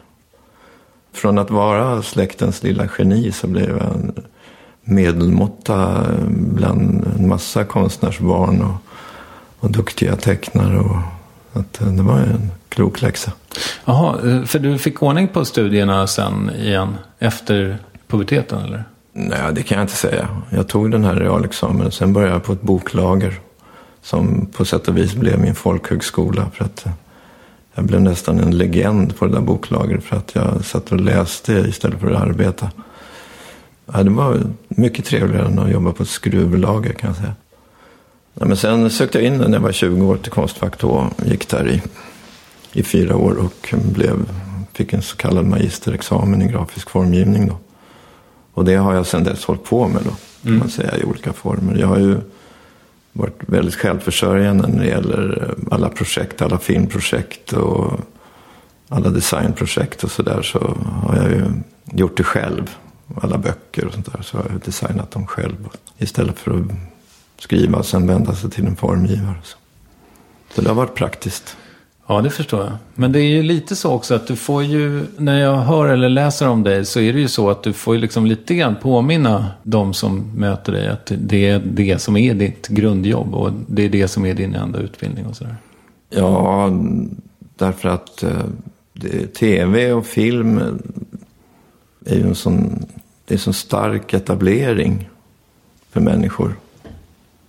Från 1.12 1.38
att 1.38 1.50
vara 1.50 2.02
släktens 2.02 2.62
lilla 2.62 2.88
geni 2.98 3.32
så 3.32 3.46
blev 3.46 3.68
jag 3.68 3.94
en 3.94 4.12
medelmåtta 4.84 6.06
bland 6.28 7.06
en 7.18 7.28
massa 7.28 7.64
konstnärsbarn 7.64 8.62
och, 8.62 8.76
och 9.60 9.70
duktiga 9.70 10.16
tecknare. 10.16 10.78
Och, 10.78 11.19
att 11.52 11.72
det 11.72 12.02
var 12.02 12.18
en 12.18 12.50
klok 12.68 13.02
läxa. 13.02 13.32
Jaha, 13.84 14.18
för 14.46 14.58
du 14.58 14.78
fick 14.78 15.02
ordning 15.02 15.28
på 15.28 15.44
studierna 15.44 16.06
sen 16.06 16.50
igen 16.58 16.96
efter 17.18 17.78
puberteten 18.08 18.64
eller? 18.64 18.84
Nej, 19.12 19.54
det 19.54 19.62
kan 19.62 19.78
jag 19.78 19.84
inte 19.84 19.96
säga. 19.96 20.28
Jag 20.50 20.68
tog 20.68 20.90
den 20.90 21.04
här 21.04 21.14
realexamen 21.14 21.86
och 21.86 21.94
sen 21.94 22.12
började 22.12 22.32
jag 22.32 22.44
på 22.44 22.52
ett 22.52 22.62
boklager. 22.62 23.40
Som 24.02 24.46
på 24.56 24.64
sätt 24.64 24.88
och 24.88 24.96
vis 24.96 25.14
blev 25.14 25.40
min 25.40 25.54
folkhögskola. 25.54 26.50
För 26.54 26.64
att 26.64 26.86
jag 27.74 27.84
blev 27.84 28.00
nästan 28.00 28.40
en 28.40 28.58
legend 28.58 29.16
på 29.18 29.26
det 29.26 29.32
där 29.32 29.40
boklagret 29.40 30.04
för 30.04 30.16
att 30.16 30.34
jag 30.34 30.64
satt 30.64 30.92
och 30.92 31.00
läste 31.00 31.52
istället 31.52 32.00
för 32.00 32.10
att 32.10 32.22
arbeta. 32.22 32.70
Ja, 33.92 34.02
det 34.02 34.10
var 34.10 34.40
mycket 34.68 35.04
trevligare 35.04 35.46
än 35.46 35.58
att 35.58 35.70
jobba 35.70 35.92
på 35.92 36.02
ett 36.02 36.08
skruvlager 36.08 36.92
kan 36.92 37.08
jag 37.08 37.16
säga. 37.16 37.34
Ja, 38.42 38.46
men 38.46 38.56
sen 38.56 38.90
sökte 38.90 39.18
jag 39.18 39.26
in 39.26 39.38
när 39.38 39.52
jag 39.52 39.60
var 39.60 39.72
20 39.72 40.06
år 40.06 40.16
till 40.16 40.32
Konstfack 40.32 40.78
då. 40.78 41.10
Gick 41.24 41.48
där 41.48 41.68
i, 41.68 41.82
i 42.72 42.82
fyra 42.82 43.16
år 43.16 43.36
och 43.36 43.74
blev, 43.94 44.30
fick 44.72 44.92
en 44.92 45.02
så 45.02 45.16
kallad 45.16 45.46
magisterexamen 45.46 46.42
i 46.42 46.46
grafisk 46.46 46.90
formgivning. 46.90 47.48
Då. 47.48 47.58
Och 48.54 48.64
det 48.64 48.74
har 48.74 48.94
jag 48.94 49.06
sedan 49.06 49.24
dess 49.24 49.44
hållit 49.44 49.64
på 49.64 49.88
med 49.88 50.02
då, 50.04 50.10
kan 50.42 50.58
man 50.58 50.70
säga, 50.70 50.96
i 50.96 51.04
olika 51.04 51.32
former. 51.32 51.76
Jag 51.76 51.86
har 51.86 51.98
ju 51.98 52.16
varit 53.12 53.38
väldigt 53.46 53.74
självförsörjande 53.74 54.68
när 54.68 54.80
det 54.80 54.88
gäller 54.88 55.54
alla 55.70 55.88
projekt, 55.88 56.42
alla 56.42 56.58
filmprojekt 56.58 57.52
och 57.52 58.00
alla 58.88 59.10
designprojekt 59.10 60.04
och 60.04 60.10
sådär. 60.10 60.42
Så 60.42 60.76
har 61.02 61.16
jag 61.16 61.30
ju 61.30 61.44
gjort 61.92 62.16
det 62.16 62.24
själv. 62.24 62.70
Alla 63.22 63.38
böcker 63.38 63.84
och 63.86 63.92
sånt 63.92 64.12
där 64.12 64.22
så 64.22 64.36
har 64.36 64.46
jag 64.50 64.60
designat 64.60 65.10
dem 65.10 65.26
själv. 65.26 65.68
Istället 65.98 66.38
för 66.38 66.50
att 66.50 66.66
skriva 67.40 67.78
och 67.78 67.86
sen 67.86 68.06
vända 68.06 68.34
sig 68.34 68.50
till 68.50 68.66
en 68.66 68.76
formgivare. 68.76 69.34
Så, 69.42 69.56
så 70.54 70.60
det 70.60 70.68
har 70.68 70.74
varit 70.74 70.94
praktiskt. 70.94 71.56
Ja, 72.10 72.20
det 72.20 72.30
förstår 72.30 72.60
jag. 72.60 72.72
Men 72.94 73.12
det 73.12 73.20
är 73.20 73.28
ju 73.28 73.42
lite 73.42 73.76
så 73.76 73.92
också 73.92 74.14
att 74.14 74.26
du 74.26 74.36
får 74.36 74.62
ju, 74.64 75.06
när 75.16 75.40
jag 75.40 75.56
hör 75.56 75.88
eller 75.88 76.08
läser 76.08 76.48
om 76.48 76.62
dig 76.62 76.84
så 76.84 77.00
är 77.00 77.12
det 77.12 77.20
ju 77.20 77.28
så 77.28 77.50
att 77.50 77.62
du 77.62 77.72
får 77.72 77.94
ju 77.94 78.00
liksom 78.00 78.26
lite 78.26 78.54
grann 78.54 78.76
påminna 78.82 79.46
de 79.62 79.94
som 79.94 80.32
möter 80.36 80.72
dig 80.72 80.88
att 80.88 81.12
det 81.18 81.48
är 81.48 81.62
det 81.64 81.98
som 81.98 82.16
är 82.16 82.34
ditt 82.34 82.68
grundjobb 82.68 83.34
och 83.34 83.52
det 83.66 83.82
är 83.82 83.88
det 83.88 84.08
som 84.08 84.26
är 84.26 84.34
din 84.34 84.54
enda 84.54 84.78
utbildning 84.78 85.26
och 85.26 85.36
sådär. 85.36 85.56
Ja, 86.08 86.70
därför 87.56 87.88
att 87.88 88.22
eh, 88.22 89.26
tv 89.38 89.92
och 89.92 90.06
film 90.06 90.60
är 92.06 92.14
ju 92.14 92.22
en 92.22 92.34
sån, 92.34 92.84
det 93.24 93.34
är 93.34 93.36
en 93.36 93.42
sån 93.42 93.54
stark 93.54 94.14
etablering 94.14 95.08
för 95.90 96.00
människor. 96.00 96.54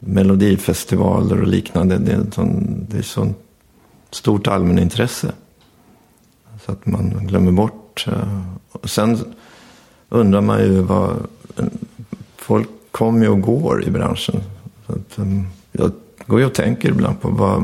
Melodifestivaler 0.04 1.41
och 1.41 1.47
liknande, 1.47 1.97
det 1.97 2.12
är, 2.12 2.16
en 2.16 2.32
sån, 2.32 2.86
det 2.89 2.97
är 2.97 3.02
sånt 3.02 3.38
stort 4.12 4.47
allmänintresse. 4.47 5.32
Så 6.66 6.72
att 6.72 6.86
man 6.86 7.10
glömmer 7.10 7.52
bort. 7.52 8.06
Eh, 8.08 8.41
och 8.72 8.89
sen 8.89 9.20
undrar 10.10 10.41
man 10.41 10.60
ju 10.60 10.82
vad... 10.82 11.16
Folk 12.36 12.70
kommer 12.91 13.26
ju 13.26 13.32
och 13.32 13.41
går 13.41 13.84
i 13.84 13.91
branschen. 13.91 14.41
Så 14.88 14.93
att, 14.93 15.18
eh, 15.18 15.41
jag 15.72 15.91
går 16.26 16.39
ju 16.39 16.45
och 16.45 16.54
tänker 16.54 16.89
ibland 16.89 17.22
på 17.22 17.30
vad, 17.30 17.64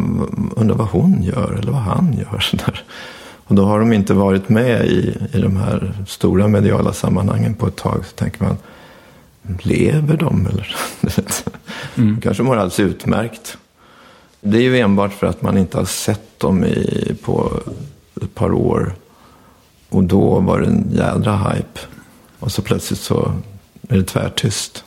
undrar 0.55 0.75
vad 0.75 0.87
hon 0.87 1.23
gör 1.23 1.57
eller 1.59 1.71
vad 1.71 1.81
han 1.81 2.13
gör. 2.13 2.39
Så 2.51 2.57
där. 2.57 2.83
Och 3.47 3.55
då 3.55 3.65
har 3.65 3.79
de 3.79 3.93
inte 3.93 4.13
varit 4.13 4.49
med 4.49 4.85
i, 4.85 5.17
i 5.33 5.41
de 5.41 5.57
här 5.57 5.93
stora 6.07 6.47
mediala 6.47 6.93
sammanhangen 6.93 7.53
på 7.53 7.67
ett 7.67 7.75
tag. 7.75 8.05
Så 8.05 8.15
tänker 8.15 8.43
man, 8.43 8.57
lever 9.61 10.17
de 10.17 10.45
eller? 10.45 10.75
Mm. 11.97 12.21
Kanske 12.21 12.43
mår 12.43 12.55
alldeles 12.55 12.79
utmärkt. 12.79 13.57
Det 14.41 14.57
är 14.57 14.61
ju 14.61 14.79
enbart 14.79 15.13
för 15.13 15.27
att 15.27 15.41
man 15.41 15.57
inte 15.57 15.77
har 15.77 15.85
sett 15.85 16.39
dem 16.39 16.65
i, 16.65 17.15
på 17.23 17.59
ett 18.21 18.35
par 18.35 18.53
år. 18.53 18.95
Och 19.89 20.03
då 20.03 20.39
var 20.39 20.59
det 20.59 20.67
en 20.67 20.91
jädra 20.91 21.37
hype. 21.37 21.79
Och 22.39 22.51
så 22.51 22.61
plötsligt 22.61 22.99
så 22.99 23.33
är 23.89 23.97
det 23.97 24.03
tvärtyst. 24.03 24.86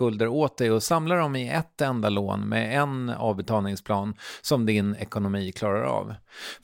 åt 0.01 0.57
dig 0.57 0.71
och 0.71 0.83
samlar 0.83 1.17
dem 1.17 1.35
i 1.35 1.49
ett 1.49 1.81
enda 1.81 2.09
lån 2.09 2.49
med 2.49 2.81
en 2.81 3.09
avbetalningsplan 3.09 4.13
som 4.41 4.65
din 4.65 4.95
ekonomi 4.95 5.51
klarar 5.51 5.83
av. 5.83 6.13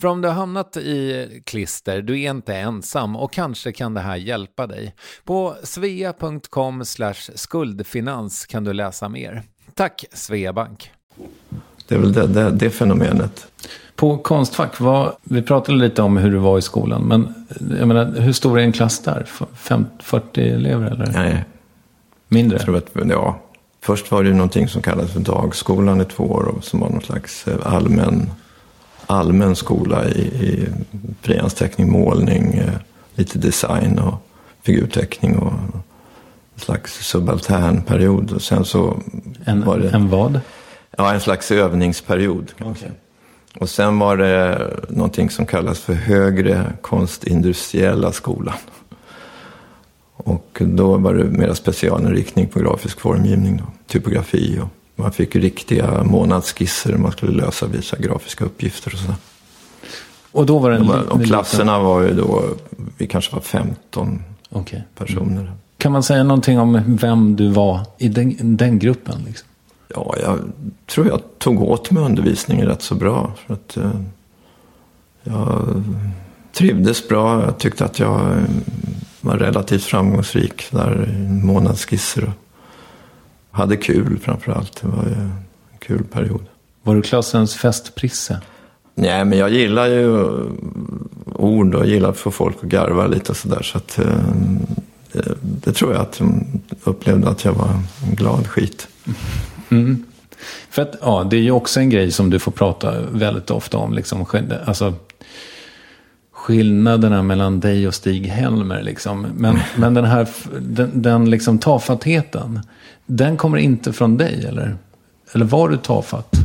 För 0.01 0.07
om 0.07 0.21
du 0.21 0.27
har 0.27 0.35
hamnat 0.35 0.77
i 0.77 1.41
klister, 1.45 2.01
du 2.01 2.21
är 2.21 2.29
inte 2.29 2.55
ensam 2.55 3.15
och 3.15 3.33
kanske 3.33 3.71
kan 3.71 3.93
det 3.93 4.01
här 4.01 4.15
hjälpa 4.15 4.67
dig. 4.67 4.95
På 5.23 5.55
svea.com 5.63 6.83
skuldfinans 7.35 8.45
kan 8.45 8.63
du 8.63 8.73
läsa 8.73 9.09
mer. 9.09 9.43
Tack 9.73 10.05
Sveabank! 10.13 10.91
Det 11.87 11.95
är 11.95 11.99
väl 11.99 12.13
det, 12.13 12.27
det, 12.27 12.51
det 12.51 12.69
fenomenet. 12.69 13.47
På 13.95 14.17
Konstfack, 14.17 14.79
var, 14.79 15.13
vi 15.23 15.41
pratade 15.41 15.77
lite 15.77 16.01
om 16.01 16.17
hur 16.17 16.31
du 16.31 16.37
var 16.37 16.57
i 16.57 16.61
skolan, 16.61 17.01
men 17.01 17.33
jag 17.79 17.87
menar, 17.87 18.05
hur 18.19 18.33
stor 18.33 18.59
är 18.59 18.63
en 18.63 18.71
klass 18.71 18.99
där? 18.99 19.27
50, 19.55 19.91
40 19.99 20.49
elever 20.49 20.91
eller? 20.91 21.11
Nej, 21.13 21.45
Mindre? 22.27 22.59
tror 22.59 22.77
att, 22.77 22.89
ja. 23.09 23.39
Först 23.81 24.11
var 24.11 24.23
det 24.23 24.29
ju 24.29 24.35
någonting 24.35 24.67
som 24.67 24.81
kallades 24.81 25.11
för 25.11 25.19
dagskolan 25.19 26.01
i 26.01 26.05
två 26.05 26.23
år 26.23 26.55
som 26.61 26.79
var 26.79 26.89
någon 26.89 27.01
slags 27.01 27.47
eh, 27.47 27.57
allmän, 27.63 28.29
allmän 29.05 29.55
skola 29.55 30.05
i, 30.09 30.21
i 30.21 30.67
frihandsteckning, 31.21 31.91
målning, 31.91 32.53
eh, 32.53 32.73
lite 33.15 33.39
design 33.39 33.99
och 33.99 34.13
figurteckning 34.61 35.37
och 35.37 35.51
en 35.51 36.61
slags 36.61 36.93
subaltern 37.07 37.81
period. 37.81 38.31
Och 38.31 38.41
sen 38.41 38.65
så 38.65 38.99
En, 39.45 39.65
var 39.65 39.79
det... 39.79 39.89
en 39.89 40.09
vad? 40.09 40.39
Ja, 40.97 41.13
en 41.13 41.21
slags 41.21 41.51
övningsperiod. 41.51 42.51
Säga. 42.57 42.91
Och 43.59 43.69
sen 43.69 43.99
var 43.99 44.17
det 44.17 44.69
någonting 44.89 45.29
som 45.29 45.45
kallas 45.45 45.79
för 45.79 45.93
högre 45.93 46.73
konstindustriella 46.81 48.11
skolan. 48.11 48.55
Och 50.61 50.67
då 50.67 50.97
var 50.97 51.13
det 51.13 51.23
mera 51.23 51.55
specialinriktning 51.55 52.47
på 52.47 52.59
grafisk 52.59 52.99
formgivning, 52.99 53.57
då, 53.57 53.63
typografi 53.87 54.59
och 54.61 54.67
man 55.03 55.11
fick 55.11 55.35
riktiga 55.35 56.03
månadsskisser 56.03 56.97
man 56.97 57.11
skulle 57.11 57.31
lösa 57.31 57.65
vissa 57.67 57.97
grafiska 57.97 58.45
uppgifter 58.45 58.93
och 58.93 58.99
sådär. 58.99 59.15
Och 60.31 60.45
då 60.45 60.59
var 60.59 60.69
det 60.71 60.75
en 60.77 60.89
Och, 60.89 60.95
liten- 60.97 61.07
och 61.11 61.23
klasserna 61.23 61.79
var 61.79 62.01
ju 62.01 62.13
då, 62.13 62.43
vi 62.97 63.07
kanske 63.07 63.33
var 63.35 63.41
15 63.41 64.23
Okej. 64.49 64.83
personer. 64.97 65.51
Kan 65.77 65.91
man 65.91 66.03
säga 66.03 66.23
någonting 66.23 66.59
om 66.59 66.81
vem 67.01 67.35
du 67.35 67.47
var 67.47 67.79
i 67.97 68.07
den, 68.07 68.57
den 68.57 68.79
gruppen? 68.79 69.23
Liksom? 69.27 69.47
Ja, 69.93 70.15
jag 70.21 70.39
tror 70.85 71.07
jag 71.07 71.21
tog 71.37 71.61
åt 71.61 71.91
mig 71.91 72.03
undervisningen 72.03 72.65
rätt 72.67 72.81
så 72.81 72.95
bra. 72.95 73.31
För 73.47 73.53
att 73.53 73.77
eh, 73.77 73.91
jag 75.23 75.83
trivdes 76.53 77.07
bra. 77.07 77.41
Jag 77.43 77.57
tyckte 77.57 77.85
att 77.85 77.99
jag 77.99 78.31
var 79.27 79.37
relativt 79.37 79.83
framgångsrik 79.83 80.67
där 80.71 81.07
månadsskisser. 81.43 82.23
Och 82.23 83.57
hade 83.57 83.77
kul 83.77 84.19
framför 84.23 84.51
allt. 84.51 84.81
Det 84.81 84.87
var 84.87 85.03
ju 85.03 85.13
en 85.13 85.33
kul 85.79 86.03
period. 86.03 86.45
Var 86.83 86.95
du 86.95 87.01
klassens 87.01 87.55
festprisse? 87.55 88.41
Nej, 88.95 89.25
men 89.25 89.37
jag 89.37 89.49
gillar 89.49 89.87
ju 89.87 90.27
ord 91.25 91.75
och 91.75 91.85
gillar 91.85 92.09
att 92.09 92.17
få 92.17 92.31
folk 92.31 92.55
att 92.61 92.69
garva 92.69 93.07
lite 93.07 93.31
och 93.31 93.37
sådär. 93.37 93.61
Så 93.63 93.77
att 93.77 93.99
eh, 93.99 94.05
det, 95.11 95.37
det 95.41 95.73
tror 95.73 95.93
jag 95.93 96.01
att 96.01 96.17
de 96.17 96.45
upplevde 96.83 97.29
att 97.29 97.45
jag 97.45 97.53
var 97.53 97.69
en 98.03 98.15
glad 98.15 98.47
skit. 98.47 98.87
Mm. 99.69 100.03
För 100.69 100.81
att, 100.81 100.95
ja, 101.01 101.27
det 101.29 101.37
är 101.37 101.41
ju 101.41 101.51
också 101.51 101.79
en 101.79 101.89
grej 101.89 102.11
som 102.11 102.29
du 102.29 102.39
får 102.39 102.51
prata 102.51 102.93
väldigt 103.11 103.51
ofta 103.51 103.77
om. 103.77 103.93
Liksom, 103.93 104.25
alltså, 104.65 104.93
skillnaderna 106.47 107.23
mellan 107.23 107.59
dig 107.59 107.87
och 107.87 107.93
Stig-Helmer. 107.93 108.81
Liksom. 108.81 109.27
Men, 109.35 109.59
men 109.77 109.93
den 109.93 110.05
här 110.05 110.27
den, 110.59 111.01
den 111.01 111.29
liksom 111.29 111.59
tafattheten, 111.59 112.59
den 113.05 113.37
kommer 113.37 113.57
inte 113.57 113.93
från 113.93 114.17
dig, 114.17 114.45
eller? 114.45 114.75
Eller 115.31 115.45
var 115.45 115.69
du 115.69 115.77
tafatt? 115.77 116.35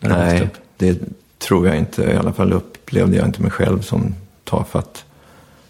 Nej, 0.00 0.48
det 0.76 0.98
tror 1.38 1.66
jag 1.66 1.78
inte. 1.78 2.02
I 2.02 2.16
alla 2.16 2.32
fall 2.32 2.52
upplevde 2.52 3.16
jag 3.16 3.26
inte 3.26 3.42
mig 3.42 3.50
själv 3.50 3.80
som 3.80 4.14
tafatt. 4.44 5.04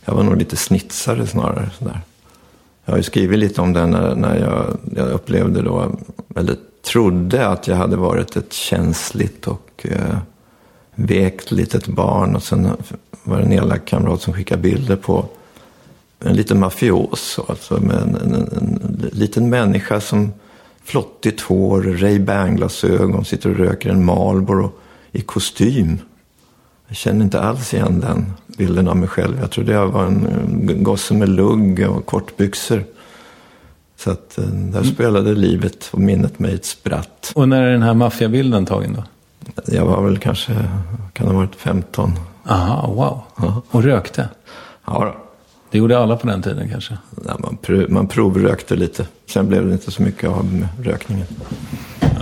Jag 0.04 0.14
var 0.14 0.22
nog 0.22 0.36
lite 0.36 0.56
snitsare 0.56 1.26
snarare. 1.26 1.70
Sådär. 1.78 2.00
Jag 2.84 2.92
har 2.92 2.96
ju 2.96 3.02
skrivit 3.02 3.38
lite 3.38 3.60
om 3.60 3.72
det 3.72 3.86
när, 3.86 4.14
när 4.14 4.38
jag, 4.38 4.78
jag 4.96 5.08
upplevde 5.08 5.62
då, 5.62 5.98
eller 6.36 6.56
trodde 6.92 7.46
att 7.46 7.66
jag 7.66 7.76
hade 7.76 7.96
varit 7.96 8.36
ett 8.36 8.52
känsligt 8.52 9.46
och 9.46 9.86
eh, 9.88 10.18
vekt 10.94 11.50
litet 11.50 11.86
barn. 11.86 12.36
Och 12.36 12.42
sen 12.42 12.68
var 13.30 13.40
en 13.40 13.52
elak 13.52 13.84
kamrat 13.84 14.22
som 14.22 14.34
skickade 14.34 14.62
bilder 14.62 14.96
på 14.96 15.24
en 16.24 16.36
liten 16.36 16.60
mafioso. 16.60 17.44
Alltså 17.48 17.80
med 17.80 17.96
en, 17.96 18.14
en, 18.14 18.34
en, 18.34 18.48
en 18.52 19.10
liten 19.12 19.48
människa 19.48 20.00
som 20.00 20.32
flottigt 20.84 21.40
hår, 21.40 21.82
Ray-Ban-glasögon, 21.82 23.24
sitter 23.24 23.50
och 23.50 23.56
röker 23.56 23.90
en 23.90 24.04
Marlboro 24.04 24.72
i 25.12 25.20
kostym. 25.20 25.98
Jag 26.88 26.96
känner 26.96 27.24
inte 27.24 27.40
alls 27.40 27.74
igen 27.74 28.00
den 28.00 28.32
bilden 28.46 28.88
av 28.88 28.96
mig 28.96 29.08
själv. 29.08 29.38
Jag 29.40 29.50
trodde 29.50 29.72
jag 29.72 29.86
var 29.86 30.04
en 30.04 30.82
gosse 30.82 31.14
med 31.14 31.28
lugg 31.28 31.88
och 31.90 32.06
kortbyxor. 32.06 32.84
Så 33.96 34.10
att 34.10 34.38
eh, 34.38 34.44
där 34.44 34.82
spelade 34.82 35.34
livet 35.34 35.88
och 35.90 36.00
minnet 36.00 36.38
mig 36.38 36.54
ett 36.54 36.64
spratt. 36.64 37.32
Och 37.34 37.48
när 37.48 37.62
är 37.62 37.72
den 37.72 37.82
här 37.82 37.94
maffiabilden 37.94 38.66
tagen 38.66 38.96
då? 38.96 39.04
Jag 39.66 39.86
var 39.86 40.02
väl 40.02 40.18
kanske, 40.18 40.52
kan 41.12 41.26
ha 41.26 41.34
varit 41.34 41.54
15. 41.54 42.12
Aha, 42.44 42.86
wow. 42.86 43.22
Ja. 43.36 43.62
Och 43.70 43.82
rökte? 43.82 44.28
Ja, 44.84 45.04
då. 45.04 45.14
Det 45.70 45.78
gjorde 45.78 45.98
alla 45.98 46.16
på 46.16 46.26
den 46.26 46.42
tiden 46.42 46.70
kanske? 46.70 46.98
Ja, 47.26 47.36
man, 47.38 47.56
prov, 47.56 47.90
man 47.90 48.06
provrökte 48.06 48.76
lite. 48.76 49.06
Sen 49.26 49.48
blev 49.48 49.66
det 49.66 49.72
inte 49.72 49.90
så 49.90 50.02
mycket 50.02 50.30
av 50.30 50.66
rökningen. 50.82 51.26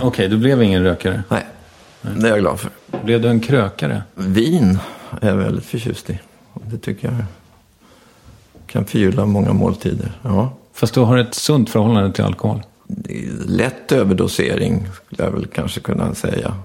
Okej, 0.01 0.27
du 0.27 0.37
blev 0.37 0.63
ingen 0.63 0.83
rökare. 0.83 1.23
Nej, 1.29 1.45
det 2.01 2.27
är 2.27 2.31
jag 2.31 2.39
glad 2.39 2.59
för. 2.59 2.71
Blev 3.03 3.21
du 3.21 3.27
en 3.29 3.39
krökare? 3.39 4.03
Vin 4.15 4.79
är 5.21 5.29
jag 5.29 5.35
väldigt 5.35 5.65
förtjust 5.65 6.09
i. 6.09 6.19
Det 6.53 6.77
tycker 6.77 7.07
jag 7.07 7.23
kan 8.67 8.85
förgylla 8.85 9.25
många 9.25 9.53
måltider. 9.53 10.11
Ja. 10.21 10.53
Fast 10.73 10.93
du 10.93 10.99
har 10.99 11.17
ett 11.17 11.33
sunt 11.33 11.69
förhållande 11.69 12.13
till 12.13 12.23
alkohol. 12.23 12.61
Lätt 13.45 13.91
överdosering 13.91 14.87
skulle 15.05 15.23
jag 15.23 15.31
väl 15.31 15.47
kanske 15.47 15.79
kunna 15.79 16.15
säga. 16.15 16.55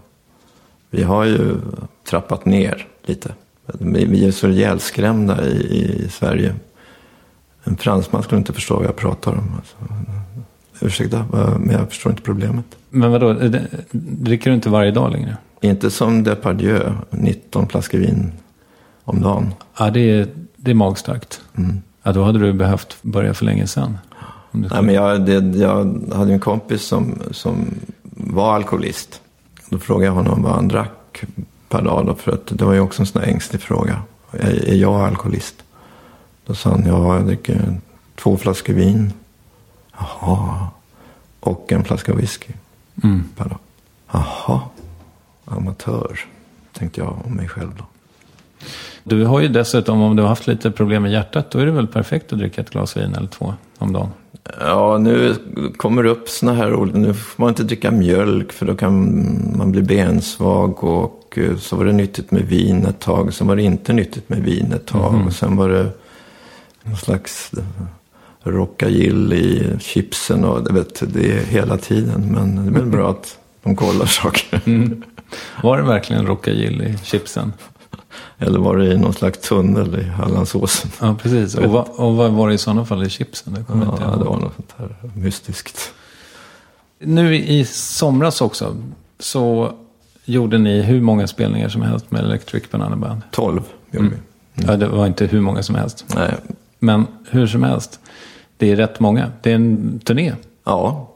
Vi 0.90 1.02
har 1.02 1.24
ju 1.24 1.57
trappat 2.05 2.44
ner 2.44 2.86
lite. 3.02 3.32
Vi 3.67 4.27
är 4.27 4.31
så 4.31 4.49
ihjälskrämda 4.49 5.47
i, 5.47 6.05
i 6.05 6.09
Sverige. 6.09 6.55
En 7.65 7.77
fransman 7.77 8.23
skulle 8.23 8.39
inte 8.39 8.53
förstå 8.53 8.77
vad 8.77 8.85
jag 8.85 8.97
pratar 8.97 9.33
om. 9.33 9.55
Alltså. 9.57 9.77
Ursäkta, 10.81 11.27
men 11.59 11.71
jag 11.71 11.89
förstår 11.89 12.12
inte 12.12 12.23
problemet. 12.23 12.65
Men 12.91 13.11
vadå, 13.11 13.37
dricker 13.93 14.51
du 14.51 14.55
inte 14.55 14.69
varje 14.69 14.91
dag 14.91 15.12
längre? 15.12 15.37
Inte 15.61 15.91
som 15.91 16.25
Depardieu, 16.25 16.93
19 17.11 17.69
flaskor 17.69 17.99
vin 17.99 18.33
om 19.05 19.21
dagen. 19.21 19.55
Ja, 19.79 19.91
det 19.91 20.01
är, 20.01 20.29
det 20.57 20.71
är 20.71 20.75
magstarkt. 20.75 21.41
Ja, 22.03 22.12
då 22.12 22.23
hade 22.23 22.39
du 22.39 22.53
behövt 22.53 22.97
börja 23.03 23.35
för 23.35 23.45
länge 23.45 23.67
sedan. 23.67 23.99
Nej, 24.51 24.83
men 24.83 24.95
jag, 24.95 25.27
det, 25.27 25.59
jag 25.59 26.03
hade 26.15 26.33
en 26.33 26.41
kompis 26.41 26.83
som, 26.83 27.19
som 27.31 27.67
var 28.03 28.55
alkoholist. 28.55 29.21
Då 29.69 29.79
frågade 29.79 30.07
jag 30.07 30.12
honom 30.12 30.43
vad 30.43 30.53
han 30.53 30.69
drack 30.69 31.25
per 31.69 31.83
dag. 31.83 32.07
Då, 32.07 32.15
för 32.15 32.33
att 32.33 32.47
det 32.47 32.65
var 32.65 32.73
ju 32.73 32.81
också 32.81 33.03
en 33.03 33.07
sån 33.07 33.23
här 33.23 33.29
ängslig 33.29 33.61
fråga. 33.62 34.03
Är, 34.31 34.69
är 34.69 34.75
jag 34.75 34.95
alkoholist? 34.95 35.55
Då 36.47 36.55
sa 36.55 36.71
han, 36.71 36.87
ja, 36.87 37.17
jag 37.17 37.27
dricker 37.27 37.81
två 38.17 38.37
flaskor 38.37 38.75
vin. 38.75 39.12
Jaha. 39.99 40.69
Och 41.41 41.73
en 41.73 41.85
flaska 41.85 42.15
whisky 42.15 42.53
Mm. 43.03 43.25
per 43.37 43.45
dag. 43.45 43.59
Jaha. 44.12 44.61
Amatör, 45.45 46.21
tänkte 46.73 47.01
jag 47.01 47.17
om 47.27 47.33
mig 47.33 47.49
själv 47.49 47.71
då. 47.79 47.85
Du 49.05 49.25
har 49.25 49.41
ju 49.41 49.49
dessutom, 49.49 50.03
om 50.03 50.17
du 50.17 50.23
har 50.23 50.29
haft 50.29 50.47
lite 50.47 50.71
problem 50.71 51.03
med 51.03 51.12
hjärtat, 51.12 51.51
då 51.51 51.59
är 51.59 51.67
det 51.67 51.73
väl 51.73 51.87
perfekt 51.87 52.33
att 52.33 52.39
dricka 52.39 52.61
ett 52.61 52.71
glas 52.71 52.97
vin 52.97 53.15
eller 53.15 53.29
två 53.29 53.55
om 53.79 53.93
dagen. 53.93 54.09
Ja, 54.61 54.99
nu 54.99 55.35
kommer 55.77 56.03
det 56.03 56.11
upp 56.11 56.29
såna 56.29 56.53
här 56.55 56.75
ord. 56.75 56.95
Nu 56.95 57.15
får 57.15 57.43
man 57.43 57.49
inte 57.49 57.62
dricka 57.62 57.91
mjölk 57.91 58.53
för 58.53 58.67
då 58.67 58.75
kan 58.77 58.95
man 59.59 59.73
bli 59.73 59.83
bensvag. 59.83 60.85
Och 60.85 61.24
eh, 61.39 61.57
så 61.57 61.76
var 61.76 61.85
det 61.85 61.93
nyttigt 61.93 62.30
med 62.30 62.43
vin 62.43 62.87
ett 62.87 63.01
tag. 63.01 63.35
Sen 63.35 63.47
var 63.47 63.57
det 63.57 63.62
inte 63.62 63.93
nyttigt 63.93 64.28
med 64.28 64.39
vin 64.43 64.72
ett 64.72 64.87
tag. 64.87 65.22
Och 65.26 65.32
sen 65.32 65.57
var 65.57 65.68
det 65.68 65.91
någon 66.82 66.97
slags 66.97 67.51
eh, 67.59 67.64
rockagill 68.51 69.32
i 69.32 69.76
chipsen. 69.80 70.45
Och 70.45 70.62
det, 70.64 70.72
vet, 70.72 71.03
det 71.14 71.32
är 71.32 71.45
hela 71.45 71.78
tiden. 71.78 72.32
Men 72.32 72.57
det 72.57 72.70
är 72.78 72.82
väl 72.82 72.91
bra 72.91 73.11
att 73.11 73.39
de 73.62 73.76
kollar 73.76 74.07
saker. 74.07 74.61
Var 75.62 75.76
det 75.76 75.82
verkligen 75.82 76.26
rockagill 76.26 76.82
i 76.82 76.99
chipsen? 77.03 77.53
Eller 78.39 78.59
var 78.59 78.76
det 78.76 78.93
i 78.93 78.97
någon 78.99 79.12
slags 79.12 79.39
tunnel 79.39 79.99
i 80.01 80.03
Hallandsåsen? 80.05 80.91
Ja, 81.01 81.16
precis. 81.22 81.55
Och 81.55 81.70
vad, 81.70 81.89
och 81.89 82.16
vad 82.16 82.30
var 82.32 82.49
det 82.49 82.55
i 82.55 82.59
sådana 82.59 82.85
fall 82.85 83.07
i 83.07 83.09
chipsen? 83.11 83.55
Det 83.55 83.64
kommer 83.64 83.85
Ja, 83.87 83.91
inte 83.93 84.03
jag 84.05 84.12
det 84.12 84.16
ihåg. 84.16 84.26
var 84.26 84.41
något 84.41 84.55
sånt 84.57 84.74
här 84.76 84.97
mystiskt. 85.14 85.93
Nu 86.99 87.37
i 87.37 87.64
somras 87.64 88.41
också 88.41 88.76
så 89.18 89.72
gjorde 90.25 90.59
ni 90.59 90.83
hur 90.83 91.01
många 91.01 91.27
spelningar 91.27 91.68
som 91.68 91.83
helst 91.83 92.11
med 92.11 92.25
Electric 92.25 92.70
Banana 92.70 92.97
Band. 92.97 93.20
12 93.31 93.62
gjorde 93.91 94.09
vi. 94.09 94.16
Ja, 94.66 94.77
det 94.77 94.89
var 94.89 95.07
inte 95.07 95.27
hur 95.27 95.41
många 95.41 95.62
som 95.62 95.75
helst. 95.75 96.05
Nej, 96.16 96.35
Men 96.79 97.07
hur 97.31 97.47
som 97.47 97.62
helst, 97.62 98.01
det 98.57 98.72
är 98.72 98.77
rätt 98.77 99.01
många. 99.01 99.33
Det 99.43 99.51
är 99.51 99.55
en 99.55 99.99
turné. 100.05 100.33
Ja, 100.64 101.11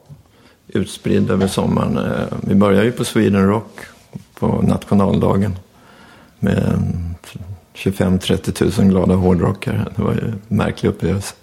utspridd 0.67 1.31
över 1.31 1.47
sommaren. 1.47 1.97
Eh, 1.97 2.37
Vi 2.41 2.55
började 2.55 2.85
ju 2.85 2.91
på 2.91 3.05
Sweden 3.05 3.47
Rock 3.47 3.79
på 4.39 4.61
nationaldagen 4.61 5.55
med 6.39 6.57
en 6.57 7.15
25-30 7.75 8.79
000 8.81 8.89
glada 8.89 9.15
hårdrockare. 9.15 9.85
Det 9.95 10.01
var 10.01 10.13
ju 10.13 10.19
en 10.27 10.41
märklig 10.47 10.89
upplevelse. 10.89 11.35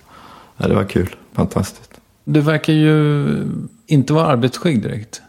Ja, 0.57 0.69
det 0.69 0.75
var 0.75 0.85
kul, 0.85 1.15
fantastiskt. 1.33 1.91
Du 2.25 2.41
verkar 2.41 2.73
ju 2.73 3.27
inte 3.87 4.13
vara 4.13 4.27
arbetsskygg 4.27 4.83
direkt. 4.83 5.23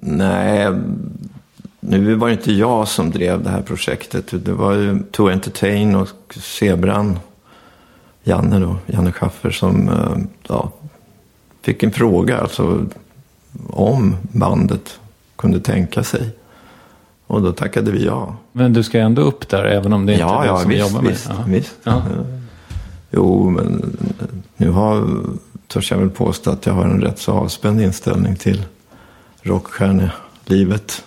Nej, 0.00 0.72
nu 1.80 2.14
var 2.14 2.28
det 2.28 2.32
inte 2.32 2.52
jag 2.52 2.88
som 2.88 3.10
drev 3.10 3.42
det 3.42 3.50
här 3.50 3.62
projektet. 3.62 4.44
Det 4.44 4.52
var 4.52 4.72
ju 4.72 5.02
To 5.10 5.30
Entertain 5.30 5.94
och 5.94 6.08
Zebran, 6.36 7.18
Janne 8.24 8.58
då, 8.58 8.76
Janne 8.86 9.12
Schaffer, 9.12 9.50
som 9.50 9.88
eh, 9.88 10.16
ja, 10.48 10.72
fick 11.62 11.82
en 11.82 11.92
fråga 11.92 12.38
alltså, 12.38 12.86
om 13.68 14.16
bandet 14.22 15.00
kunde 15.36 15.60
tänka 15.60 16.04
sig. 16.04 16.30
Och 17.26 17.42
då 17.42 17.52
tackade 17.52 17.90
vi 17.90 18.04
ja. 18.04 18.36
Men 18.52 18.72
du 18.72 18.82
ska 18.82 18.98
ändå 18.98 19.22
upp 19.22 19.48
där 19.48 19.64
även 19.64 19.92
om 19.92 20.06
det 20.06 20.12
inte 20.12 20.20
ja, 20.20 20.42
är 20.42 20.46
ja, 20.46 20.58
som 20.58 20.70
visst, 20.70 20.80
jobbar 20.80 21.02
med 21.02 21.10
visst. 21.10 21.28
Jaha. 21.28 21.44
visst. 21.46 21.76
Ja. 21.84 21.96
Eh, 21.96 22.42
Jo, 23.14 23.50
men 23.50 23.96
eh, 24.20 24.26
nu 24.56 24.70
har, 24.70 25.08
törs 25.68 25.90
jag 25.90 25.98
väl 25.98 26.10
påstå 26.10 26.50
att 26.50 26.66
jag 26.66 26.72
har 26.72 26.84
en 26.84 27.00
rätt 27.00 27.18
så 27.18 27.32
avspänd 27.32 27.80
inställning 27.80 28.36
till 28.36 28.64
rockstjärnelivet. 29.42 31.04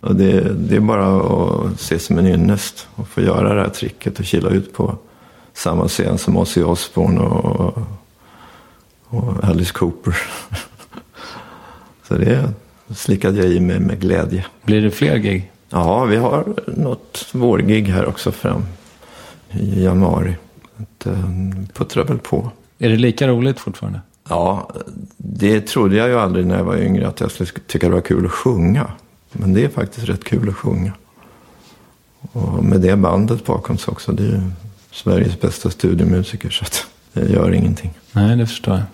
Och 0.00 0.16
det, 0.16 0.54
det 0.54 0.76
är 0.76 0.80
bara 0.80 1.20
att 1.20 1.80
se 1.80 1.98
som 1.98 2.18
en 2.18 2.26
ynnest 2.26 2.88
och 2.94 3.08
få 3.08 3.20
göra 3.20 3.54
det 3.54 3.60
här 3.60 3.68
tricket 3.68 4.18
och 4.18 4.24
kila 4.24 4.48
ut 4.48 4.72
på 4.72 4.98
samma 5.52 5.88
scen 5.88 6.18
som 6.18 6.36
Ozzy 6.36 6.62
Osbourne 6.62 7.20
och, 7.20 7.78
och 9.04 9.44
Alice 9.44 9.72
Cooper. 9.72 10.16
Så 12.08 12.14
det 12.14 12.52
slickade 12.94 13.38
jag 13.38 13.46
i 13.46 13.60
mig 13.60 13.80
med 13.80 14.00
glädje. 14.00 14.46
Blir 14.64 14.82
det 14.82 14.90
fler 14.90 15.16
gig? 15.16 15.52
Ja, 15.70 16.04
vi 16.04 16.16
har 16.16 16.44
något 16.66 17.28
vårgig 17.32 17.88
här 17.88 18.06
också 18.06 18.32
fram 18.32 18.62
i 19.50 19.84
januari. 19.84 20.36
Att, 20.76 21.06
eh, 21.06 21.28
puttrar 21.74 22.04
väl 22.04 22.18
på. 22.18 22.50
Är 22.78 22.88
det 22.88 22.96
lika 22.96 23.28
roligt 23.28 23.60
fortfarande? 23.60 24.00
Ja, 24.28 24.70
det 25.16 25.60
trodde 25.60 25.96
jag 25.96 26.08
ju 26.08 26.18
aldrig 26.18 26.46
när 26.46 26.56
jag 26.56 26.64
var 26.64 26.76
yngre 26.76 27.08
att 27.08 27.20
jag 27.20 27.30
skulle 27.30 27.50
tycka 27.66 27.88
det 27.88 27.94
var 27.94 28.00
kul 28.00 28.26
att 28.26 28.32
sjunga. 28.32 28.90
Men 29.32 29.52
det 29.54 29.64
är 29.64 29.68
faktiskt 29.68 30.08
rätt 30.08 30.24
kul 30.24 30.48
att 30.48 30.54
sjunga. 30.54 30.92
Och 32.32 32.64
med 32.64 32.80
det 32.80 32.96
bandet 32.96 33.44
bakom 33.46 33.78
sig 33.78 33.92
också. 33.92 34.12
Det 34.12 34.22
är 34.22 34.26
ju 34.26 34.40
Sveriges 34.90 35.40
bästa 35.40 35.70
studiomusiker 35.70 36.50
så 36.50 36.64
att 36.64 36.86
det 37.12 37.32
gör 37.32 37.52
ingenting. 37.52 37.90
Nej, 38.12 38.36
det 38.36 38.46
förstår 38.46 38.74
jag. 38.74 38.84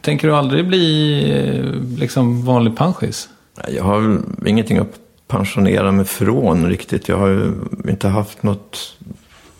Tänker 0.00 0.28
du 0.28 0.34
aldrig 0.34 0.68
bli 0.68 1.22
eh, 1.32 1.98
liksom 1.98 2.44
vanlig 2.44 2.76
panschis? 2.76 3.28
Jag 3.68 3.84
har 3.84 4.20
ingenting 4.46 4.78
att 4.78 4.98
pensionera 5.28 5.92
mig 5.92 6.04
från 6.04 6.66
riktigt. 6.66 7.08
Jag 7.08 7.18
har 7.18 7.28
ju 7.28 7.52
inte 7.88 8.08
haft 8.08 8.42
något 8.42 8.96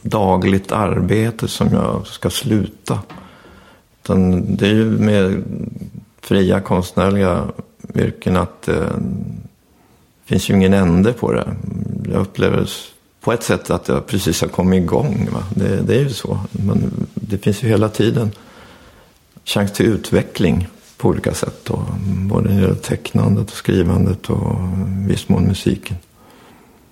dagligt 0.03 0.73
arbete 0.73 1.49
som 1.49 1.69
jag 1.73 2.07
ska 2.07 2.31
sluta. 2.31 2.99
Utan 4.07 4.57
det 4.57 4.67
är 4.67 4.75
ju 4.75 4.85
med 4.85 5.45
fria 6.21 6.61
konstnärliga 6.61 7.45
yrken 7.95 8.37
att 8.37 8.63
det 8.63 8.93
finns 10.25 10.51
ju 10.51 10.55
ingen 10.55 10.73
ände 10.73 11.13
på 11.13 11.33
det. 11.33 11.57
Jag 12.13 12.21
upplever 12.21 12.71
på 13.21 13.33
ett 13.33 13.43
sätt 13.43 13.71
att 13.71 13.89
jag 13.89 14.07
precis 14.07 14.41
har 14.41 14.49
kommit 14.49 14.83
igång. 14.83 15.29
Va? 15.33 15.43
Det, 15.55 15.83
det 15.83 15.95
är 15.97 16.01
ju 16.01 16.11
så. 16.11 16.39
Men 16.51 17.07
det 17.15 17.39
finns 17.39 17.63
ju 17.63 17.69
hela 17.69 17.89
tiden 17.89 18.31
chans 19.45 19.73
till 19.73 19.87
utveckling 19.87 20.69
på 20.97 21.09
olika 21.09 21.35
sätt. 21.35 21.65
Då. 21.65 21.85
Både 22.05 22.49
när 22.49 22.57
det 22.57 22.63
gäller 22.63 22.75
tecknandet 22.75 23.51
och 23.51 23.57
skrivandet 23.57 24.31
och 24.31 24.57
i 25.05 25.09
viss 25.09 25.29
mån 25.29 25.45
musiken. 25.45 25.97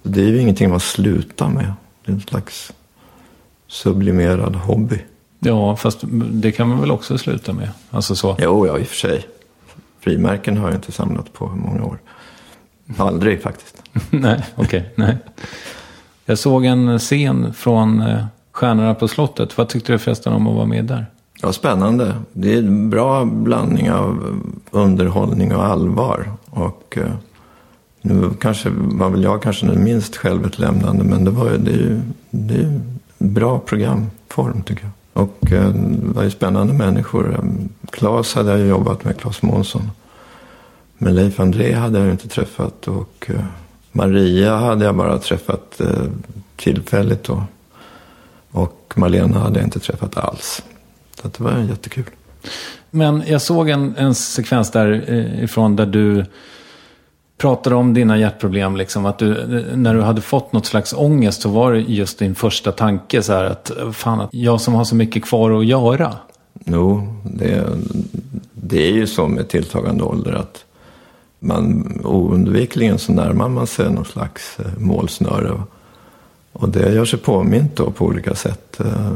Det 0.03 0.21
är 0.21 0.29
ju 0.29 0.41
ingenting 0.41 0.71
man 0.71 0.81
slutar 0.81 1.49
med. 1.49 1.73
Det 2.05 2.13
är 2.13 2.15
en 2.15 2.21
slags 2.21 2.73
sublimerad 3.69 4.57
hobby. 4.57 4.99
Ja, 5.45 5.77
fast 5.77 5.99
det 6.31 6.53
kan 6.53 6.69
man 6.69 6.81
väl 6.81 6.91
också 6.91 7.19
sluta 7.19 7.53
med? 7.53 7.69
Alltså 7.91 8.17
så. 8.17 8.37
Jo, 8.39 8.67
ja, 8.67 8.79
i 8.79 8.83
och 8.83 8.87
för 8.87 8.97
sig. 8.97 9.27
Frimärken 10.01 10.57
har 10.57 10.69
jag 10.69 10.75
inte 10.75 10.93
samlat 10.93 11.33
på 11.33 11.47
många 11.47 11.85
år. 11.85 11.99
Aldrig 12.97 13.43
faktiskt. 13.43 13.83
nej, 14.11 14.45
okej, 14.55 14.93
nej. 14.95 15.17
Jag 16.25 16.39
såg 16.39 16.65
en 16.65 16.99
scen 16.99 17.55
från 17.55 18.01
eh, 18.01 18.25
Stjärnorna 18.53 18.95
på 18.95 19.09
slottet. 19.09 19.59
Vad 19.59 19.69
tyckte 19.69 19.93
du 19.93 19.99
förresten 19.99 20.33
om 20.33 20.47
att 20.47 20.55
vara 20.55 20.67
med 20.67 20.85
där? 20.85 21.07
Ja, 21.43 21.53
spännande. 21.53 22.15
Det 22.33 22.55
är 22.55 22.59
en 22.59 22.91
bra 22.91 23.25
blandning 23.25 23.91
av 23.91 24.41
underhållning 24.71 25.55
och 25.55 25.65
allvar. 25.65 26.33
Och 26.51 26.99
eh, 27.01 27.13
nu 28.01 28.31
kanske 28.41 28.71
var 28.71 29.11
väl 29.11 29.23
jag 29.23 29.43
kanske 29.43 29.67
den 29.67 29.85
minst 29.85 30.17
självutlämnande, 30.17 31.05
men 31.05 31.25
det 31.25 31.31
var 31.31 31.51
ju, 31.51 31.59
det 31.59 31.71
är 31.71 31.77
ju, 31.77 32.01
det 32.31 32.55
är 32.55 32.59
ju 32.59 32.81
bra 33.19 33.59
programform 33.59 34.63
tycker 34.63 34.83
jag. 34.83 34.93
Och 35.15 35.53
eh, 35.53 35.69
det 35.69 36.15
var 36.15 36.23
ju 36.23 36.31
spännande 36.31 36.73
människor. 36.73 37.35
Eh, 37.35 37.45
Claes 37.91 38.35
hade 38.35 38.51
jag 38.51 38.69
jobbat 38.69 39.05
med, 39.05 39.19
Claes 39.19 39.43
Månsson. 39.43 39.91
Men 40.99 41.15
Leif 41.15 41.41
André 41.41 41.75
hade 41.75 41.99
jag 41.99 42.07
ju 42.07 42.13
inte 42.13 42.29
träffat 42.29 42.89
och 42.89 43.31
eh, 43.31 43.45
Maria 43.93 44.57
hade 44.57 44.85
jag 44.85 44.97
bara 44.97 45.19
träffat 45.19 45.81
tillfälligt 46.57 47.25
då. 47.25 47.43
Och 48.51 48.93
Malena 48.97 49.39
hade 49.39 49.59
jag 49.59 49.67
inte 49.67 49.81
träffat 49.81 50.17
alls. 50.17 50.63
Så 51.23 51.29
det 51.29 51.41
var 51.41 51.59
jättekul. 51.59 52.05
Men 52.91 53.23
jag 53.27 53.43
såg 53.43 53.69
en, 53.69 53.97
en 53.97 54.15
sekvens 54.15 54.71
därifrån 54.71 55.77
där 55.77 55.87
du 55.87 56.25
pratade 57.37 57.77
om 57.77 57.95
dina 57.95 58.19
hjärtproblem. 58.19 58.77
Liksom, 58.77 59.07
att 59.07 59.19
du, 59.19 59.65
när 59.77 59.95
du 59.95 60.03
hade 60.03 60.21
fått 60.21 60.53
något 60.53 60.67
slags 60.67 60.93
ångest 60.93 61.43
så 61.43 61.49
var 61.49 61.73
det 61.73 61.81
just 61.81 62.19
din 62.19 62.35
första 62.35 62.73
tanke 62.73 63.23
så 63.23 63.33
här 63.33 63.45
att 63.45 63.71
fan, 63.93 64.21
att 64.21 64.31
jag 64.33 64.61
som 64.61 64.75
har 64.75 64.85
så 64.85 64.95
mycket 64.95 65.25
kvar 65.25 65.61
att 65.61 65.67
göra. 65.67 66.17
Jo, 66.65 67.17
det, 67.23 67.65
det 68.53 68.89
är 68.89 68.93
ju 68.93 69.07
så 69.07 69.29
med 69.29 69.49
tilltagande 69.49 70.05
ålder 70.05 70.33
att 70.33 70.65
man 71.39 72.01
oundvikligen 72.05 72.99
så 72.99 73.13
närmar 73.13 73.49
man 73.49 73.67
sig 73.67 73.91
någon 73.91 74.05
slags 74.05 74.61
eh, 74.61 74.79
målsnöre. 74.79 75.63
Och 76.53 76.69
det 76.69 76.93
gör 76.93 77.05
sig 77.05 77.19
påmint 77.19 77.77
då 77.77 77.91
på 77.91 78.05
olika 78.05 78.35
sätt. 78.35 78.81
Eh, 78.81 79.13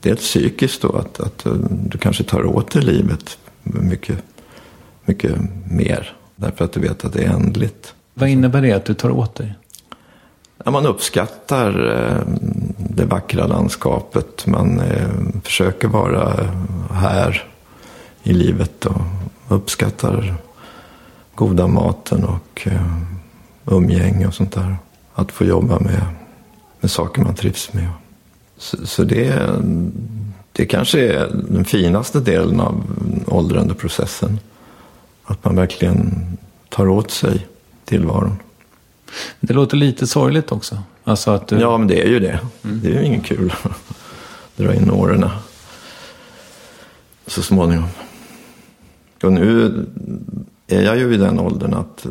dels 0.00 0.20
psykiskt 0.20 0.82
då, 0.82 0.92
att, 0.92 1.20
att 1.20 1.46
eh, 1.46 1.52
du 1.70 1.98
kanske 1.98 2.24
tar 2.24 2.44
åt 2.44 2.70
dig 2.70 2.82
livet 2.82 3.38
mycket, 3.62 4.18
mycket 5.04 5.32
mer. 5.70 6.16
Därför 6.36 6.64
att 6.64 6.72
du 6.72 6.80
vet 6.80 7.04
att 7.04 7.12
det 7.12 7.24
är 7.24 7.30
ändligt. 7.30 7.94
Vad 8.14 8.28
innebär 8.28 8.62
det 8.62 8.72
att 8.72 8.84
du 8.84 8.94
tar 8.94 9.10
åt 9.10 9.34
dig? 9.34 9.54
Ja, 10.64 10.70
man 10.70 10.86
uppskattar 10.86 11.72
det 12.76 13.04
vackra 13.04 13.46
landskapet. 13.46 14.46
Man 14.46 14.82
försöker 15.42 15.88
vara 15.88 16.50
här 16.92 17.44
i 18.22 18.32
livet 18.32 18.86
och 18.86 19.00
uppskattar 19.48 20.34
goda 21.34 21.66
maten 21.66 22.24
och 22.24 22.66
uh, 22.66 23.02
umgänge 23.64 24.26
och 24.26 24.34
sånt 24.34 24.52
där. 24.52 24.76
Att 25.14 25.32
få 25.32 25.44
jobba 25.44 25.78
med, 25.78 26.02
med 26.80 26.90
saker 26.90 27.22
man 27.22 27.34
trivs 27.34 27.72
med. 27.72 27.88
Så, 28.56 28.86
så 28.86 29.04
det, 29.04 29.50
det 30.52 30.66
kanske 30.66 31.00
är 31.00 31.30
den 31.48 31.64
finaste 31.64 32.20
delen 32.20 32.60
av 32.60 32.82
åldrandeprocessen. 33.26 34.38
Att 35.24 35.44
man 35.44 35.56
verkligen 35.56 36.26
tar 36.68 36.88
åt 36.88 37.10
sig 37.10 37.46
tillvaron. 37.84 38.36
Det 39.40 39.54
låter 39.54 39.76
lite 39.76 40.06
sorgligt 40.06 40.52
också. 40.52 40.78
Alltså 41.04 41.30
att 41.30 41.48
du... 41.48 41.58
Ja, 41.58 41.78
men 41.78 41.88
det 41.88 42.02
är 42.02 42.08
ju 42.08 42.20
det. 42.20 42.40
Mm. 42.64 42.80
Det 42.82 42.88
är 42.88 43.00
ju 43.00 43.06
ingen 43.06 43.20
kul 43.20 43.54
att 43.62 43.96
dra 44.56 44.74
in 44.74 44.90
åren 44.90 45.24
så 47.26 47.42
småningom. 47.42 47.88
Och 49.22 49.32
nu 49.32 49.86
är 50.66 50.82
jag 50.82 50.98
ju 50.98 51.14
i 51.14 51.16
den 51.16 51.40
åldern 51.40 51.74
att 51.74 52.06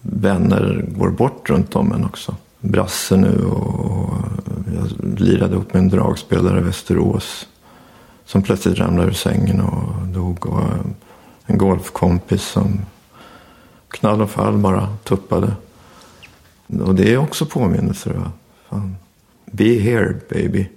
vänner 0.00 0.84
går 0.88 1.10
bort 1.10 1.50
runt 1.50 1.76
om 1.76 1.92
en 1.92 2.04
också. 2.04 2.36
Brasse 2.60 3.16
nu 3.16 3.44
och 3.44 4.14
jag 4.74 5.18
lirade 5.20 5.56
upp 5.56 5.74
med 5.74 5.82
en 5.82 5.88
dragspelare 5.88 6.58
i 6.58 6.62
Västerås. 6.62 7.48
Som 8.24 8.42
plötsligt 8.42 8.78
ramlade 8.78 9.08
ur 9.08 9.12
sängen 9.12 9.60
och 9.60 10.06
dog. 10.06 10.46
Och 10.46 10.62
en 11.48 11.58
golfkompis 11.58 12.42
som 12.42 12.80
knall 13.88 14.22
och 14.22 14.30
fall 14.30 14.58
bara 14.58 14.96
tuppade. 15.04 15.52
Och 16.66 16.94
det 16.94 17.12
är 17.12 17.16
också 17.16 17.46
påminnelser. 17.46 18.30
Fan. 18.68 18.96
Be 19.44 19.64
here 19.64 20.14
baby. 20.28 20.68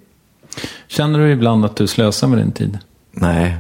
Känner 0.88 1.19
du 1.19 1.32
ibland 1.32 1.65
att 1.65 1.76
du 1.76 1.88
slösar 1.88 2.28
med 2.28 2.38
din 2.38 2.51
tid? 2.51 2.78
Nej, 3.11 3.57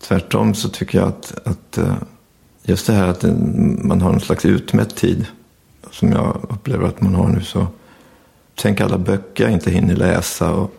tvärtom 0.00 0.54
så 0.54 0.68
tycker 0.68 0.98
jag 0.98 1.08
att, 1.08 1.34
att 1.44 1.78
eh, 1.78 1.94
just 2.62 2.86
det 2.86 2.92
här 2.92 3.08
att 3.08 3.24
man 3.84 4.00
har 4.00 4.12
en 4.12 4.20
slags 4.20 4.44
utmätt 4.44 4.96
tid. 4.96 5.26
Som 5.90 6.12
jag 6.12 6.46
upplever 6.48 6.88
att 6.88 7.00
man 7.00 7.14
har 7.14 7.28
nu. 7.28 7.42
så 7.42 7.66
Tänk 8.54 8.80
alla 8.80 8.98
böcker 8.98 9.44
jag 9.44 9.52
inte 9.52 9.70
hinner 9.70 9.96
läsa. 9.96 10.54
Och 10.54 10.74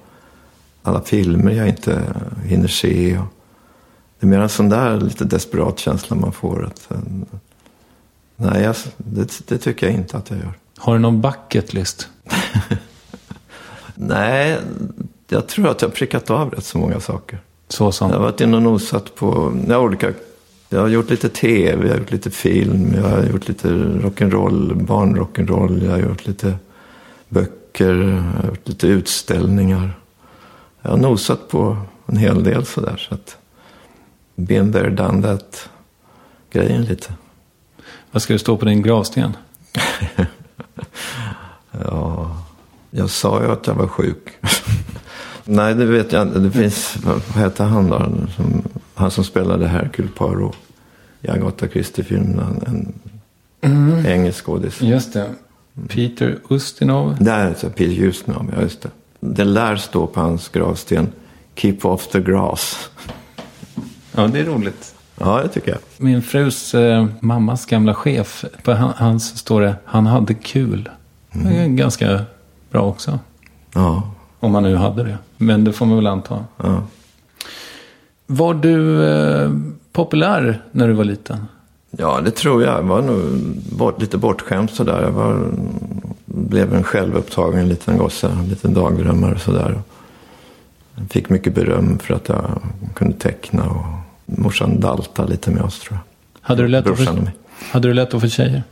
alla 0.84 1.02
filmer 1.02 1.52
jag 1.52 1.68
inte 1.68 2.02
hinner 2.44 2.68
se. 2.68 3.18
Och 3.18 3.26
det 4.22 4.28
är 4.28 4.30
mer 4.30 4.40
en 4.40 4.50
sån 4.50 4.70
där 4.70 5.00
lite 5.02 5.26
desperat 5.26 5.80
känsla 5.80 6.16
man 6.16 6.32
får. 6.32 6.66
Att, 6.66 6.92
eh, 6.92 6.98
nej, 8.36 8.64
jag, 8.64 8.76
det, 8.98 9.48
det 9.48 9.58
tycker 9.58 9.88
jag 9.88 9.96
inte 9.96 10.18
att 10.18 10.30
jag 10.30 10.40
gör. 10.40 10.54
Har 10.78 10.94
du 10.94 11.00
någon 11.00 11.22
bucket 11.22 11.74
list? 11.74 12.10
nej, 13.96 14.58
jag 15.28 15.48
tror 15.48 15.70
att 15.70 15.82
jag 15.82 15.90
har 15.90 15.94
prickat 15.96 16.30
av 16.30 16.50
rätt 16.50 16.66
så 16.66 16.78
många 16.78 17.00
saker. 17.00 17.40
Så 17.68 17.92
som? 17.92 18.10
Jag 18.10 18.18
har 18.18 18.24
varit 18.24 18.42
inne 18.42 18.58
och 18.58 18.64
nosat 18.64 19.16
på 19.16 19.60
ja, 19.68 19.78
olika 19.80 20.14
jag 20.70 20.80
har 20.80 20.88
gjort 20.88 21.10
lite 21.10 21.30
tv, 21.30 21.88
jag 21.88 21.94
har 21.94 22.00
gjort 22.00 22.12
lite 22.12 22.32
film, 22.32 22.94
jag 22.96 23.04
har 23.04 23.24
gjort 23.24 23.48
lite 23.48 23.68
rock'n'roll, 23.68 24.86
barnrock'n'roll, 24.86 25.86
jag 25.86 25.92
har 25.92 26.00
gjort 26.00 26.28
lite 26.28 26.56
böcker, 27.30 27.94
jag 27.94 28.42
har 28.42 28.50
gjort 28.50 28.68
lite 28.68 28.88
utställningar. 28.88 29.94
Jag 30.82 30.92
har 30.92 30.98
nosat 30.98 31.50
på 31.50 31.78
en 32.06 32.18
hel 32.18 32.44
del 32.44 32.66
sådär. 32.66 33.08
Så 33.10 33.16
att 33.16 33.38
been 34.36 34.74
there, 34.74 34.90
done 34.90 35.22
that 35.22 35.70
grejen 36.52 36.82
lite. 36.82 37.14
Vad 38.12 38.22
ska 38.22 38.34
det 38.34 38.40
stå 38.40 38.58
på 38.58 38.66
din 38.66 38.82
gravsten? 38.82 39.38
ja, 41.72 42.38
jag 42.92 43.10
sa 43.10 43.44
ju 43.44 43.52
att 43.52 43.68
jag 43.68 43.74
var 43.74 43.88
sjuk. 43.88 44.30
Nej, 45.46 45.76
det 45.76 45.86
vet 45.86 46.12
jag 46.12 46.28
inte. 46.28 46.40
Det 46.40 46.52
finns, 46.52 46.98
vad 47.04 47.44
heter 47.44 47.64
han 47.64 47.90
då? 47.90 48.12
Som, 48.36 48.64
han 48.94 49.12
som 49.12 49.24
spelade 49.24 49.68
Hercule 49.68 50.10
Poirot 50.16 50.58
i 51.22 51.30
Agatha 51.30 51.68
Christie-filmen. 51.68 52.64
En 53.62 53.72
mm. 53.72 54.06
engelsk 54.06 54.46
skådis. 54.46 54.82
Just 54.82 55.14
det. 55.14 55.30
Peter 55.88 56.40
Ustinov. 56.50 57.18
Där, 57.20 57.48
alltså, 57.48 57.70
Peter 57.70 58.04
Ustinov, 58.04 58.52
ja 58.56 58.62
just 58.62 58.82
det. 58.82 58.90
Det 59.20 59.44
lär 59.44 59.76
stå 59.76 60.08
på 60.08 60.20
hans 60.20 60.50
gravsten. 60.50 61.12
Keep 61.56 61.78
off 61.82 62.08
the 62.08 62.20
grass. 62.20 62.90
Ja, 64.12 64.28
det 64.28 64.40
är 64.40 64.46
roligt. 64.46 64.96
Ja, 65.18 65.42
det 65.44 65.48
tycker 65.48 65.72
jag. 65.72 65.80
Min 65.98 66.22
frus 66.22 66.74
eh, 66.74 67.06
mammas 67.20 67.66
gamla 67.66 67.94
chef, 67.94 68.46
på 68.64 68.72
hans 68.74 69.38
står 69.38 69.62
det, 69.62 69.76
han 69.86 70.06
hade 70.06 70.34
kul. 70.34 70.90
Mm. 71.32 71.48
Det 71.48 71.60
är 71.60 71.68
ganska 71.68 72.22
bra 72.70 72.82
också. 72.82 73.20
Ja. 73.74 74.12
Om 74.40 74.52
man 74.52 74.64
nu 74.64 74.76
hade 74.76 75.04
det. 75.04 75.18
Men 75.38 75.64
det 75.64 75.74
får 75.74 75.86
man 75.86 75.96
väl 75.96 76.08
anta. 76.08 76.46
Ja. 76.58 76.84
Var 78.28 78.54
du 78.54 79.06
eh, 79.06 79.52
populär 79.92 80.62
när 80.72 80.88
du 80.88 80.94
var 80.94 81.04
liten? 81.04 81.46
Ja, 81.92 82.22
det 82.22 82.32
tror 82.32 82.64
jag. 82.64 82.78
Jag 82.78 82.84
var 82.84 83.02
nog 83.02 83.22
bort, 83.78 84.02
lite 84.02 84.18
bortskämd 84.18 84.70
sådär. 84.70 85.02
Jag 85.02 85.12
var, 85.12 85.46
blev 86.26 86.74
en 86.74 86.84
självupptagen 86.84 87.70
liten 87.70 87.98
gosse. 87.98 88.28
En 88.28 88.50
liten 88.50 88.74
dagdrömmare 88.74 89.40
sådär. 89.40 89.82
Fick 91.10 91.30
mycket 91.30 91.56
beröm 91.56 92.00
för 92.00 92.14
att 92.14 92.30
jag 92.30 92.62
kunde 92.94 93.18
teckna. 93.18 93.70
Och 93.70 93.86
morsan 94.26 94.80
dalta 94.80 95.26
lite 95.26 95.52
med 95.52 95.64
oss 95.64 95.80
tror 95.80 95.98
jag. 95.98 96.04
Hade 96.42 96.62
du 96.62 96.68
lätt, 96.68 96.88
att 96.88 97.00
få, 97.00 97.28
hade 97.72 97.88
du 97.88 97.94
lätt 97.94 98.14
att 98.14 98.22
få 98.22 98.28
tjejer? 98.28 98.64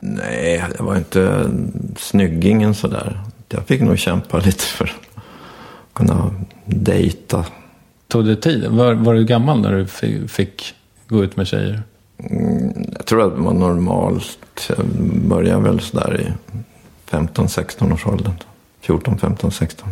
Nej, 0.00 0.64
jag 0.78 0.84
var 0.84 0.96
inte 0.96 1.50
snyggingen 1.96 2.74
sådär. 2.74 3.20
Jag 3.48 3.66
fick 3.66 3.80
nog 3.80 3.98
kämpa 3.98 4.38
lite 4.38 4.64
för 4.64 4.84
att 4.84 5.24
kunna 5.92 6.34
dejta. 6.64 7.44
Tog 8.08 8.24
det 8.24 8.36
tid? 8.36 8.66
Var, 8.68 8.94
var 8.94 9.14
du 9.14 9.24
gammal 9.24 9.60
när 9.60 9.72
du 9.72 9.86
fick 10.28 10.74
gå 11.08 11.24
ut 11.24 11.36
med 11.36 11.46
tjejer? 11.46 11.82
Mm, 12.18 12.84
jag 12.96 13.06
tror 13.06 13.22
att 13.22 13.36
det 13.36 13.42
var 13.42 13.54
normalt. 13.54 14.38
Jag 14.68 14.86
började 15.28 15.62
väl 15.62 15.80
sådär 15.80 16.20
i 16.20 16.52
15-16 17.10 17.92
års 17.92 18.06
åldern. 18.06 18.34
14, 18.80 19.18
15, 19.18 19.50
16. 19.50 19.88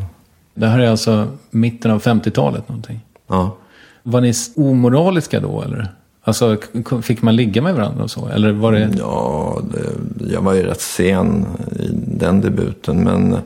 Det 0.55 0.67
här 0.67 0.79
är 0.79 0.91
alltså 0.91 1.29
mitten 1.51 1.91
av 1.91 2.03
50-talet 2.03 2.69
någonting? 2.69 3.01
Ja. 3.27 3.57
Var 4.03 4.21
ni 4.21 4.33
omoraliska 4.57 5.41
då 5.41 5.63
eller? 5.63 5.89
Alltså 6.25 6.57
fick 7.03 7.23
man 7.23 7.37
ligga 7.37 7.63
med 7.63 7.75
varandra 7.75 8.05
och 8.05 8.11
så? 8.11 8.29
Eller 8.29 8.53
var 8.53 8.73
det... 8.73 8.91
Ja, 8.99 9.61
det, 9.73 10.33
jag 10.33 10.41
var 10.41 10.55
ju 10.55 10.63
rätt 10.63 10.81
sen 10.81 11.47
i 11.81 11.89
den 11.93 12.41
debuten. 12.41 13.05
Men 13.05 13.37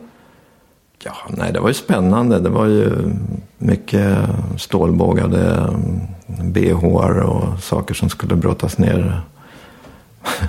ja, 1.05 1.13
nej, 1.29 1.53
det 1.53 1.61
var 1.61 1.69
ju 1.69 1.75
spännande. 1.75 2.39
Det 2.39 2.49
var 2.49 2.67
ju 2.67 2.93
mycket 3.59 4.19
stålbågade 4.59 5.69
bh 6.27 6.85
och 7.21 7.61
saker 7.63 7.95
som 7.95 8.09
skulle 8.09 8.37
brottas 8.37 8.79
ner. 8.79 9.21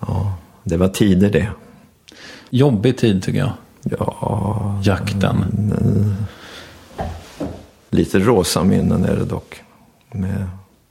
ja, 0.00 0.34
det 0.62 0.76
var 0.76 0.88
tider 0.88 1.30
det. 1.30 1.48
Jobbig 2.50 2.98
tid 2.98 3.22
tycker 3.22 3.38
jag. 3.38 3.52
Ja, 3.82 4.53
Jakten. 4.86 5.44
Lite 7.90 8.18
rosa 8.18 8.64
minnen 8.64 9.04
är 9.04 9.16
det 9.16 9.24
dock. 9.24 9.62
Med 10.12 10.48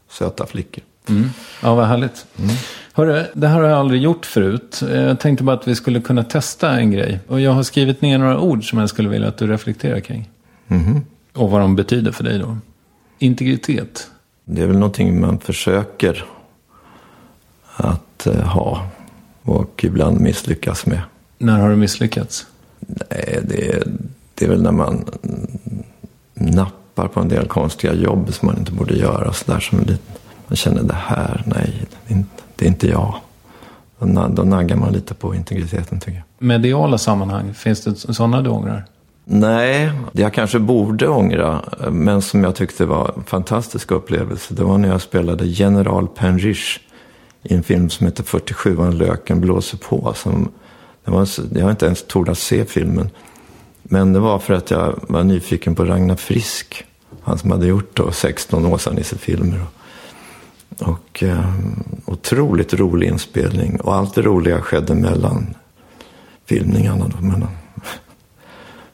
söta 0.09 0.45
flickor. 0.45 0.83
Ja, 1.61 1.75
vad 1.75 1.87
härligt. 1.87 2.25
Hörru, 2.93 3.25
det 3.33 3.47
här 3.47 3.61
har 3.61 3.69
jag 3.69 3.79
aldrig 3.79 4.01
gjort 4.01 4.25
förut. 4.25 4.83
Jag 4.89 5.19
tänkte 5.19 5.43
bara 5.43 5.55
att 5.55 5.67
vi 5.67 5.75
skulle 5.75 6.01
kunna 6.01 6.23
testa 6.23 6.71
en 6.71 6.91
grej. 6.91 7.19
Och 7.27 7.41
jag 7.41 7.51
har 7.51 7.63
skrivit 7.63 8.01
ner 8.01 8.17
några 8.17 8.39
ord 8.39 8.69
som 8.69 8.79
jag 8.79 8.89
skulle 8.89 9.09
vilja 9.09 9.27
att 9.27 9.37
du 9.37 9.47
reflekterar 9.47 9.99
kring. 9.99 10.29
Och 11.33 11.51
vad 11.51 11.61
de 11.61 11.75
betyder 11.75 12.11
för 12.11 12.23
dig 12.23 12.39
då. 12.39 12.57
Integritet. 13.19 14.07
Det 14.45 14.61
är 14.61 14.67
väl 14.67 14.77
någonting 14.77 15.21
man 15.21 15.39
försöker 15.39 16.25
att 17.75 18.27
eh, 18.27 18.41
ha. 18.41 18.87
Och 19.41 19.83
ibland 19.83 20.19
misslyckas 20.19 20.85
med. 20.85 21.01
När 21.37 21.59
har 21.59 21.69
du 21.69 21.75
misslyckats? 21.75 22.45
Nej, 22.87 23.39
det 23.43 23.67
är, 23.67 23.83
det 24.35 24.45
är 24.45 24.49
väl 24.49 24.63
när 24.63 24.71
man 24.71 25.05
nappar 26.33 27.07
på 27.07 27.19
en 27.19 27.27
del 27.27 27.47
konstiga 27.47 27.93
jobb 27.93 28.33
som 28.33 28.45
man 28.45 28.57
inte 28.57 28.71
borde 28.71 28.93
göra. 28.93 29.33
Så 29.33 29.51
där 29.51 29.59
som 29.59 29.79
lite, 29.79 30.19
man 30.47 30.55
känner 30.55 30.83
det 30.83 30.93
här, 30.93 31.43
nej, 31.45 31.85
det 32.07 32.13
är 32.13 32.17
inte, 32.17 32.43
det 32.55 32.65
är 32.65 32.69
inte 32.69 32.87
jag. 32.87 33.15
Då, 33.99 34.27
då 34.27 34.43
naggar 34.43 34.75
man 34.75 34.93
lite 34.93 35.13
på 35.13 35.35
integriteten 35.35 35.99
tycker 35.99 36.17
jag. 36.17 36.47
Mediala 36.47 36.97
sammanhang, 36.97 37.53
finns 37.53 37.81
det 37.81 37.95
sådana 37.95 38.41
du 38.41 38.49
ångrar? 38.49 38.85
Nej, 39.25 39.91
det 40.11 40.21
jag 40.21 40.33
kanske 40.33 40.59
borde 40.59 41.07
ångra, 41.07 41.61
men 41.91 42.21
som 42.21 42.43
jag 42.43 42.55
tyckte 42.55 42.85
var 42.85 43.13
en 43.17 43.23
fantastisk 43.23 43.91
upplevelse, 43.91 44.53
det 44.53 44.63
var 44.63 44.77
när 44.77 44.89
jag 44.89 45.01
spelade 45.01 45.45
General 45.45 46.07
Penrish 46.07 46.79
i 47.43 47.53
en 47.53 47.63
film 47.63 47.89
som 47.89 48.07
heter 48.07 48.23
47 48.23 48.81
an 48.81 48.97
Löken 48.97 49.41
blåser 49.41 49.77
på. 49.77 50.13
Som, 50.15 50.51
det 51.05 51.11
var, 51.11 51.27
jag 51.55 51.63
har 51.63 51.71
inte 51.71 51.85
ens 51.85 52.03
tordat 52.07 52.37
se 52.37 52.65
filmen. 52.65 53.09
Men 53.83 54.13
det 54.13 54.19
var 54.19 54.39
för 54.39 54.53
att 54.53 54.71
jag 54.71 54.99
var 55.01 55.23
nyfiken 55.23 55.75
på 55.75 55.85
Ragnar 55.85 56.15
Frisk. 56.15 56.85
Han 57.21 57.37
som 57.37 57.51
hade 57.51 57.67
gjort 57.67 57.97
då 57.97 58.11
16 58.11 58.65
Åsa-Nisse-filmer. 58.65 59.61
Och, 59.61 60.87
och 60.89 61.23
eh, 61.23 61.53
otroligt 62.05 62.73
rolig 62.73 63.07
inspelning. 63.07 63.81
Och 63.81 63.95
allt 63.95 64.15
det 64.15 64.21
roliga 64.21 64.61
skedde 64.61 64.95
mellan 64.95 65.55
filmningarna. 66.45 67.07
Då, 67.07 67.25
mellan 67.25 67.41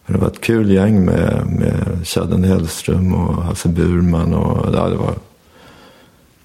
men 0.05 0.15
det 0.15 0.17
var 0.17 0.27
ett 0.27 0.41
kul 0.41 0.71
gäng 0.71 1.05
med, 1.05 1.45
med 1.47 2.07
Chadden 2.07 2.43
Hellström 2.43 3.13
och 3.13 3.43
Hasse 3.43 3.69
Burman 3.69 4.33
och 4.33 4.75
ja, 4.75 4.89
det 4.89 4.95
var 4.95 5.13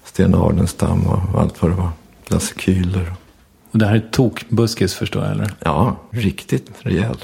Sten 0.03 0.35
Ardenstam 0.35 1.07
och 1.07 1.41
allt 1.41 1.61
vad 1.61 1.71
det 1.71 1.75
var. 1.75 1.89
Lasse 2.27 2.55
Kühler. 2.55 3.11
Och 3.75 3.79
det 3.79 3.85
här 3.85 3.95
är 3.95 4.03
tokbuskis 4.11 4.93
förstår 4.93 5.23
jag, 5.23 5.31
eller? 5.31 5.53
Ja, 5.59 5.97
riktigt 6.11 6.71
rejäl. 6.79 7.17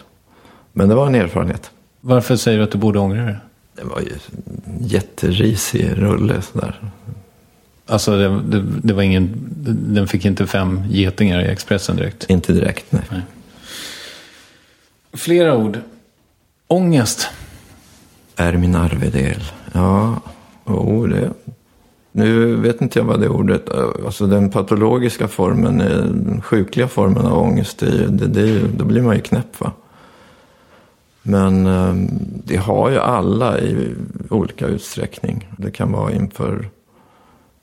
Men 0.74 0.89
det 0.89 0.95
var 0.95 1.08
en 1.08 1.16
erfarenhet. 1.16 1.72
Varför 2.02 2.36
säger 2.36 2.58
du 2.58 2.64
att 2.64 2.72
du 2.72 2.78
borde 2.78 2.99
ångra 2.99 3.26
det? 3.26 3.38
Det 3.76 3.84
var 3.84 3.99
ju 3.99 4.08
en 4.08 4.88
jätterisig 4.88 5.89
rulle 5.95 6.41
sådär. 6.41 6.82
Alltså, 7.86 8.18
det, 8.18 8.41
det, 8.41 8.66
det 8.84 8.93
var 8.93 9.04
ingen... 9.04 9.34
Den 9.93 10.08
fick 10.08 10.26
inte 10.26 10.47
fem 10.47 10.84
getingar 10.89 11.41
i 11.41 11.45
Expressen 11.45 11.95
direkt. 11.95 12.30
Inte 12.30 12.54
direkt, 12.54 12.91
nej. 12.91 13.22
Flera 15.14 15.58
ord. 15.58 15.80
Ångest. 16.68 17.28
Är 18.36 18.54
min 18.54 18.76
arvedel. 18.76 19.43
Ja, 19.72 20.22
oh, 20.66 21.08
det. 21.08 21.32
Nu 22.12 22.55
vet 22.55 22.82
inte 22.82 22.99
jag 22.99 23.05
vad 23.05 23.20
det 23.22 23.30
ordet, 23.30 23.70
alltså 24.05 24.28
den 24.28 24.49
patologiska 24.49 25.28
formen, 25.28 25.78
den 25.78 26.41
sjukliga 26.41 26.88
formen 26.88 27.26
av 27.26 27.38
ångest, 27.38 27.80
det, 27.80 27.86
är 27.88 27.91
ju- 27.91 28.07
det, 28.07 28.28
det, 28.28 28.59
då 28.78 28.86
blir 28.86 29.01
man 29.01 29.16
ju 29.16 29.22
knäpp 29.22 29.59
va. 29.62 29.72
Men 31.24 31.66
ehm, 31.68 32.07
det 32.45 32.55
har 32.57 32.89
ju 32.89 32.97
alla 32.97 33.59
i 33.59 33.95
olika 34.30 34.68
utsträckning. 34.68 35.47
Det 35.57 35.72
kan 35.72 35.91
vara 35.91 36.12
inför 36.12 36.70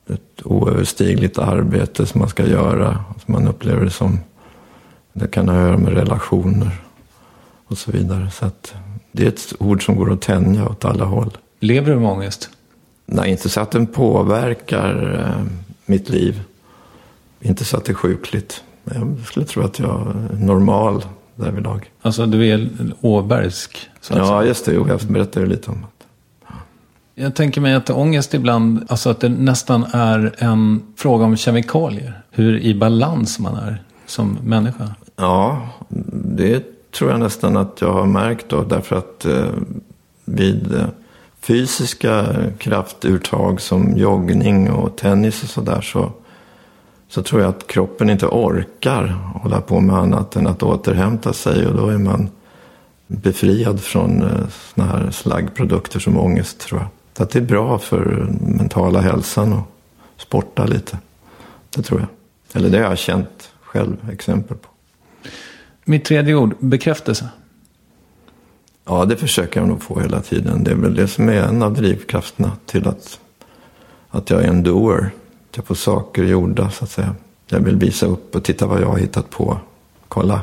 ett 0.09 0.43
oöverstigligt 0.45 1.39
arbete 1.39 2.07
som 2.07 2.19
man 2.19 2.29
ska 2.29 2.47
göra, 2.47 3.05
som 3.25 3.35
man 3.35 3.49
upplever 3.49 3.85
det 3.85 3.91
som. 3.91 4.19
Det 5.13 5.29
kan 5.29 5.49
ha 5.49 5.57
att 5.57 5.63
göra 5.69 5.77
med 5.79 5.93
relationer 5.93 6.71
och 7.67 7.79
så 7.79 7.91
vidare. 7.93 8.31
Så 8.31 8.47
att 8.47 8.75
det 9.13 9.25
är 9.25 9.29
ett 9.29 9.53
ord 9.59 9.85
som 9.85 9.97
går 9.97 10.13
att 10.13 10.21
tänja 10.21 10.69
åt 10.69 10.85
alla 10.85 11.05
håll. 11.05 11.39
Lever 11.61 11.93
du 11.95 12.01
med 12.01 12.11
ångest? 12.11 12.51
Nej, 13.11 13.31
inte 13.31 13.49
så 13.49 13.61
att 13.61 13.71
den 13.71 13.87
påverkar 13.87 15.21
eh, 15.25 15.45
mitt 15.87 16.09
liv. 16.09 16.41
Inte 17.41 17.65
så 17.65 17.77
att 17.77 17.85
det 17.85 17.93
är 17.93 17.95
sjukligt. 17.95 18.63
Jag 18.85 19.17
skulle 19.27 19.47
tro 19.47 19.63
att 19.63 19.79
jag 19.79 19.89
är 20.33 20.37
normal 20.37 21.05
därvidlag. 21.35 21.91
Alltså, 22.03 22.27
du 22.27 22.47
är 22.49 22.69
åbergsk. 23.01 23.89
Så 24.01 24.15
Ja, 24.17 24.27
säga. 24.27 24.45
just 24.45 24.65
det. 24.65 24.73
Jo, 24.75 24.89
jag 24.89 25.01
berättade 25.01 25.47
lite 25.47 25.71
om 25.71 25.77
det. 25.81 27.23
Jag 27.23 27.35
tänker 27.35 27.61
mig 27.61 27.75
att 27.75 27.91
ångest 27.91 28.35
ibland, 28.35 28.85
alltså 28.89 29.11
att 29.11 29.21
det 29.21 29.29
nästan 29.29 29.85
är 29.93 30.35
en 30.39 30.83
fråga 30.97 31.25
om 31.25 31.37
kemikalier. 31.37 32.23
Hur 32.31 32.59
i 32.59 32.75
balans 32.75 33.39
man 33.39 33.57
är 33.57 33.83
som 34.07 34.39
människa. 34.45 34.95
Ja, 35.17 35.69
det 36.13 36.65
tror 36.91 37.11
jag 37.11 37.21
nästan 37.21 37.57
att 37.57 37.81
jag 37.81 37.93
har 37.93 38.07
märkt 38.07 38.49
då. 38.49 38.63
Därför 38.63 38.97
att 38.97 39.25
eh, 39.25 39.47
vid 40.25 40.75
eh, 40.75 40.85
fysiska 41.49 42.27
kraftuttag 42.59 43.61
som 43.61 43.97
joggning 43.97 44.71
och 44.71 44.97
tennis 44.97 45.43
och 45.43 45.49
sådär 45.49 45.81
så, 45.81 46.13
så 47.09 47.23
tror 47.23 47.41
jag 47.41 47.49
att 47.49 47.67
kroppen 47.67 48.11
inte 48.11 48.27
orkar 48.27 49.07
hålla 49.35 49.61
på 49.61 49.81
med 49.81 49.97
annat 49.97 50.37
än 50.37 50.47
att 50.47 50.63
återhämta 50.63 51.33
sig. 51.33 51.67
Och 51.67 51.77
då 51.77 51.89
är 51.89 51.99
man 51.99 52.31
befriad 53.07 53.81
från 53.81 54.19
sådana 54.21 54.51
såna 54.51 54.87
här 54.87 55.11
slaggprodukter 55.11 56.01
som 56.01 56.19
ångest 56.19 56.61
tror 56.61 56.81
jag. 56.81 56.89
Så 57.17 57.23
att 57.23 57.31
det 57.31 57.39
är 57.39 57.43
bra 57.43 57.79
för 57.79 58.29
mentala 58.41 59.01
hälsan 59.01 59.53
och 59.53 59.69
sporta 60.17 60.67
lite. 60.67 60.99
Det 61.77 61.83
tror 61.83 62.01
jag. 62.01 62.09
Eller 62.53 62.71
det 62.71 62.79
har 62.79 62.85
jag 62.85 62.99
känt 62.99 63.51
själv 63.63 63.97
exempel 64.13 64.57
på. 64.57 64.69
Mitt 65.85 66.05
tredje 66.05 66.35
ord, 66.35 66.55
bekräftelse. 66.59 67.29
Ja, 68.89 69.05
det 69.05 69.17
försöker 69.17 69.61
jag 69.61 69.69
nog 69.69 69.83
få 69.83 70.01
hela 70.01 70.21
tiden. 70.21 70.65
Det 70.65 70.71
är 70.71 70.75
väl 70.75 70.95
det 70.95 71.09
som 71.09 71.29
är 71.29 71.43
en 71.43 71.63
av 71.63 71.75
drivkrafterna 71.75 72.53
till 72.67 72.89
att, 72.89 73.21
att 74.09 74.31
jag 74.31 74.45
är 74.45 74.49
en 74.49 74.63
doer. 74.63 75.11
Att 75.51 75.57
jag 75.57 75.67
får 75.67 75.75
saker 75.75 76.25
gjorda, 76.25 76.71
så 76.71 76.85
att 76.85 76.91
säga. 76.91 77.15
Jag 77.47 77.61
vill 77.61 77.77
visa 77.77 78.07
upp 78.07 78.37
och 78.37 78.45
titta 78.45 78.67
vad 78.67 78.81
jag 78.81 78.87
har 78.87 78.99
hittat 78.99 79.31
på. 79.31 79.59
Kolla, 80.09 80.41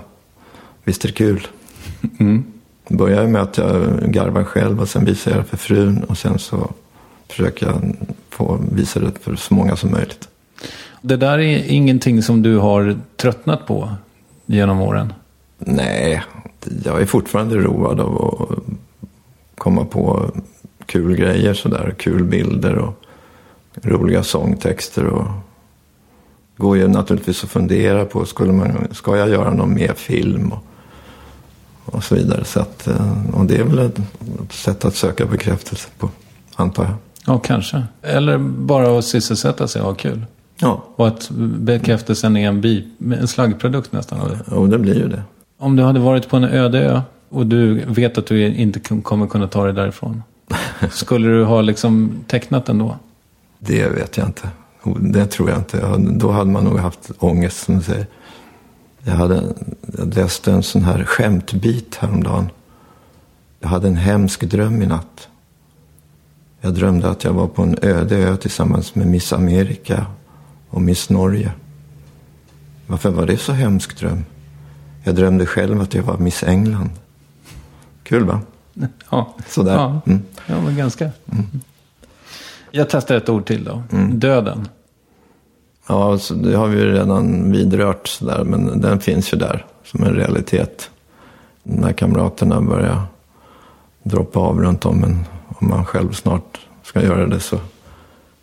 visst 0.83 1.03
är 1.03 1.07
det 1.07 1.13
kul? 1.13 1.47
Det 2.87 2.95
börjar 2.95 3.27
med 3.27 3.41
att 3.41 3.57
jag 3.57 4.01
garvar 4.13 4.43
själv 4.43 4.81
och 4.81 4.89
sen 4.89 5.05
visar 5.05 5.31
jag 5.31 5.39
det 5.39 5.43
för 5.45 5.57
frun. 5.57 6.03
Och 6.03 6.17
sen 6.17 6.39
så 6.39 6.71
försöker 7.29 7.65
jag 7.65 7.95
få 8.29 8.59
visa 8.71 8.99
det 8.99 9.11
för 9.21 9.35
så 9.35 9.53
många 9.53 9.75
som 9.75 9.91
möjligt. 9.91 10.27
Det 11.01 11.15
där 11.15 11.39
är 11.39 11.71
ingenting 11.71 12.23
som 12.23 12.41
du 12.41 12.57
har 12.57 12.99
tröttnat 13.15 13.67
på 13.67 13.89
genom 14.45 14.81
åren. 14.81 15.13
Nej, 15.65 16.23
jag 16.83 17.01
är 17.01 17.05
fortfarande 17.05 17.55
road 17.55 17.99
av 17.99 18.41
att 18.41 18.59
komma 19.57 19.85
på 19.85 20.31
kul 20.85 21.15
grejer 21.15 21.53
sådär. 21.53 21.95
Kul 21.97 22.23
bilder 22.23 22.75
och 22.75 23.05
roliga 23.81 24.23
sångtexter. 24.23 25.05
Och 25.05 25.27
går 26.57 26.77
ju 26.77 26.87
naturligtvis 26.87 27.43
att 27.43 27.49
fundera 27.49 28.05
på, 28.05 28.25
skulle 28.25 28.53
man, 28.53 28.87
ska 28.91 29.17
jag 29.17 29.29
göra 29.29 29.53
någon 29.53 29.73
mer 29.73 29.93
film? 29.93 30.51
Och, 30.51 30.63
och 31.85 32.03
så 32.03 32.15
vidare. 32.15 32.45
Så 32.45 32.59
att, 32.59 32.87
eh, 32.87 33.35
och 33.35 33.45
det 33.45 33.57
är 33.57 33.63
väl 33.63 33.79
ett, 33.79 33.99
sätt 34.49 34.85
att 34.85 34.95
söka 34.95 35.25
bekräftelse 35.25 35.87
på, 35.97 36.09
antar 36.55 36.83
jag. 36.83 36.93
Ja, 37.25 37.39
kanske. 37.39 37.83
Eller 38.01 38.37
bara 38.37 38.97
att 38.97 39.05
sysselsätta 39.05 39.67
sig 39.67 39.81
och 39.81 39.87
ha 39.87 39.95
kul. 39.95 40.25
Ja, 40.57 40.83
Och 40.95 41.07
att 41.07 41.29
bekräftelsen 41.59 42.37
är 42.37 42.47
en, 42.47 42.61
bi, 42.61 42.87
en 42.99 43.27
slaggprodukt 43.27 43.91
nästan. 43.91 44.19
det. 44.29 44.55
och 44.55 44.69
det 44.69 44.79
blir 44.79 44.95
ju 44.95 45.07
det. 45.07 45.23
Om 45.57 45.75
du 45.75 45.83
hade 45.83 45.99
varit 45.99 46.29
på 46.29 46.37
en 46.37 46.43
öde 46.43 46.79
ö 46.79 47.01
och 47.29 47.47
du 47.47 47.85
vet 47.85 48.17
att 48.17 48.25
du 48.27 48.45
inte 48.45 48.79
kommer 48.79 49.27
kunna 49.27 49.47
ta 49.47 49.65
dig 49.65 49.73
därifrån. 49.73 50.23
Skulle 50.91 51.27
du 51.27 51.43
ha 51.43 51.61
liksom 51.61 52.23
tecknat 52.27 52.65
den 52.65 52.77
då? 52.77 52.95
Det 53.59 53.89
vet 53.89 54.17
jag 54.17 54.27
inte. 54.27 54.49
Det 54.99 55.25
tror 55.25 55.49
jag 55.49 55.57
inte. 55.57 55.97
Då 55.97 56.31
hade 56.31 56.51
man 56.51 56.63
nog 56.63 56.79
haft 56.79 57.11
ångest 57.19 57.63
som 57.63 57.77
du 57.77 57.83
säger. 57.83 58.07
Jag, 59.03 59.13
hade, 59.13 59.43
jag 59.97 60.15
läste 60.15 60.51
en 60.51 60.63
sån 60.63 60.83
här 60.83 61.03
skämtbit 61.03 61.95
häromdagen. 61.95 62.49
Jag 63.59 63.69
hade 63.69 63.87
en 63.87 63.95
hemsk 63.95 64.41
dröm 64.43 64.81
i 64.81 64.85
natt. 64.85 65.27
Jag 66.61 66.73
drömde 66.73 67.09
att 67.09 67.23
jag 67.23 67.33
var 67.33 67.47
på 67.47 67.61
en 67.61 67.77
öde 67.81 68.17
ö 68.17 68.37
tillsammans 68.37 68.95
med 68.95 69.07
Miss 69.07 69.33
Amerika 69.33 70.05
och 70.69 70.81
Miss 70.81 71.09
Norge. 71.09 71.51
Varför 72.87 73.09
var 73.09 73.25
det 73.25 73.37
så 73.37 73.51
hemsk 73.51 73.99
dröm? 73.99 74.25
Jag 75.07 75.15
drömde 75.15 75.45
själv 75.45 75.81
att 75.81 75.93
jag 75.93 76.03
var 76.03 76.17
Miss 76.17 76.43
England. 76.43 76.89
Kul 78.03 78.23
va? 78.25 78.39
Ja, 79.11 79.33
Sådär. 79.47 79.73
Ja, 79.73 80.01
Mm. 80.05 80.21
ja 80.47 80.61
men 80.61 80.77
ganska. 80.77 81.09
Jag 82.71 82.89
testar 82.89 83.15
ett 83.15 83.29
ord 83.29 83.45
till 83.45 83.63
då. 83.63 83.83
Mm. 83.91 84.19
Döden. 84.19 84.67
Ja, 85.87 86.17
så 86.17 86.33
det 86.33 86.55
har 86.57 86.67
vi 86.67 86.79
ju 86.79 86.91
redan 86.91 87.51
vidrört 87.51 88.07
sådär, 88.07 88.43
men 88.43 88.81
den 88.81 88.99
finns 88.99 89.33
ju 89.33 89.37
där 89.37 89.65
som 89.83 90.03
en 90.03 90.13
realitet. 90.15 90.89
När 91.63 91.91
kamraterna 91.93 92.61
börjar 92.61 93.01
droppa 94.03 94.39
av 94.39 94.59
runt 94.61 94.85
om. 94.85 94.97
Men 94.99 95.25
om 95.47 95.67
man 95.69 95.85
själv 95.85 96.11
snart 96.11 96.59
ska 96.83 97.03
göra 97.03 97.27
det 97.27 97.39
så 97.39 97.59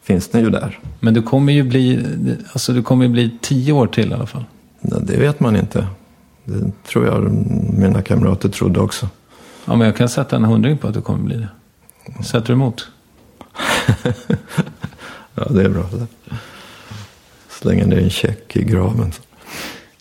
finns 0.02 0.28
den 0.28 0.40
ju 0.44 0.50
där. 0.50 0.78
Men 1.00 1.14
du 1.14 1.22
kommer 1.22 1.52
ju 1.52 1.62
bli, 1.62 2.06
alltså 2.52 2.72
du 2.72 2.82
kommer 2.82 3.04
ju 3.04 3.10
bli 3.12 3.38
tio 3.40 3.72
år 3.72 3.86
till 3.86 4.10
i 4.10 4.14
alla 4.14 4.26
fall. 4.26 4.44
Ja, 4.80 4.96
Det 4.98 5.16
vet 5.16 5.40
man 5.40 5.56
inte. 5.56 5.86
Det 6.44 6.72
tror 6.88 7.06
jag 7.06 7.32
mina 7.78 8.02
kamrater 8.02 8.48
trodde 8.48 8.80
också. 8.80 9.08
Ja, 9.64 9.76
men 9.76 9.86
jag 9.86 9.96
kan 9.96 10.08
sätta 10.08 10.36
en 10.36 10.44
hundring 10.44 10.78
på 10.78 10.88
att 10.88 10.94
du 10.94 11.00
kommer 11.00 11.24
bli 11.24 11.36
det. 11.36 11.48
Sätter 12.24 12.46
du 12.46 12.52
emot? 12.52 12.88
Ja, 15.34 15.44
det 15.50 15.62
är 15.62 15.68
bra. 15.68 15.84
Slänga 17.48 17.86
ner 17.86 17.98
en 17.98 18.10
check 18.10 18.56
i 18.56 18.64
graven. 18.64 19.12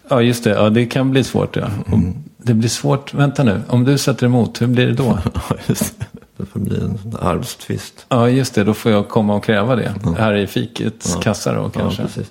Ja, 0.09 0.21
just 0.21 0.43
det. 0.43 0.49
Ja, 0.49 0.69
det 0.69 0.85
kan 0.85 1.11
bli 1.11 1.23
svårt. 1.23 1.55
Ja. 1.55 1.67
Om 1.91 2.23
Det 2.37 2.53
blir 2.53 2.69
svårt. 2.69 3.13
Vänta 3.13 3.43
nu. 3.43 3.61
Om 3.67 3.83
du 3.83 3.97
sätter 3.97 4.25
emot, 4.25 4.61
hur 4.61 4.67
blir 4.67 4.87
det 4.87 4.93
då? 4.93 5.19
Ja, 5.33 5.55
just 5.67 5.99
det. 5.99 6.05
Det 6.37 6.45
får 6.45 6.59
bli 6.59 6.77
en 6.79 6.97
arvstvist. 7.21 8.05
Ja, 8.09 8.29
just 8.29 8.55
det. 8.55 8.63
Då 8.63 8.73
får 8.73 8.91
jag 8.91 9.09
komma 9.09 9.35
och 9.35 9.43
kräva 9.43 9.75
det. 9.75 9.93
Här 10.17 10.33
i 10.35 10.47
fikets 10.47 11.15
kassa 11.21 11.53
då 11.53 11.69
kanske. 11.69 12.01
Ja. 12.01 12.23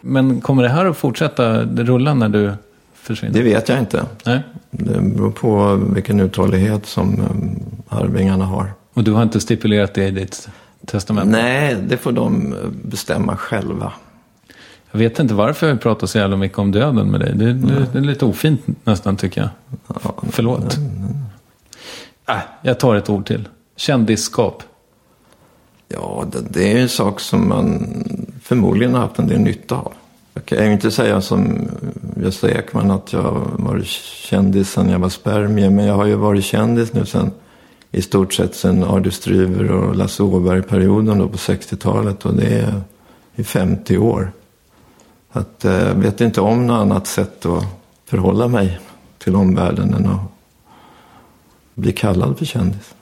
Men 0.00 0.40
kommer 0.40 0.62
det 0.62 0.68
här 0.68 0.86
att 0.86 0.96
fortsätta 0.96 1.62
rulla 1.62 2.14
när 2.14 2.28
du 2.28 2.52
försvinner? 3.06 3.34
Det 3.34 3.42
vet 3.42 3.68
jag 3.68 3.78
inte. 3.78 4.04
Nej. 4.24 4.42
Det 4.70 5.00
beror 5.00 5.30
på 5.30 5.74
vilken 5.94 6.20
uthållighet 6.20 6.86
som 6.86 7.20
um, 7.20 7.60
arvingarna 7.88 8.44
har. 8.44 8.72
Och 8.92 9.04
du 9.04 9.12
har 9.12 9.22
inte 9.22 9.40
stipulerat 9.40 9.94
det 9.94 10.06
i 10.06 10.10
ditt 10.10 10.48
testament? 10.86 11.30
Nej, 11.30 11.76
det 11.88 11.96
får 11.96 12.12
de 12.12 12.52
eh, 12.52 12.58
bestämma 12.84 13.36
själva. 13.36 13.92
Jag 14.90 14.98
vet 14.98 15.18
inte 15.18 15.34
varför 15.34 15.68
jag 15.68 15.80
pratar 15.80 16.06
så 16.06 16.18
jävla 16.18 16.36
mycket 16.36 16.58
om 16.58 16.72
döden 16.72 17.10
med 17.10 17.20
dig. 17.20 17.32
Det, 17.34 17.52
det, 17.52 17.86
det 17.92 17.98
är 17.98 18.02
lite 18.02 18.24
ofint 18.24 18.60
nästan 18.84 19.16
tycker 19.16 19.40
jag. 19.40 19.50
Förlåt. 20.30 20.78
Äh, 22.28 22.36
jag 22.62 22.80
tar 22.80 22.96
ett 22.96 23.10
ord 23.10 23.26
till. 23.26 23.48
Kändisskap. 23.76 24.62
Ja, 25.88 26.24
det, 26.32 26.38
det 26.50 26.72
är 26.72 26.82
en 26.82 26.88
sak 26.88 27.20
som 27.20 27.48
man 27.48 27.86
förmodligen 28.42 28.94
har 28.94 29.00
haft 29.00 29.18
en 29.18 29.26
del 29.26 29.40
nytta 29.40 29.74
av. 29.74 29.92
Jag 30.34 30.44
kan 30.44 30.66
ju 30.66 30.72
inte 30.72 30.90
säga 30.90 31.20
som 31.20 31.68
Gösta 32.16 32.50
Ekman 32.50 32.90
att 32.90 33.12
jag 33.12 33.50
varit 33.58 33.86
kändis 33.86 34.70
sedan 34.70 34.88
jag 34.88 34.98
var 34.98 35.08
spermie. 35.08 35.70
Men 35.70 35.84
jag 35.84 35.94
har 35.94 36.06
ju 36.06 36.14
varit 36.14 36.44
kändis 36.44 36.92
nu 36.92 37.06
sen 37.06 37.30
i 37.90 38.02
stort 38.02 38.34
sett 38.34 38.54
sen 38.54 38.84
Ardis 38.84 39.14
Stryver 39.14 39.70
och 39.70 39.96
Lasse 39.96 40.22
Åberg-perioden 40.22 41.18
då 41.18 41.28
på 41.28 41.36
60-talet. 41.36 42.24
Och 42.26 42.34
det 42.34 42.46
är 42.46 42.82
i 43.36 43.44
50 43.44 43.98
år. 43.98 44.32
Så 45.32 45.38
att, 45.38 45.64
eh, 45.64 45.72
jag 45.72 45.94
vet 45.94 46.20
inte 46.20 46.40
om 46.40 46.66
något 46.66 46.80
annat 46.80 47.06
sätt 47.06 47.46
att 47.46 47.64
förhålla 48.04 48.48
mig 48.48 48.78
till 49.18 49.36
omvärlden 49.36 49.94
än 49.94 50.06
att 50.06 50.20
bli 51.74 51.92
kallad 51.92 52.38
för 52.38 52.44
kändis. 52.44 52.94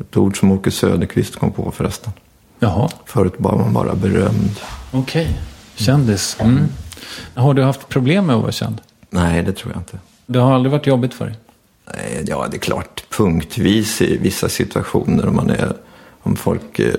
Ett 0.00 0.16
ord 0.16 0.38
som 0.40 0.52
Åke 0.52 0.70
Söderqvist 0.70 1.36
kom 1.36 1.52
på 1.52 1.70
förresten. 1.70 2.12
Jaha, 2.58 2.88
Förut 3.04 3.34
var 3.36 3.56
man 3.58 3.72
bara 3.72 3.94
berömd. 3.94 4.60
okej. 4.92 5.40
Kändis. 5.74 6.36
Mm. 6.40 6.64
Har 7.34 7.54
du 7.54 7.62
haft 7.62 7.88
problem 7.88 8.26
med 8.26 8.36
att 8.36 8.42
vara 8.42 8.52
känd? 8.52 8.80
Nej, 9.10 9.42
det 9.42 9.52
tror 9.52 9.72
jag 9.72 9.80
inte. 9.80 9.98
Det 10.26 10.38
har 10.38 10.54
aldrig 10.54 10.72
varit 10.72 10.86
jobbigt 10.86 11.14
för 11.14 11.24
dig? 11.24 11.34
Nej, 11.94 12.24
Ja, 12.26 12.46
det 12.50 12.56
är 12.56 12.58
klart 12.58 13.04
punktvis 13.10 14.02
i 14.02 14.16
vissa 14.16 14.48
situationer. 14.48 15.28
Om 15.28 15.36
man 15.36 15.50
är, 15.50 15.72
om 16.22 16.36
folk, 16.36 16.78
eh, 16.78 16.94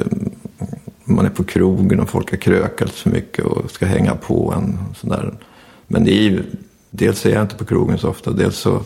om 1.06 1.16
man 1.16 1.26
är 1.26 1.30
på 1.30 1.44
krogen 1.44 2.00
och 2.00 2.10
folk 2.10 2.32
har 2.32 2.38
krökat 2.38 2.92
för 2.92 3.10
mycket 3.10 3.46
och 3.46 3.72
ska 3.72 3.86
hänga 3.86 4.16
på 4.16 4.54
en. 4.58 4.80
och 4.90 4.98
Sådär. 4.98 5.34
Men 5.88 6.04
det 6.04 6.12
är 6.12 6.22
ju, 6.24 6.44
dels 6.90 7.26
är 7.26 7.30
jag 7.30 7.42
inte 7.42 7.56
på 7.56 7.66
krogen 7.66 7.98
så 7.98 8.10
ofta. 8.10 8.32
Dels 8.32 8.58
så, 8.58 8.82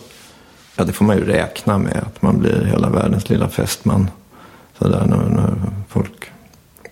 ja 0.75 0.83
det 0.83 0.93
får 0.93 1.05
man 1.05 1.17
ju 1.17 1.25
räkna 1.25 1.77
med. 1.77 1.97
Att 1.97 2.21
man 2.21 2.39
blir 2.39 2.65
hela 2.65 2.89
världens 2.89 3.29
lilla 3.29 3.49
fästman. 3.49 4.09
Sådär 4.77 5.05
när, 5.05 5.29
när 5.29 5.55
folk 5.89 6.31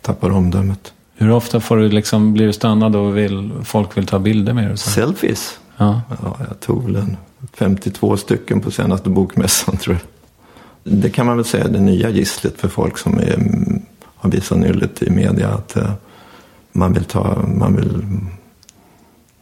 tappar 0.01 0.29
omdömet. 0.29 0.93
Hur 1.23 1.31
ofta 1.31 1.59
får 1.59 1.77
du 1.77 1.89
liksom, 1.89 2.33
blir 2.33 2.47
du 2.47 2.53
stannad 2.53 2.95
och 2.95 3.17
vill, 3.17 3.51
folk 3.63 3.97
vill 3.97 4.05
ta 4.05 4.19
bilder 4.19 4.53
med 4.53 4.67
dig? 4.67 4.77
Selfies. 4.77 5.59
Ja. 5.77 6.01
Ja, 6.23 6.37
jag 6.47 6.59
tog 6.59 6.83
väl 6.85 6.95
en 6.95 7.17
52 7.53 8.17
stycken 8.17 8.61
på 8.61 8.71
senaste 8.71 9.09
bokmässan 9.09 9.77
tror 9.81 9.95
jag. 9.95 10.03
Det 10.99 11.09
kan 11.09 11.25
man 11.25 11.37
väl 11.37 11.45
säga 11.45 11.63
är 11.63 11.69
det 11.69 11.79
nya 11.79 12.09
gisslet 12.09 12.57
för 12.57 12.67
folk 12.67 12.97
som 12.97 13.19
är, 13.19 13.37
har 14.15 14.29
visat 14.29 14.57
nyllet 14.57 15.01
i 15.01 15.09
media. 15.09 15.49
Att 15.49 15.75
eh, 15.75 15.91
man 16.71 16.93
vill 16.93 17.03
ta, 17.03 17.43
man 17.47 17.75
vill... 17.75 18.01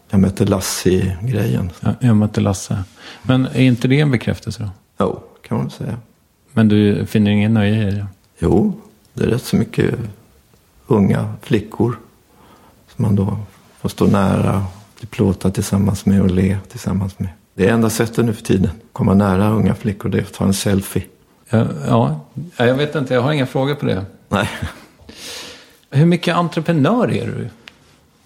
Jag 0.09 0.19
mötte 0.19 0.45
Lasse 0.45 0.89
i 0.89 1.15
grejen. 1.21 1.69
Ja, 1.79 1.93
jag 1.99 2.17
mötte 2.17 2.41
Lasse. 2.41 2.83
Men 3.23 3.45
är 3.45 3.61
inte 3.61 3.87
det 3.87 3.99
en 3.99 4.11
bekräftelse 4.11 4.63
då? 4.63 4.69
Jo, 4.99 5.23
kan 5.47 5.57
man 5.57 5.65
väl 5.65 5.75
säga. 5.75 5.97
Men 6.53 6.67
du 6.67 7.05
finner 7.05 7.31
ingen 7.31 7.53
nöje 7.53 7.89
i 7.89 7.91
det? 7.91 8.07
Jo, 8.39 8.73
det 9.13 9.23
är 9.23 9.27
rätt 9.27 9.43
så 9.43 9.55
mycket 9.55 9.95
unga 10.91 11.33
flickor 11.41 11.99
som 12.95 13.03
man 13.05 13.15
då 13.15 13.37
får 13.81 13.89
stå 13.89 14.05
nära 14.05 14.55
och 14.57 14.99
bli 14.99 15.07
plåtad 15.07 15.53
tillsammans 15.53 16.05
med 16.05 16.21
och 16.21 16.31
le 16.31 16.57
tillsammans 16.69 17.19
med. 17.19 17.29
Det 17.53 17.67
är 17.67 17.73
enda 17.73 17.89
sättet 17.89 18.25
nu 18.25 18.33
för 18.33 18.43
tiden. 18.43 18.71
Komma 18.93 19.13
nära 19.13 19.49
unga 19.49 19.75
flickor, 19.75 20.09
det 20.09 20.17
är 20.17 20.21
att 20.21 20.33
ta 20.33 20.45
en 20.45 20.53
selfie. 20.53 21.03
Ja, 21.49 21.65
ja, 21.87 22.19
Ja, 22.57 22.65
jag 22.65 22.75
vet 22.75 22.95
inte. 22.95 23.13
Jag 23.13 23.21
har 23.21 23.31
inga 23.31 23.45
frågor 23.45 23.75
på 23.75 23.85
det. 23.85 24.05
Nej, 24.29 24.49
Hur 25.89 26.05
mycket 26.05 26.35
entreprenör 26.35 27.11
är 27.11 27.25
du? 27.25 27.49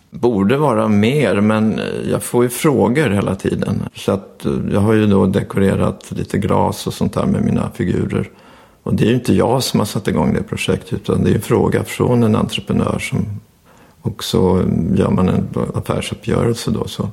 borde 0.10 0.58
vara 0.58 0.88
mer, 0.88 1.42
men 1.42 1.82
jag 2.12 2.24
får 2.24 2.44
ju 2.44 2.50
frågor 2.50 3.10
hela 3.10 3.36
tiden. 3.36 3.84
Så 3.96 4.12
att 4.12 4.46
eh, 4.46 4.54
jag 4.72 4.80
har 4.80 4.94
ju 4.94 5.08
då 5.08 5.26
dekorerat 5.26 6.12
lite 6.12 6.38
glas 6.38 6.88
och 6.88 6.94
sånt 6.94 7.14
där 7.14 7.26
med 7.26 7.44
mina 7.44 7.70
figurer. 7.74 8.30
Och 8.86 8.94
det 8.94 9.04
är 9.04 9.08
ju 9.08 9.16
inte 9.16 9.34
jag 9.34 9.64
som 9.64 9.80
har 9.80 9.88
satt 9.88 10.08
igång 10.08 10.34
det 10.34 10.44
projektet, 10.44 10.94
utan 10.94 11.24
det 11.24 11.32
är 11.32 11.36
en 11.36 11.42
fråga 11.42 11.84
från 11.84 12.24
en 12.24 12.36
entreprenör 12.36 13.00
som 13.00 13.26
och 14.02 14.24
så 14.24 14.64
gör 14.96 15.10
man 15.10 15.30
en 15.30 15.48
affärsuppgörelse 15.74 16.72
då 16.72 16.88
så 16.88 17.10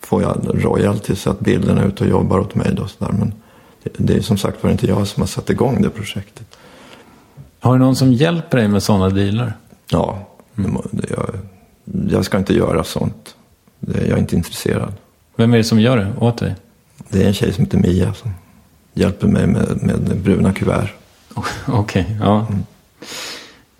får 0.00 0.22
jag 0.22 0.64
royalty 0.64 1.14
så 1.14 1.30
att 1.30 1.40
bilderna 1.40 1.82
är 1.82 1.86
ute 1.86 2.04
och 2.04 2.10
jobbar 2.10 2.38
åt 2.38 2.54
mig 2.54 2.74
då. 2.74 2.88
Så 2.88 3.04
där. 3.04 3.12
Men 3.12 3.32
det, 3.82 3.90
det 3.96 4.14
är 4.14 4.20
som 4.20 4.38
sagt 4.38 4.62
var 4.62 4.70
inte 4.70 4.86
jag 4.86 5.06
som 5.06 5.20
har 5.20 5.26
satt 5.26 5.50
igång 5.50 5.82
det 5.82 5.90
projektet. 5.90 6.58
Har 7.60 7.72
du 7.72 7.78
någon 7.78 7.96
som 7.96 8.12
hjälper 8.12 8.58
dig 8.58 8.68
med 8.68 8.82
sådana 8.82 9.08
dealar? 9.08 9.52
Ja, 9.90 10.26
det, 10.90 11.10
jag, 11.10 11.30
jag 12.10 12.24
ska 12.24 12.38
inte 12.38 12.54
göra 12.54 12.84
sånt. 12.84 13.34
Det, 13.80 14.00
jag 14.00 14.10
är 14.10 14.18
inte 14.18 14.36
intresserad. 14.36 14.92
Vem 15.36 15.52
är 15.52 15.56
det 15.56 15.64
som 15.64 15.80
gör 15.80 15.96
det 15.96 16.12
åt 16.18 16.38
dig? 16.38 16.54
Det 17.08 17.22
är 17.22 17.26
en 17.26 17.34
tjej 17.34 17.52
som 17.52 17.64
heter 17.64 17.78
Mia 17.78 18.14
som 18.14 18.30
hjälper 18.96 19.26
mig 19.26 19.46
med, 19.46 19.82
med 19.82 20.16
bruna 20.24 20.52
kuvert. 20.52 20.88
Okej, 21.66 22.16
ja. 22.20 22.46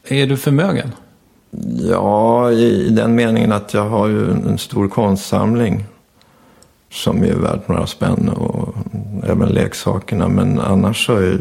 Är 0.05 0.27
du 0.27 0.37
förmögen? 0.37 0.93
Ja, 1.91 2.51
i, 2.51 2.87
i 2.87 2.91
den 2.91 3.15
meningen 3.15 3.53
att 3.53 3.75
jag 3.75 3.89
har 3.89 4.09
ju 4.09 4.31
en, 4.31 4.47
en 4.47 4.59
stor 4.59 4.89
konstsamling. 4.89 5.85
Som 6.91 7.23
är 7.23 7.35
värd 7.35 7.61
några 7.67 7.87
spänn 7.87 8.29
och 8.29 8.75
även 9.25 9.49
leksakerna. 9.49 10.29
Men 10.29 10.61
annars 10.61 11.07
så 11.07 11.17
är 11.17 11.41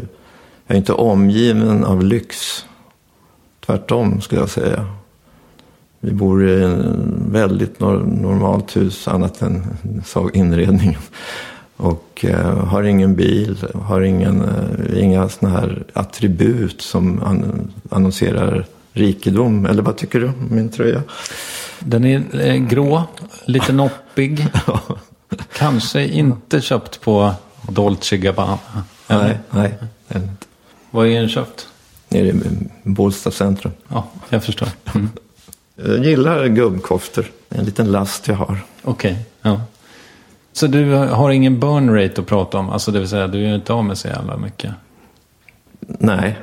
jag, 0.67 0.77
inte 0.77 0.93
omgiven 0.93 1.85
av 1.85 2.03
lyx. 2.03 2.65
Tvärtom 3.65 4.21
skulle 4.21 4.41
jag 4.41 4.49
säga. 4.49 4.85
Vi 5.99 6.11
bor 6.11 6.49
i 6.49 6.63
en 6.63 7.25
väldigt 7.31 7.79
nor- 7.79 8.21
normalt 8.21 8.77
hus 8.77 9.07
annat 9.07 9.41
än 9.41 9.77
inredningen. 10.33 11.01
Och 11.77 12.25
eh, 12.29 12.57
har 12.65 12.83
ingen 12.83 13.15
bil, 13.15 13.65
har 13.73 14.01
ingen, 14.01 14.41
eh, 14.41 15.03
inga 15.03 15.29
såna 15.29 15.51
här 15.51 15.83
attribut 15.93 16.81
som 16.81 17.23
an- 17.23 17.71
annonserar 17.89 18.65
rikedom. 18.93 19.65
Eller 19.65 19.81
vad 19.81 19.97
tycker 19.97 20.19
du 20.19 20.27
om 20.27 20.47
min 20.49 20.69
tröja? 20.69 21.01
Den 21.79 22.05
är 22.05 22.23
eh, 22.47 22.55
grå, 22.55 23.03
lite 23.45 23.73
noppig. 23.73 24.47
Kanske 25.57 26.07
inte 26.07 26.61
köpt 26.61 27.01
på 27.01 27.33
Dolce 27.69 28.17
Gabbana. 28.17 28.59
Eller? 29.07 29.23
Nej, 29.23 29.37
nej. 29.49 29.73
det 30.07 30.17
inte. 30.19 30.45
Var 30.91 31.05
är 31.05 31.19
den 31.19 31.29
köpt? 31.29 31.67
Nere 32.09 32.27
i 32.27 32.33
Bålsta 32.83 33.31
centrum. 33.31 33.71
Ja, 33.87 34.07
jag 34.29 34.43
förstår. 34.43 34.67
Mm. 34.95 35.09
Jag 35.75 36.05
gillar 36.05 36.47
gubbkoftor. 36.47 37.25
En 37.49 37.65
liten 37.65 37.91
last 37.91 38.27
jag 38.27 38.35
har. 38.35 38.59
Okej, 38.83 39.17
ja. 39.41 39.61
Så 40.55 40.67
du 40.67 40.93
har 40.93 41.29
ingen 41.29 41.59
burn 41.59 41.95
rate 41.95 42.21
att 42.21 42.27
prata 42.27 42.57
om? 42.57 42.69
Alltså 42.69 42.91
det 42.91 42.99
vill 42.99 43.09
säga, 43.09 43.27
du 43.27 43.39
gör 43.39 43.55
inte 43.55 43.73
av 43.73 43.85
med 43.85 43.97
så 43.97 44.07
jävla 44.07 44.37
mycket? 44.37 44.73
Nej, 45.79 46.39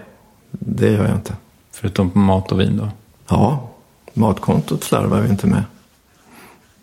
det 0.50 0.90
gör 0.90 1.04
jag 1.04 1.16
inte. 1.16 1.36
Förutom 1.70 2.10
på 2.10 2.18
mat 2.18 2.52
och 2.52 2.60
vin 2.60 2.76
då? 2.76 2.88
Ja, 3.28 3.68
matkontot 4.14 4.84
slarvar 4.84 5.20
vi 5.20 5.28
inte 5.28 5.46
med. 5.46 5.64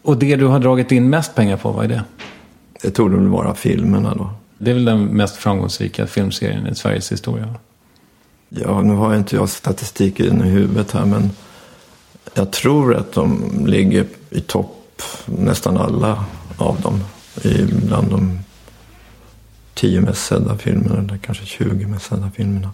Och 0.02 0.18
det 0.18 0.36
du 0.36 0.46
har 0.46 0.60
dragit 0.60 0.92
in 0.92 1.10
mest 1.10 1.36
pengar 1.36 1.58
på, 1.58 1.72
vad 1.72 1.86
är 1.86 1.90
det? 1.90 2.04
Det 2.82 2.92
tog 2.92 3.12
väl 3.12 3.28
vara 3.28 3.56
filmerna 3.56 4.16
då. 4.16 4.30
Det 4.58 4.72
är 4.72 4.76
väl 4.76 4.86
den 4.86 5.06
mest 5.06 5.36
framgångsrika 5.36 6.08
filmserien 6.08 6.68
i 6.68 6.76
Sveriges 6.76 7.12
historia? 7.12 7.56
Ja, 8.50 8.82
nu 8.82 8.94
har 8.94 9.12
jag 9.12 9.20
inte 9.20 9.36
jag 9.36 9.50
statistiken 9.50 10.46
i 10.46 10.50
huvudet 10.50 10.92
här, 10.92 11.06
men 11.06 11.30
jag 12.34 12.52
tror 12.52 12.96
att 12.96 13.14
de 13.14 13.44
ligger 13.66 14.06
i 14.30 14.42
topp, 14.42 15.02
nästan 15.26 15.78
alla 15.78 16.26
av 16.58 16.82
dem, 16.82 17.04
i 17.44 17.64
bland 17.64 18.10
de 18.10 18.40
tio 19.74 20.02
mest 20.02 20.26
sedda 20.26 20.58
filmerna, 20.58 21.00
eller 21.00 21.18
kanske 21.18 21.46
20 21.46 21.86
mest 21.86 22.06
sedda 22.06 22.32
filmerna. 22.36 22.72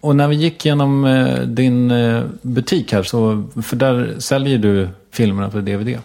Och 0.00 0.16
när 0.16 0.28
vi 0.28 0.36
gick 0.36 0.64
genom 0.64 1.04
eh, 1.04 1.40
din 1.40 1.90
eh, 1.90 2.24
butik 2.42 2.92
här, 2.92 3.02
så, 3.02 3.44
för 3.62 3.76
där 3.76 4.16
säljer 4.18 4.58
du 4.58 4.88
filmerna 5.12 5.50
på 5.50 5.60
DVD. 5.60 5.98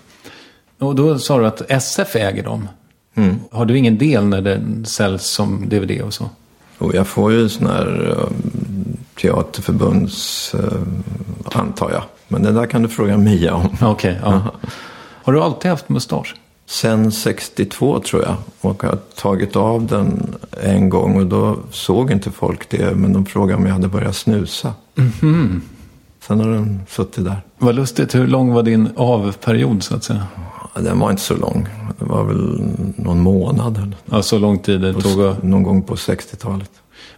Och 0.80 0.96
då 0.96 1.20
sa 1.20 1.38
du 1.38 1.48
att 1.48 1.72
SF 1.72 2.16
äger 2.16 2.44
dem. 2.44 2.68
Mm. 3.16 3.40
Har 3.52 3.66
du 3.66 3.78
ingen 3.78 3.98
del 3.98 4.26
när 4.26 4.42
den 4.42 4.86
säljs 4.86 5.24
som 5.24 5.70
DVD 5.70 6.02
och 6.02 6.14
så? 6.14 6.30
Och 6.78 6.96
jag 6.96 7.08
får 7.08 7.32
ju 7.32 7.50
sån 7.50 7.68
här 7.68 8.16
um, 8.18 8.98
teaterförbunds, 9.22 10.56
antar 11.44 11.92
jag. 11.92 12.04
Men 12.28 12.44
det 12.44 12.52
där 12.52 12.66
kan 12.66 12.82
du 12.84 12.90
fråga 12.90 13.18
Mia 13.18 13.54
om. 13.54 13.78
Okej, 13.82 14.20
ja. 14.24 14.42
Har 15.24 15.34
du 15.34 15.42
alltid 15.42 15.72
haft 15.72 15.90
mustasch? 15.90 16.36
Sen 16.66 17.12
62 17.12 18.00
tror 18.00 18.22
jag. 18.24 18.36
Och 18.62 18.84
jag 18.84 18.90
har 18.90 19.00
tagit 19.16 19.56
av 19.56 19.88
den 19.88 20.36
en 20.62 20.90
gång 20.90 21.18
och 21.18 21.26
då 21.26 21.58
såg 21.72 22.12
inte 22.12 22.32
folk 22.32 22.70
det. 22.70 22.96
Men 22.96 23.14
de 23.14 23.26
frågade 23.26 23.58
om 23.62 23.66
jag 23.66 23.74
hade 23.74 23.88
börjat 23.88 24.16
snusa. 24.16 24.74
Sen 26.28 26.40
har 26.40 26.50
den 26.50 26.82
suttit 26.88 27.26
där. 27.26 27.42
Vad 27.58 27.76
lustigt, 27.76 28.16
hur 28.16 28.28
lång 28.28 28.54
var 28.54 28.64
din 28.64 28.90
avperiod 28.96 29.84
så 29.84 29.96
att 29.96 30.04
säga? 30.04 30.28
Ja, 30.76 30.82
Den 30.82 31.00
var 31.00 31.10
inte 31.10 31.22
så 31.22 31.36
lång. 31.36 31.68
Det 32.00 32.06
var 32.06 32.24
väl 32.24 32.64
någon 32.96 33.20
månad. 33.20 33.78
Eller. 33.78 33.98
Ja, 34.06 34.22
så 34.22 34.38
lång 34.38 34.60
tid 34.60 34.82
det 34.82 34.94
tog 34.94 35.22
att... 35.22 35.44
Någon 35.44 35.64
gång 35.64 35.82
på 35.82 35.96
60-talet. 35.96 36.72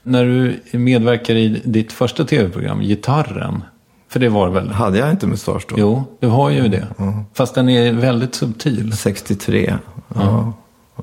När 0.03 0.25
du 0.25 0.59
medverkar 0.77 1.35
i 1.35 1.61
ditt 1.65 1.91
första 1.91 2.25
tv-program, 2.25 2.81
Gitarren. 2.81 3.63
För 4.07 4.19
det 4.19 4.29
var 4.29 4.49
väl? 4.49 4.69
Hade 4.69 4.97
jag 4.97 5.11
inte 5.11 5.27
mustasch 5.27 5.65
då? 5.69 5.75
Jo, 5.77 6.03
du 6.19 6.27
har 6.27 6.49
ju 6.49 6.67
det. 6.67 6.87
Fast 7.33 7.55
den 7.55 7.69
är 7.69 7.93
väldigt 7.93 8.35
subtil. 8.35 8.97
63. 8.97 9.77
Ja. 10.15 10.53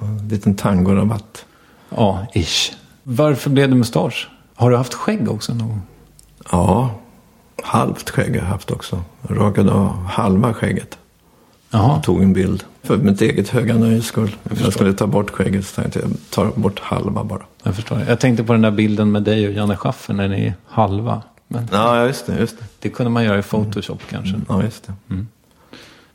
En 0.00 0.28
liten 0.28 0.54
tangorabatt. 0.54 1.44
Ja, 1.88 2.26
ish. 2.34 2.72
Varför 3.02 3.50
blev 3.50 3.68
det 3.68 3.74
mustasch? 3.74 4.28
Har 4.54 4.70
du 4.70 4.76
haft 4.76 4.94
skägg 4.94 5.30
också 5.30 5.54
någon 5.54 5.68
gång? 5.68 5.82
Ja, 6.50 6.90
halvt 7.62 8.10
skägg 8.10 8.30
har 8.30 8.36
jag 8.36 8.44
haft 8.44 8.70
också. 8.70 9.02
Jag 9.28 9.40
rakade 9.40 9.72
av 9.72 10.04
halva 10.06 10.54
skägget. 10.54 10.98
Jaha. 11.70 12.00
Tog 12.02 12.22
en 12.22 12.32
bild 12.32 12.64
för 12.82 12.96
mitt 12.96 13.20
eget 13.20 13.48
höga 13.48 13.74
nöjes 13.74 14.06
skull. 14.06 14.36
Jag, 14.62 14.72
skulle 14.72 14.92
ta 14.92 15.06
bort 15.06 15.30
skägget 15.30 15.66
så 15.66 15.82
tänkte 15.82 16.00
jag 16.00 16.10
tar 16.30 16.52
bort 16.54 16.80
halva 16.80 17.24
bara. 17.24 17.42
Jag 17.62 17.74
förstår. 17.74 18.04
Jag 18.08 18.20
tänkte 18.20 18.44
på 18.44 18.52
den 18.52 18.62
där 18.62 18.70
bilden 18.70 19.12
med 19.12 19.22
dig 19.22 19.48
och 19.48 19.52
Janne 19.52 19.76
Schaffer 19.76 20.14
när 20.14 20.28
ni 20.28 20.46
är 20.46 20.54
halva. 20.66 21.22
Men 21.52 21.68
Ja, 21.72 22.06
just 22.06 22.26
det. 22.26 22.38
Just 22.40 22.58
det. 22.58 22.64
det 22.78 22.88
kunde 22.88 23.10
man 23.10 23.24
göra 23.24 23.38
i 23.38 23.42
Photoshop 23.42 24.00
kanske. 24.10 24.40
Ja, 24.48 24.62
just 24.62 24.86
det. 25.08 25.24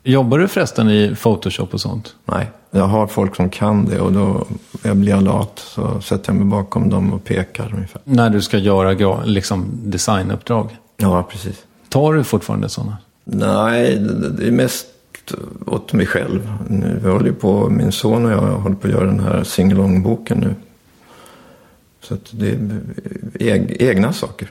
Jobbar 0.02 0.38
du 0.38 0.48
förresten 0.48 0.90
i 0.90 1.14
Photoshop 1.22 1.74
och 1.74 1.80
sånt? 1.80 2.14
Nej, 2.24 2.50
jag 2.70 2.84
har 2.84 3.06
folk 3.06 3.36
som 3.36 3.50
kan 3.50 3.84
det 3.84 4.00
och 4.00 4.12
då 4.12 4.46
jag 4.82 4.96
blir 4.96 5.10
jag 5.12 5.22
lat 5.22 5.52
så 5.58 6.00
sätter 6.00 6.32
jag 6.32 6.36
mig 6.36 6.44
bakom 6.44 6.90
dem 6.90 7.12
och 7.12 7.24
pekar 7.24 7.72
ungefär. 7.74 8.00
När 8.04 8.30
du 8.30 8.42
ska 8.42 8.58
göra 8.58 9.24
liksom 9.24 9.66
designuppdrag? 9.72 10.76
Ja, 10.96 11.22
precis. 11.30 11.64
Tar 11.88 12.12
du 12.12 12.24
fortfarande 12.24 12.68
sådana? 12.68 12.96
Nej, 13.24 13.96
det 14.38 14.46
är 14.48 14.52
mest 14.52 14.86
åt 15.66 15.92
mig 15.92 16.06
själv. 16.06 16.52
Nu, 16.68 17.00
Vi 17.04 17.10
håller 17.10 17.32
på, 17.32 17.68
min 17.70 17.92
son 17.92 18.24
och 18.26 18.32
jag 18.32 18.38
håller 18.40 18.76
på 18.76 18.86
att 18.86 18.92
göra 18.92 19.04
den 19.06 19.20
här 19.20 19.44
singalong-boken 19.44 20.38
nu. 20.40 20.54
Så 22.00 22.14
att 22.14 22.28
det 22.30 22.48
är 22.50 22.80
eg, 23.40 23.76
egna 23.80 24.12
saker. 24.12 24.48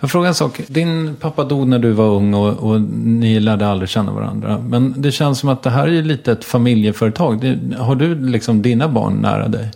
Jag 0.00 0.10
frågar 0.10 0.28
en 0.28 0.34
sak. 0.34 0.60
Din 0.66 1.16
pappa 1.20 1.44
dog 1.44 1.68
när 1.68 1.78
du 1.78 1.92
var 1.92 2.08
ung 2.08 2.34
och, 2.34 2.52
och 2.52 2.80
ni 2.80 3.40
lärde 3.40 3.68
aldrig 3.68 3.88
känna 3.88 4.12
varandra. 4.12 4.58
Men 4.58 4.94
det 4.96 5.12
känns 5.12 5.38
som 5.38 5.48
att 5.48 5.62
det 5.62 5.70
här 5.70 5.88
är 5.88 6.02
lite 6.02 6.32
ett 6.32 6.44
familjeföretag. 6.44 7.40
Det, 7.40 7.76
har 7.76 7.94
du 7.94 8.14
liksom 8.14 8.62
dina 8.62 8.88
barn 8.88 9.14
nära 9.14 9.48
dig? 9.48 9.70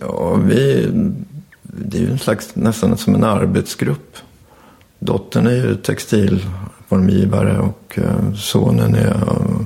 Ja, 0.00 0.34
vi, 0.34 0.88
det 1.62 1.98
är 1.98 2.02
ju 2.02 2.10
en 2.10 2.18
slags, 2.18 2.56
nästan 2.56 2.96
som 2.96 3.14
en 3.14 3.24
arbetsgrupp. 3.24 4.16
Dottern 4.98 5.46
är 5.46 5.50
ju 5.50 5.74
textilformgivare 5.74 7.58
och 7.58 7.98
eh, 7.98 8.34
sonen 8.34 8.94
är, 8.94 9.10
eh, 9.10 9.60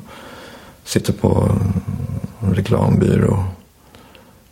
sitter 0.85 1.13
på 1.13 1.51
reklambyrå. 2.41 3.45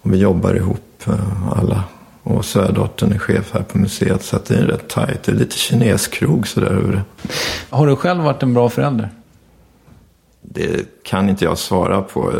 Och 0.02 0.12
vi 0.12 0.18
jobbar 0.18 0.54
ihop 0.54 1.02
eh, 1.06 1.58
alla. 1.58 1.84
Och 2.22 2.44
svärdottern 2.44 3.12
är 3.12 3.18
chef 3.18 3.52
här 3.52 3.62
på 3.62 3.78
museet 3.78 4.22
så 4.22 4.36
att 4.36 4.44
det 4.44 4.54
är 4.54 4.62
rätt 4.62 4.88
tajt. 4.88 5.22
Det 5.22 5.32
är 5.32 5.36
lite 5.36 5.56
kineskrog 5.56 6.48
sådär 6.48 6.66
över 6.70 6.92
det. 6.92 7.28
Har 7.70 7.86
du 7.86 7.96
själv 7.96 8.22
varit 8.22 8.42
en 8.42 8.54
bra 8.54 8.68
förälder? 8.68 9.08
Det 10.42 11.02
kan 11.02 11.28
inte 11.28 11.44
jag 11.44 11.58
svara 11.58 12.02
på. 12.02 12.32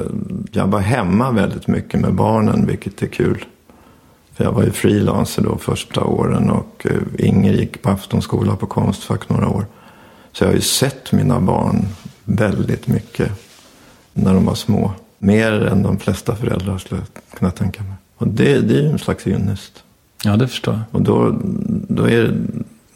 Jag 0.52 0.66
var 0.66 0.80
hemma 0.80 1.30
väldigt 1.30 1.66
mycket 1.66 2.00
med 2.00 2.14
barnen, 2.14 2.66
vilket 2.66 3.02
är 3.02 3.06
kul. 3.06 3.44
För 4.32 4.44
jag 4.44 4.52
var 4.52 4.62
ju 4.62 4.70
frilanser 4.70 5.42
då 5.42 5.58
första 5.58 6.04
åren 6.04 6.50
och 6.50 6.86
eh, 6.86 7.26
Inger 7.26 7.52
gick 7.52 7.82
på 7.82 7.90
aftonskola 7.90 8.56
på 8.56 8.66
Konstfack 8.66 9.28
några 9.28 9.48
år. 9.48 9.66
Så 10.32 10.44
jag 10.44 10.48
har 10.48 10.54
ju 10.54 10.60
sett 10.60 11.12
mina 11.12 11.40
barn 11.40 11.86
väldigt 12.24 12.86
mycket 12.86 13.32
när 14.12 14.34
de 14.34 14.44
var 14.44 14.54
små. 14.54 14.92
Mer 15.18 15.52
än 15.52 15.82
de 15.82 15.98
flesta 15.98 16.36
föräldrar 16.36 16.78
skulle 16.78 17.00
jag 17.00 17.38
kunna 17.38 17.50
tänka 17.50 17.82
mig. 17.82 17.94
Och 18.20 18.28
det, 18.28 18.60
det 18.60 18.74
är 18.74 18.82
ju 18.82 18.90
en 18.90 18.98
slags 18.98 19.26
ynnest. 19.26 19.82
Ja, 20.24 20.36
det 20.36 20.48
förstår 20.48 20.74
jag. 20.74 20.82
Och 20.90 21.02
då, 21.02 21.38
då 21.88 22.08
är 22.08 22.22
det, 22.22 22.34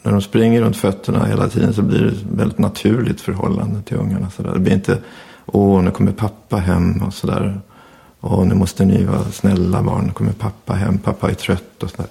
när 0.03 0.11
de 0.11 0.21
springer 0.21 0.61
runt 0.61 0.77
fötterna 0.77 1.25
hela 1.25 1.49
tiden 1.49 1.73
så 1.73 1.81
blir 1.81 1.99
det 1.99 2.07
ett 2.07 2.23
väldigt 2.35 2.57
naturligt 2.57 3.21
förhållande 3.21 3.81
till 3.81 3.97
ungarna. 3.97 4.29
Så 4.29 4.43
där. 4.43 4.53
Det 4.53 4.59
blir 4.59 4.73
inte, 4.73 4.97
åh, 5.45 5.83
nu 5.83 5.91
kommer 5.91 6.11
pappa 6.11 6.57
hem 6.57 7.03
och 7.03 7.13
sådär. 7.13 7.59
Åh, 8.21 8.45
nu 8.45 8.55
måste 8.55 8.85
ni 8.85 9.03
vara 9.03 9.23
snälla 9.23 9.81
barn, 9.81 10.05
nu 10.05 10.11
kommer 10.11 10.31
pappa 10.31 10.73
hem, 10.73 10.97
pappa 10.97 11.29
är 11.29 11.33
trött 11.33 11.83
och 11.83 11.89
sådär. 11.89 12.07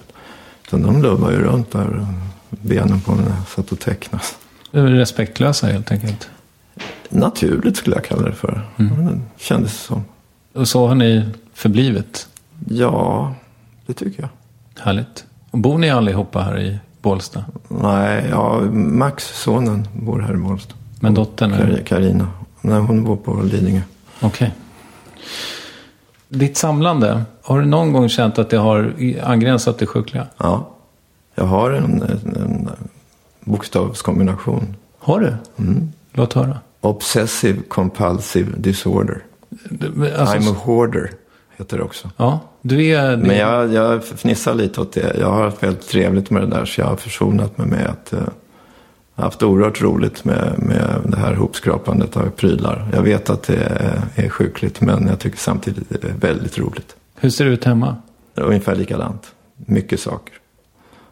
Så 0.69 0.77
de 0.77 1.01
lubbar 1.01 1.31
ju 1.31 1.37
runt 1.37 1.71
där, 1.71 2.07
benen 2.49 3.01
på 3.01 3.11
mig 3.15 3.25
satt 3.55 3.71
och 3.71 3.79
tecknade. 3.79 4.23
Du 4.71 4.79
är 4.79 4.85
respektlösa 4.85 5.67
helt 5.67 5.91
enkelt. 5.91 6.29
Naturligt 7.09 7.77
skulle 7.77 7.95
jag 7.95 8.05
kalla 8.05 8.21
det 8.21 8.35
för. 8.35 8.61
Mm. 8.77 9.05
Det 9.05 9.19
kändes 9.37 9.79
som. 9.81 10.03
Och 10.53 10.67
så 10.67 10.87
har 10.87 10.95
ni 10.95 11.29
förblivit. 11.53 12.27
Ja, 12.69 13.33
det 13.85 13.93
tycker 13.93 14.21
jag. 14.21 14.29
Härligt. 14.83 15.25
Och 15.51 15.59
bor 15.59 15.77
ni 15.77 15.89
allihopa 15.89 16.41
här 16.41 16.59
i 16.59 16.79
Bålsta? 17.01 17.45
Nej, 17.67 18.27
ja, 18.29 18.61
Max, 18.71 19.41
sonen, 19.41 19.87
bor 19.93 20.19
här 20.19 20.33
i 20.33 20.37
Bålsta. 20.37 20.75
Men 20.99 21.13
dottern 21.13 21.51
är... 21.53 21.57
Kar- 21.67 21.83
Carina. 21.83 22.27
Nej, 22.61 22.79
hon 22.79 23.03
bor 23.03 23.15
på 23.15 23.41
Lidingö. 23.41 23.81
Okej. 24.21 24.53
Ditt 26.29 26.57
samlande, 26.57 27.23
har 27.41 27.59
du 27.59 27.65
någon 27.65 27.93
gång 27.93 28.09
känt 28.09 28.39
att 28.39 28.49
det 28.49 28.57
har 28.57 28.93
angränsat 29.23 29.77
till 29.77 29.87
sjukliga? 29.87 30.27
Ja, 30.37 30.69
jag 31.35 31.45
har 31.45 31.71
en, 31.71 32.01
en, 32.01 32.35
en 32.35 32.69
bokstavskombination. 33.39 34.75
Har 34.99 35.19
du? 35.19 35.33
Låt 36.13 36.33
höra. 36.33 36.59
Obsessive 36.81 37.61
compulsive 37.67 38.51
disorder. 38.57 39.23
Alltså, 40.17 40.37
I'm 40.37 40.51
a 40.51 40.55
hoarder, 40.63 41.11
heter 41.57 41.77
det 41.77 41.83
också. 41.83 42.09
Ja, 42.17 42.39
du 42.61 42.85
är... 42.85 43.17
Men 43.17 43.37
jag, 43.37 43.73
jag 43.73 44.03
fnissar 44.03 44.53
lite 44.53 44.81
åt 44.81 44.93
det. 44.93 45.17
Jag 45.19 45.31
har 45.31 45.43
haft 45.43 45.63
väldigt 45.63 45.87
trevligt 45.87 46.29
med 46.29 46.41
det 46.41 46.47
där, 46.47 46.65
så 46.65 46.81
jag 46.81 46.87
har 46.87 46.95
försonat 46.95 47.57
mig 47.57 47.67
med 47.67 47.87
att... 47.87 48.13
Eh, 48.13 48.19
jag 49.17 49.23
har 49.23 49.27
haft 49.27 49.43
oerhört 49.43 49.81
roligt 49.81 50.25
med, 50.25 50.55
med 50.57 51.01
det 51.03 51.17
här 51.17 51.33
hopskrapandet 51.33 52.17
av 52.17 52.29
prylar. 52.29 52.87
Jag 52.93 53.01
vet 53.01 53.29
att 53.29 53.43
det 53.43 53.55
är, 53.55 54.01
är 54.15 54.29
sjukligt, 54.29 54.81
men 54.81 55.07
jag 55.07 55.19
tycker 55.19 55.37
samtidigt 55.37 55.89
det 55.89 56.03
är 56.03 56.13
väldigt 56.13 56.57
roligt. 56.57 56.95
Hur 57.15 57.29
ser 57.29 57.45
det 57.45 57.51
ut 57.51 57.63
hemma? 57.63 57.95
Ungefär 58.35 58.75
likadant. 58.75 59.31
Mycket 59.55 59.99
saker. 59.99 60.33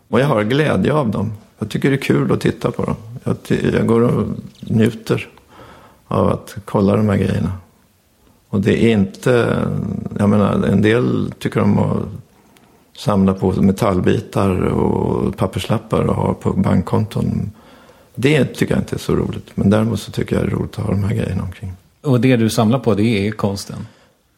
Och 0.07 0.19
jag 0.19 0.27
har 0.27 0.43
glädje 0.43 0.93
av 0.93 1.09
dem. 1.09 1.33
Jag 1.59 1.69
tycker 1.69 1.89
det 1.89 1.95
är 1.95 2.01
kul 2.01 2.31
att 2.31 2.41
titta 2.41 2.71
på 2.71 2.83
dem. 2.83 2.95
Jag, 3.23 3.35
jag 3.73 3.87
går 3.87 4.01
och 4.01 4.27
njuter 4.59 5.27
av 6.07 6.27
att 6.27 6.55
kolla 6.65 6.95
de 6.95 7.09
här 7.09 7.17
grejerna. 7.17 7.51
Och 8.53 8.61
det 8.61 8.83
är 8.83 8.91
inte, 8.91 9.57
jag 10.19 10.29
menar 10.29 10.67
en 10.67 10.81
del 10.81 11.31
tycker 11.39 11.59
om 11.61 11.79
att 11.79 12.05
samla 12.97 13.33
på 13.33 13.51
metallbitar 13.51 14.49
och 14.61 15.37
papperslappar 15.37 16.01
och 16.01 16.15
ha 16.15 16.33
på 16.33 16.53
bankkonton. 16.53 17.51
Det 18.15 18.45
tycker 18.45 18.73
jag 18.73 18.81
inte 18.81 18.95
är 18.95 18.99
så 18.99 19.15
roligt. 19.15 19.51
Men 19.55 19.69
däremot 19.69 19.99
så 19.99 20.11
tycker 20.11 20.35
jag 20.35 20.45
det 20.45 20.51
är 20.51 20.55
roligt 20.55 20.79
att 20.79 20.85
ha 20.85 20.91
de 20.91 21.03
här 21.03 21.15
grejerna 21.15 21.43
omkring. 21.43 21.73
Och 22.01 22.21
det 22.21 22.35
du 22.35 22.49
samlar 22.49 22.79
på, 22.79 22.93
det 22.93 23.27
är 23.27 23.31
konsten. 23.31 23.87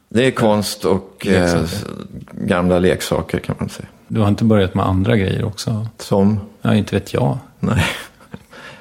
Det 0.10 0.26
är 0.28 0.32
konst 0.32 0.86
och 0.86 1.28
eh, 1.28 1.32
Leksaker. 1.62 1.90
gamla 2.32 2.80
leksaker 2.80 3.40
kan 3.40 3.56
man 3.60 3.70
säga. 3.70 3.88
Du 4.08 4.20
har 4.20 4.28
inte 4.28 4.44
börjat 4.44 4.76
med 4.76 4.86
andra 4.86 5.18
grejer 5.18 5.46
också? 5.46 5.88
Som 5.98 6.40
Ja, 6.62 6.76
inte 6.76 6.96
vet 6.96 7.14
jag. 7.14 7.38
Nej. 7.60 7.86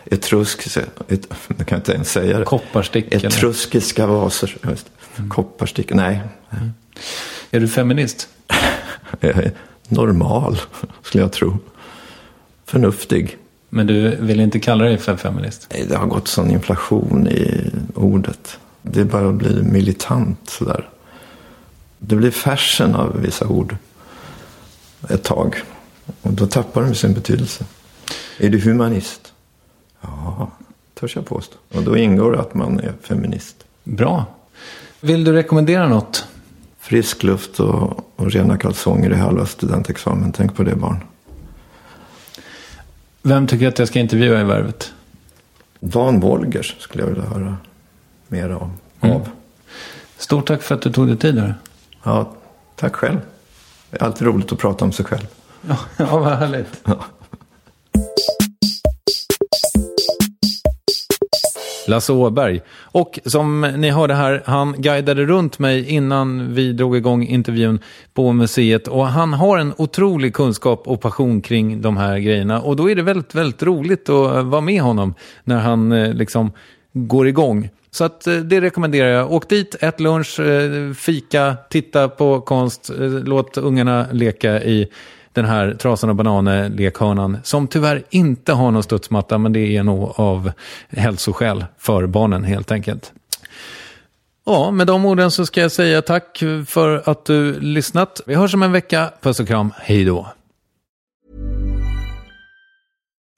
Etrusk, 0.05 0.77
et, 1.09 1.27
jag 1.57 1.67
kan 1.67 1.79
inte 1.79 1.93
ens 1.93 2.13
säga 2.13 2.39
det. 2.39 2.45
Kopparstick 2.45 3.15
eller? 3.15 3.27
Etruskiska 3.27 4.07
vaser. 4.07 4.57
Just. 4.71 4.91
Det. 5.17 5.29
Kopparstick, 5.29 5.95
nej. 5.95 6.21
Är 7.51 7.61
du 7.61 7.69
feminist? 7.69 8.29
Normal, 9.89 10.61
skulle 11.03 11.25
jag 11.25 11.33
tro. 11.33 11.59
Förnuftig. 12.65 13.37
Men 13.69 13.87
du 13.87 14.17
vill 14.17 14.41
inte 14.41 14.61
kalla 14.61 14.85
dig 14.85 14.99
för 14.99 15.17
feminist? 15.17 15.67
Nej, 15.73 15.87
Det 15.89 15.97
har 15.97 16.07
gått 16.07 16.29
sån 16.29 16.51
inflation 16.51 17.29
i 17.29 17.71
ordet. 17.95 18.59
Det 18.83 19.05
bara 19.05 19.33
blir 19.33 19.63
militant 19.63 20.51
sådär. 20.51 20.89
Det 21.99 22.17
blir 22.17 22.31
fashion 22.31 22.95
av 22.95 23.21
vissa 23.21 23.47
ord. 23.49 23.77
ett 25.11 25.23
tag. 25.23 25.57
Och 26.23 26.33
då 26.33 26.47
tappar 26.47 26.83
de 26.83 26.95
sin 26.95 27.15
betydelse. 27.15 27.65
Är 28.39 28.49
du 28.49 28.61
humanist? 28.61 29.33
Ja, 30.01 30.51
törs 30.95 31.17
jag 31.17 31.27
påstå. 31.27 31.57
Och 31.75 31.83
då 31.83 31.97
ingår 31.97 32.37
att 32.37 32.55
man 32.55 32.81
är 32.81 32.93
feminist. 33.03 33.57
Bra. 33.85 34.27
Vill 35.05 35.25
du 35.25 35.33
rekommendera 35.33 35.89
något? 35.89 36.29
Frisk 36.79 37.23
luft 37.23 37.61
och, 37.61 38.13
och 38.17 38.33
rena 38.33 38.59
kalsonger 38.59 39.11
i 39.11 39.15
halva 39.15 39.47
studentexamen. 39.47 40.33
Tänk 40.33 40.57
på 40.57 40.63
det 40.63 40.77
barn. 40.77 41.01
Vem 43.23 43.47
tycker 43.47 43.69
att 43.69 43.79
jag 43.79 43.89
ska 43.89 43.99
intervjua 43.99 44.41
i 44.41 44.45
Värvet? 44.45 44.93
Dan 45.81 46.21
Wolgers 46.21 46.77
skulle 46.79 47.05
jag 47.05 47.11
vilja 47.11 47.25
höra 47.25 47.57
mer 48.29 48.51
om. 48.51 48.71
Mm. 49.01 49.17
av. 49.17 49.29
Stort 50.17 50.47
tack 50.47 50.63
för 50.63 50.75
att 50.75 50.83
du 50.83 50.93
tog 50.93 51.07
dig 51.07 51.17
tid. 51.17 51.39
Här. 51.39 51.55
Ja, 52.03 52.33
tack 52.77 52.97
själv. 52.97 53.21
Det 53.91 54.01
är 54.01 54.05
alltid 54.05 54.27
roligt 54.27 54.53
att 54.53 54.59
prata 54.59 54.85
om 54.85 54.93
sig 54.93 55.05
själv. 55.05 55.27
Ja, 55.69 55.79
ja 55.97 56.19
vad 56.19 56.39
härligt. 56.39 56.83
Lasse 61.89 62.13
Åberg. 62.13 62.61
Och 62.81 63.19
som 63.25 63.61
ni 63.61 63.91
hörde 63.91 64.15
här, 64.15 64.43
han 64.47 64.75
guidade 64.79 65.25
runt 65.25 65.59
mig 65.59 65.91
innan 65.91 66.55
vi 66.55 66.73
drog 66.73 66.97
igång 66.97 67.27
intervjun 67.27 67.79
på 68.15 68.33
museet. 68.33 68.89
Och 68.89 69.07
han 69.07 69.33
har 69.33 69.59
en 69.59 69.73
otrolig 69.77 70.35
kunskap 70.35 70.89
och 70.89 71.01
passion 71.01 71.41
kring 71.41 71.83
de 71.83 71.97
här 71.97 72.19
grejerna. 72.19 72.61
Och 72.61 72.77
då 72.77 72.91
är 72.91 72.95
det 72.95 73.03
väldigt, 73.03 73.35
väldigt 73.35 73.63
roligt 73.63 74.09
att 74.09 74.37
eh, 74.37 74.43
vara 74.43 74.61
med 74.61 74.83
honom 74.83 75.15
när 75.45 75.59
han 75.59 75.93
eh, 75.93 76.15
liksom 76.15 76.53
går 76.93 77.29
igång. 77.29 77.69
Så 77.91 78.05
att 78.05 78.27
eh, 78.27 78.37
det 78.37 78.61
rekommenderar 78.61 79.09
jag. 79.09 79.33
Åk 79.33 79.49
dit, 79.49 79.77
ät 79.81 80.01
lunch, 80.01 80.41
fika, 80.97 81.57
titta 81.71 82.09
på 82.09 82.41
konst, 82.41 82.91
låt 83.25 83.57
ungarna 83.57 84.07
leka 84.13 84.63
i 84.63 84.89
den 85.35 85.45
här 85.45 85.75
trasan 85.75 86.11
och 86.11 86.17
bananer-lekhörnan 86.17 87.39
som 87.43 87.69
tyvärr 87.69 88.03
inte 88.11 88.53
har 88.53 88.71
någon 88.71 88.83
studsmatta 88.83 89.39
men 89.39 89.53
det 89.53 89.77
är 89.77 89.83
nog 89.83 90.13
av 90.17 90.53
hälsoskäl 90.89 91.65
för 91.79 92.07
barnen 92.07 92.45
helt 92.45 92.71
enkelt. 92.71 93.13
Ja, 94.47 94.71
med 94.71 94.87
de 94.87 95.07
orden 95.07 95.31
så 95.31 95.47
ska 95.47 95.61
jag 95.61 95.73
säga 95.73 96.03
tack 96.03 96.43
för 96.67 97.11
att 97.11 97.25
du 97.25 97.61
lyssnat. 97.61 98.21
Vi 98.27 98.35
hörs 98.35 98.55
om 98.55 98.63
en 98.63 98.73
vecka. 98.73 99.11
Puss 99.21 99.41
och 99.41 99.49
kram. 99.49 99.73
Hej 99.79 100.05
då. 100.05 100.27